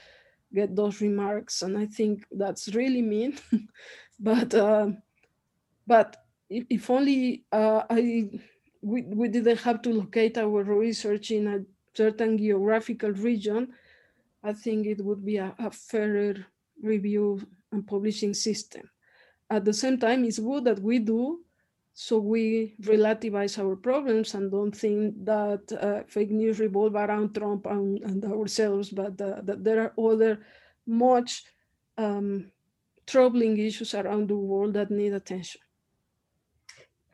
get 0.54 0.76
those 0.76 1.00
remarks, 1.00 1.62
and 1.62 1.78
I 1.78 1.86
think 1.86 2.24
that's 2.30 2.74
really 2.74 3.02
mean. 3.02 3.38
but 4.20 4.54
uh, 4.54 4.88
but 5.86 6.16
if, 6.48 6.64
if 6.70 6.90
only 6.90 7.44
uh, 7.52 7.82
I 7.88 8.30
we, 8.82 9.02
we 9.02 9.28
didn't 9.28 9.60
have 9.60 9.82
to 9.82 9.90
locate 9.92 10.38
our 10.38 10.62
research 10.62 11.30
in 11.30 11.46
a 11.46 11.64
certain 11.94 12.38
geographical 12.38 13.12
region, 13.12 13.72
I 14.42 14.52
think 14.52 14.86
it 14.86 15.04
would 15.04 15.24
be 15.24 15.36
a, 15.36 15.54
a 15.58 15.70
fairer 15.70 16.34
review 16.82 17.40
and 17.70 17.86
publishing 17.86 18.34
system. 18.34 18.90
At 19.50 19.64
the 19.64 19.72
same 19.72 19.98
time, 19.98 20.24
it's 20.24 20.38
good 20.38 20.64
that 20.64 20.80
we 20.80 20.98
do 20.98 21.40
so 21.94 22.18
we 22.18 22.74
relativize 22.82 23.58
our 23.58 23.76
problems 23.76 24.34
and 24.34 24.50
don't 24.50 24.74
think 24.74 25.14
that 25.24 25.60
uh, 25.80 26.02
fake 26.06 26.30
news 26.30 26.58
revolve 26.58 26.94
around 26.94 27.34
Trump 27.34 27.66
and, 27.66 28.02
and 28.02 28.24
ourselves, 28.24 28.88
but 28.88 29.20
uh, 29.20 29.40
that 29.42 29.62
there 29.62 29.80
are 29.82 30.12
other 30.12 30.40
much 30.86 31.44
um, 31.98 32.50
troubling 33.06 33.58
issues 33.58 33.94
around 33.94 34.28
the 34.28 34.36
world 34.36 34.74
that 34.74 34.90
need 34.90 35.12
attention. 35.12 35.60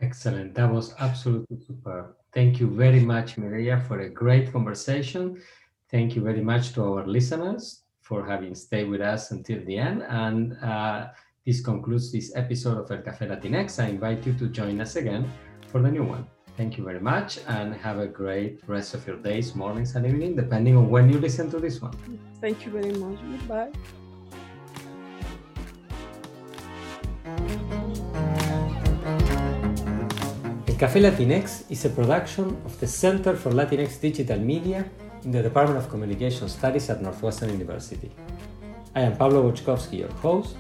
Excellent. 0.01 0.55
That 0.55 0.71
was 0.71 0.95
absolutely 1.01 1.59
superb. 1.59 2.15
Thank 2.33 2.61
you 2.61 2.71
very 2.71 3.01
much, 3.01 3.37
Mireya, 3.37 3.85
for 3.89 4.01
a 4.01 4.09
great 4.09 4.53
conversation. 4.53 5.43
Thank 5.91 6.15
you 6.15 6.23
very 6.23 6.43
much 6.43 6.73
to 6.75 6.85
our 6.85 7.07
listeners 7.07 7.83
for 8.01 8.25
having 8.25 8.55
stayed 8.55 8.89
with 8.89 9.01
us 9.01 9.33
until 9.33 9.65
the 9.65 9.77
end. 9.77 10.05
And 10.09 10.57
uh, 10.63 11.09
this 11.49 11.63
concludes 11.63 12.13
this 12.13 12.31
episode 12.37 12.77
of 12.77 12.91
El 12.91 12.99
Café 12.99 13.25
Latinx. 13.27 13.83
I 13.83 13.89
invite 13.89 14.27
you 14.27 14.35
to 14.35 14.49
join 14.49 14.83
us 14.83 14.97
again 14.97 15.25
for 15.73 15.81
the 15.81 15.91
new 15.91 16.05
one. 16.05 16.27
Thank 16.59 16.77
you 16.77 16.85
very 16.85 17.01
much 17.01 17.39
and 17.49 17.75
have 17.75 17.99
a 17.99 18.07
great 18.07 18.61
rest 18.67 18.93
of 18.93 19.07
your 19.07 19.17
days, 19.17 19.55
mornings, 19.55 19.97
and 19.97 20.05
evening, 20.05 20.37
depending 20.37 20.77
on 20.77 20.91
when 20.91 21.09
you 21.09 21.19
listen 21.19 21.51
to 21.53 21.59
this 21.59 21.81
one. 21.81 21.95
Thank 22.43 22.67
you 22.67 22.73
very 22.73 22.93
much. 22.93 23.19
Goodbye. 23.33 23.73
El 30.69 30.77
Café 30.77 31.01
Latinx 31.01 31.65
is 31.71 31.83
a 31.87 31.89
production 31.89 32.61
of 32.67 32.79
the 32.79 32.87
Center 32.87 33.35
for 33.35 33.53
Latinx 33.53 33.99
Digital 34.03 34.39
Media 34.39 34.85
in 35.25 35.31
the 35.31 35.43
Department 35.43 35.79
of 35.83 35.89
Communication 35.89 36.47
Studies 36.51 36.91
at 36.91 37.01
Northwestern 37.01 37.49
University. 37.49 38.11
I 38.95 39.01
am 39.01 39.17
Pablo 39.17 39.51
Boczkowski, 39.51 40.01
your 40.01 40.13
host, 40.21 40.55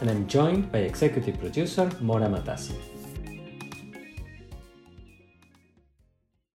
and 0.00 0.10
I'm 0.10 0.26
joined 0.26 0.70
by 0.70 0.78
executive 0.78 1.38
producer 1.38 1.90
Mora 2.00 2.28
Matassi. 2.28 2.93